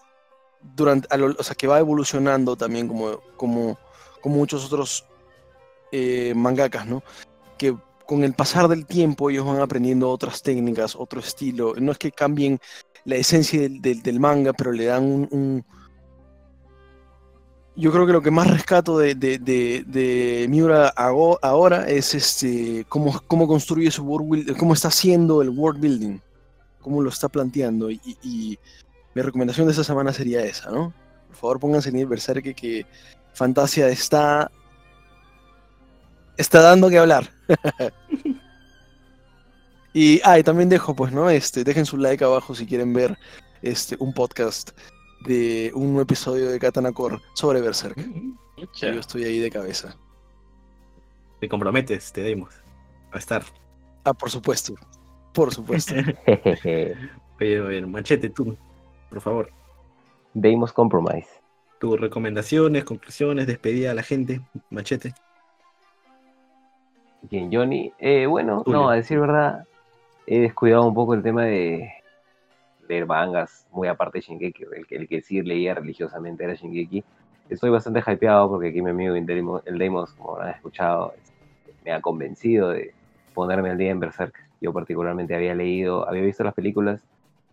[0.74, 3.78] durante, o sea, que va evolucionando también como, como,
[4.20, 5.04] como muchos otros
[5.92, 7.02] eh, mangakas, ¿no?
[7.58, 7.76] Que
[8.06, 11.74] con el pasar del tiempo ellos van aprendiendo otras técnicas, otro estilo.
[11.76, 12.58] No es que cambien
[13.04, 15.64] la esencia del, manga, pero le dan un,
[17.76, 23.20] Yo creo que lo que más rescato de, de, de- Miura ahora es este cómo,
[23.26, 26.18] cómo construye su world build- cómo está haciendo el world building,
[26.80, 27.90] cómo lo está planteando.
[27.90, 28.58] Y
[29.14, 30.92] mi recomendación de esta semana sería esa, ¿no?
[31.28, 32.86] Por favor, pónganse en el Berserk que
[33.32, 34.50] Fantasia está.
[36.36, 37.30] está dando que hablar.
[39.92, 41.30] y, ah, y también dejo, pues, ¿no?
[41.30, 43.18] Este, dejen su like abajo si quieren ver
[43.62, 44.70] este, un podcast
[45.26, 47.96] de un episodio de Katana Core sobre Berserk.
[48.56, 49.96] Yo estoy ahí de cabeza.
[51.40, 52.54] Te comprometes, te demos.
[53.12, 53.44] A estar.
[54.04, 54.74] Ah, por supuesto.
[55.32, 55.94] Por supuesto.
[57.40, 58.56] Oye, oye, machete, tú,
[59.14, 59.50] por favor.
[60.34, 61.28] Deimos Compromise.
[61.78, 64.40] Tus recomendaciones, conclusiones, despedida a la gente.
[64.70, 65.14] Machete.
[67.22, 67.92] Bien, Johnny.
[67.98, 68.80] Eh, bueno, Julio.
[68.80, 69.64] no, a decir verdad,
[70.26, 71.92] he descuidado un poco el tema de
[72.88, 77.04] leer mangas, muy aparte de Shingeki, el que, el que sí leía religiosamente era Shingeki.
[77.48, 81.32] Estoy bastante hypeado porque aquí mi amigo el Deimos, como habrán escuchado, este,
[81.84, 82.94] me ha convencido de
[83.32, 84.34] ponerme al día en Berserk.
[84.60, 87.06] Yo particularmente había leído, había visto las películas,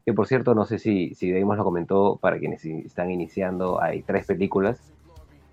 [0.05, 4.01] que por cierto, no sé si, si Deimos lo comentó, para quienes están iniciando, hay
[4.01, 4.79] tres películas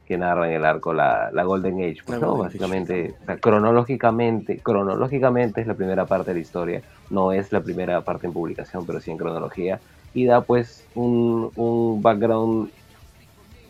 [0.06, 2.32] que narran el arco, la, la Golden Age, pues, La ¿no?
[2.32, 2.58] Golden Age.
[2.58, 7.60] Básicamente, o sea, cronológicamente, cronológicamente es la primera parte de la historia, no es la
[7.60, 9.80] primera parte en publicación, pero sí en cronología,
[10.14, 12.70] y da pues un, un background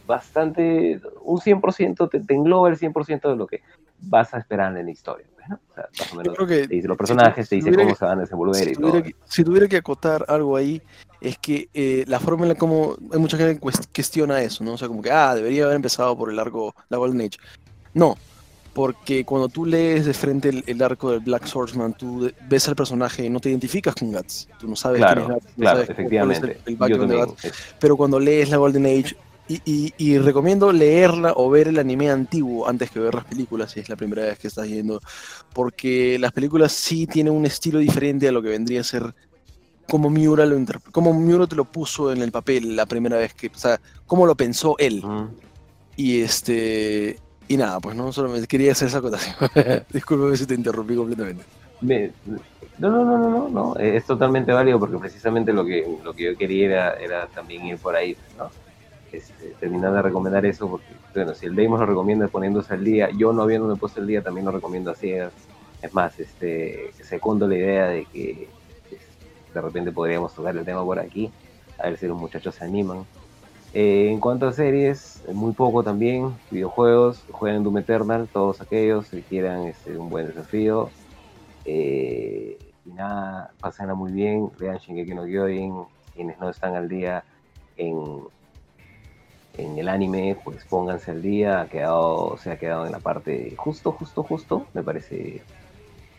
[0.06, 3.62] bastante, un 100%, te, te engloba el 100% de lo que
[4.00, 5.54] vas a esperar en la historia, ¿no?
[5.70, 7.56] O sea, más o Yo menos creo que te dice los si personajes, te si
[7.56, 8.88] dice tuviera cómo que- se van a desenvolver si y todo.
[8.90, 10.82] tuviera, que, si tuviera que acotar algo ahí,
[11.20, 14.62] es que eh, la forma en la como hay mucha gente que cues- cuestiona eso,
[14.64, 14.74] ¿no?
[14.74, 17.38] O sea, como que, ah, debería haber empezado por el arco, la Golden Age.
[17.94, 18.16] No,
[18.74, 22.68] porque cuando tú lees de frente el, el arco del Black Swordsman, tú de- ves
[22.68, 24.48] al personaje y no te identificas con Guts.
[24.60, 26.46] Tú no sabes Claro, quién es Guts, no claro, sabes es efectivamente.
[26.46, 27.44] el, el background de también, Guts.
[27.46, 29.16] es- Pero cuando lees la Golden Age,
[29.50, 33.70] y, y- y recomiendo leerla o ver el anime antiguo antes que ver las películas,
[33.72, 35.00] si es la primera vez que estás yendo,
[35.52, 39.14] porque las películas sí tienen un estilo diferente a lo que vendría a ser
[39.88, 40.56] como Miura lo
[40.92, 44.26] como Miura te lo puso en el papel la primera vez que, o sea, cómo
[44.26, 45.02] lo pensó él.
[45.02, 45.28] Mm.
[45.96, 47.18] Y este
[47.48, 49.34] y nada, pues no, solamente quería hacer esa acotación.
[49.92, 51.42] Discúlpame si te interrumpí completamente.
[51.80, 52.10] Me-
[52.78, 56.24] no, no, no, no, no, no, es totalmente válido porque precisamente lo que, lo que
[56.24, 58.50] yo quería era, era también ir por ahí, ¿no?
[59.12, 63.08] Este, terminar de recomendar eso porque, bueno, si el Deimos lo recomienda poniéndose al día,
[63.16, 65.32] yo no habiéndome puesto al día también lo recomiendo a ciegas.
[65.80, 68.48] Es más, este, segundo la idea de que
[68.88, 69.00] pues,
[69.54, 71.30] de repente podríamos tocar el tema por aquí,
[71.78, 73.06] a ver si los muchachos se animan.
[73.72, 79.22] Eh, en cuanto a series, muy poco también, videojuegos, jueguen Doom Eternal, todos aquellos que
[79.22, 80.90] quieran este, un buen desafío.
[81.64, 87.24] Eh, y nada, pásenla muy bien, vean Shingeki no Kyojin, quienes no están al día
[87.76, 88.22] en,
[89.58, 93.54] en el anime, pues pónganse al día, ha quedado, se ha quedado en la parte
[93.56, 95.42] justo, justo, justo, me parece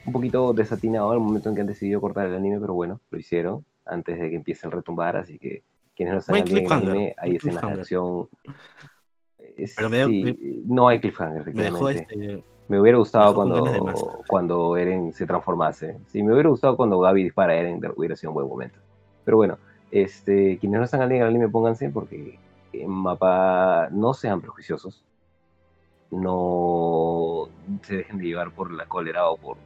[0.05, 3.17] un poquito desatinado el momento en que han decidido cortar el anime, pero bueno, lo
[3.17, 5.63] hicieron antes de que empiece el retumbar, así que
[5.95, 8.29] quienes no están hay al día en el anime, hay escenas de acción.
[9.39, 12.43] Eh, Pero me sí, no hay cliffhanger, Me dejó este.
[12.67, 13.65] Me hubiera gustado cuando,
[14.27, 15.97] cuando Eren se transformase.
[16.07, 18.79] Sí, me hubiera gustado cuando Gaby dispara a Eren, hubiera sido un buen momento.
[19.25, 19.57] Pero bueno,
[19.89, 22.37] este, quienes no están al día en el anime, pónganse porque
[22.73, 25.03] en mapa no sean prejuiciosos.
[26.11, 27.49] No
[27.83, 29.57] se dejen de llevar por la cólera o por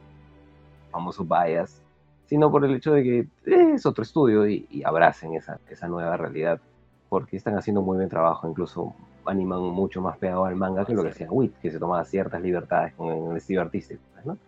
[0.90, 1.82] famosos bias,
[2.26, 6.16] sino por el hecho de que es otro estudio y, y abracen esa, esa nueva
[6.16, 6.60] realidad.
[7.08, 8.94] Porque están haciendo muy buen trabajo, incluso
[9.26, 12.40] animan mucho más pegado al manga que lo que hacía Wit, que se tomaba ciertas
[12.42, 14.02] libertades con el estilo artístico.
[14.12, 14.38] pues, ¿no?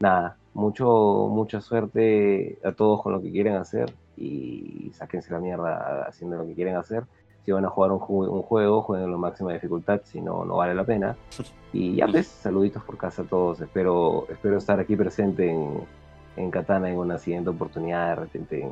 [0.00, 6.04] Nada, mucho, mucha suerte a todos con lo que quieren hacer y sáquense la mierda
[6.06, 7.04] haciendo lo que quieren hacer.
[7.44, 10.56] Si van a jugar un, ju- un juego, jueguen en máxima dificultad, si no, no
[10.56, 11.14] vale la pena.
[11.72, 13.60] Y ya pues, saluditos por casa a todos.
[13.60, 15.80] Espero, espero estar aquí presente en,
[16.36, 18.70] en Katana en una siguiente oportunidad, de repente en,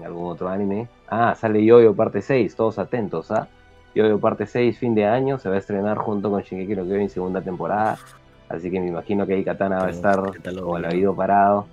[0.00, 0.88] en algún otro anime.
[1.08, 3.46] Ah, sale Yoyo parte 6, todos atentos, ¿ah?
[3.94, 7.08] Yoyo parte 6, fin de año, se va a estrenar junto con Shingeki no Kyojin
[7.10, 7.98] segunda temporada.
[8.48, 10.20] Así que me imagino que ahí Katana va a estar
[10.60, 11.66] como el oído parado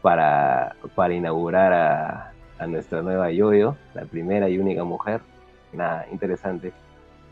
[0.00, 5.20] para, para inaugurar a, a nuestra nueva Yoyo, la primera y única mujer.
[5.72, 6.72] Nada, interesante.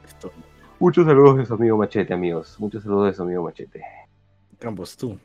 [0.06, 0.32] Esto,
[0.80, 2.56] Muchos saludos de su amigo Machete, amigos.
[2.58, 3.82] Muchos saludos de su amigo Machete.
[4.58, 5.18] Campos, tú.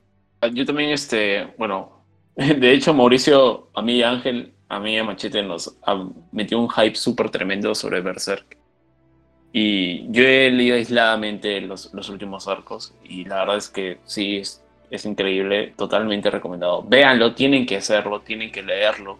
[0.53, 2.03] Yo también, este, bueno,
[2.35, 6.59] de hecho, Mauricio, a mí y Ángel, a mí y a Machete nos ha metido
[6.59, 8.57] un hype súper tremendo sobre Berserk.
[9.53, 14.39] Y yo he leído aisladamente los, los últimos arcos y la verdad es que sí,
[14.39, 14.61] es,
[14.91, 16.83] es increíble, totalmente recomendado.
[16.83, 19.19] Véanlo, tienen que hacerlo, tienen que leerlo.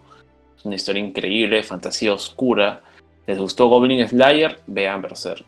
[0.54, 2.82] Es una historia increíble, fantasía oscura.
[3.26, 4.60] ¿Les gustó Goblin Slayer?
[4.66, 5.44] Vean Berserk.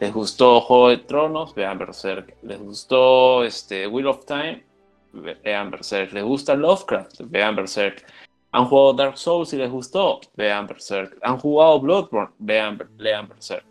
[0.00, 1.54] ¿Les gustó Juego de Tronos?
[1.54, 2.34] Vean Berserk.
[2.42, 4.64] ¿Les gustó este, Wheel of Time?
[5.12, 6.12] Ve- Vean Berserk.
[6.12, 7.20] ¿Les gusta Lovecraft?
[7.26, 8.04] Vean Berserk.
[8.52, 10.20] ¿Han jugado Dark Souls y les gustó?
[10.36, 11.18] Vean Berserk.
[11.22, 12.32] ¿Han jugado Bloodborne?
[12.38, 13.64] Vean, lean Berserk.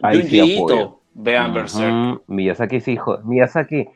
[0.00, 0.58] Junji.
[0.58, 2.22] Ito, vean Berserk.
[2.28, 3.18] Miyazaki es hijo.
[3.24, 3.88] Miyazaki,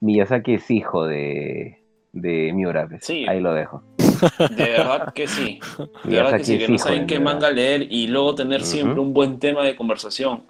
[0.00, 1.82] Miyazaki es hijo de,
[2.20, 2.86] de Miura.
[2.88, 3.04] pues.
[3.04, 3.26] Sí.
[3.28, 3.82] Ahí lo dejo.
[3.98, 5.60] De verdad que sí.
[6.04, 9.12] De verdad que sí, que no saben qué manga leer y luego tener siempre un
[9.12, 10.42] buen tema de conversación.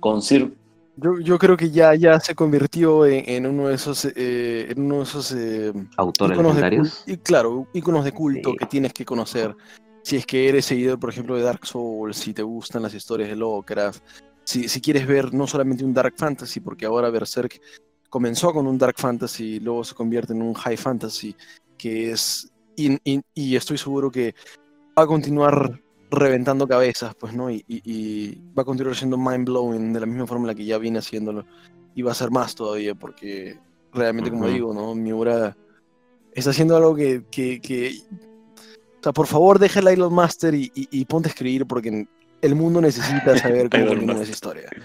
[0.00, 0.52] Con Sir
[0.96, 4.82] Yo, yo creo que ya, ya se convirtió en, en uno de esos, eh, en
[4.82, 7.04] uno de esos eh, Autores íconos legendarios.
[7.06, 8.56] y claro, iconos de culto Sí.
[8.58, 9.54] que tienes que conocer.
[10.02, 13.28] Si es que eres seguidor, por ejemplo, de Dark Souls, si te gustan las historias
[13.30, 14.02] de Lovecraft,
[14.44, 17.60] si, si quieres ver no solamente un Dark Fantasy, porque ahora Berserk
[18.16, 21.36] comenzó con un Dark Fantasy y luego se convierte en un High Fantasy,
[21.76, 22.50] que es.
[22.74, 24.34] Y, estoy seguro que
[24.98, 25.78] va a continuar
[26.10, 27.50] reventando cabezas, pues, ¿no?
[27.50, 30.54] Y, y- y va a continuar siendo mind blowing de la misma forma en la
[30.54, 31.44] que ya viene haciéndolo.
[31.94, 33.58] Y va a ser más todavía, porque
[33.92, 34.94] realmente, como digo, ¿no?
[34.94, 35.54] Miura
[36.32, 37.98] está haciendo algo que, que, que-
[38.98, 42.08] O sea, por favor, deja el Island Master y ponte a escribir, porque
[42.42, 44.22] el mundo necesita saber cómo Master.
[44.22, 44.68] esa historia.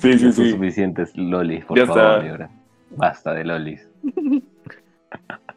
[0.00, 2.50] Sí, No son suficientes lolis, por Ya favor, está.
[2.90, 3.88] Basta de lolis.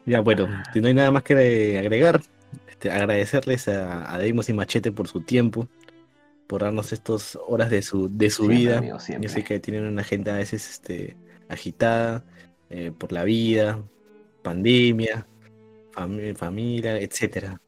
[0.06, 2.20] Ya, bueno, si no hay nada más que agregar,
[2.68, 5.68] este, agradecerles a, a Deimos y Machete por su tiempo,
[6.46, 8.78] por darnos estas horas de su, de su Siempre, vida.
[8.78, 8.98] amigo.
[9.20, 11.16] Yo sé que tienen una agenda a veces este,
[11.48, 12.24] agitada
[12.70, 13.78] eh, por la vida,
[14.42, 15.26] pandemia,
[15.92, 17.60] fami- familia, etcétera.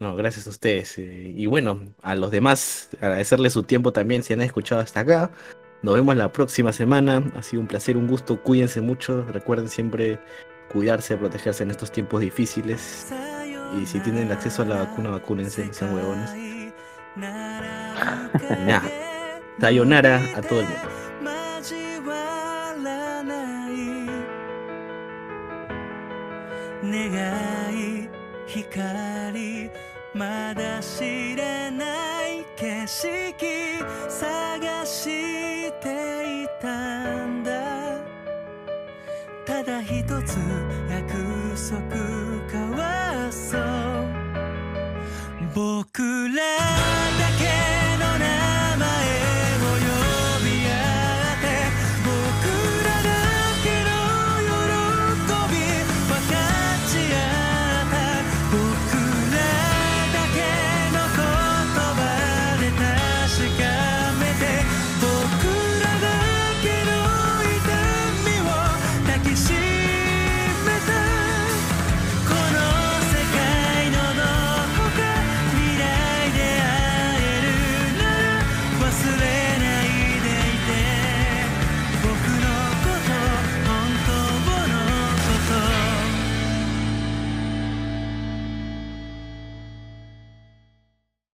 [0.00, 0.98] No, gracias a ustedes.
[0.98, 5.30] eh, y bueno, a los demás, agradecerles su tiempo también si han escuchado hasta acá.
[5.82, 7.22] Nos vemos la próxima semana.
[7.36, 8.42] Ha sido un placer, un gusto.
[8.42, 9.22] Cuídense mucho.
[9.30, 10.18] Recuerden siempre
[10.72, 13.12] cuidarse, protegerse en estos tiempos difíciles.
[13.80, 16.30] Y si tienen acceso a la vacuna, vacúnense, no sean huevones.
[18.66, 18.82] Ya.
[19.60, 21.04] Sayonara a todo el mundo.
[21.64, 23.72] 交わらない
[26.82, 28.08] 願い
[28.46, 29.70] 光
[30.19, 33.39] まだ知らない景色
[34.09, 38.01] 探していたんだ。
[39.45, 40.37] ただ一つ
[40.89, 41.13] 約
[41.55, 41.95] 束
[42.51, 43.61] 交わそう。
[45.55, 46.03] 僕
[46.35, 46.98] ら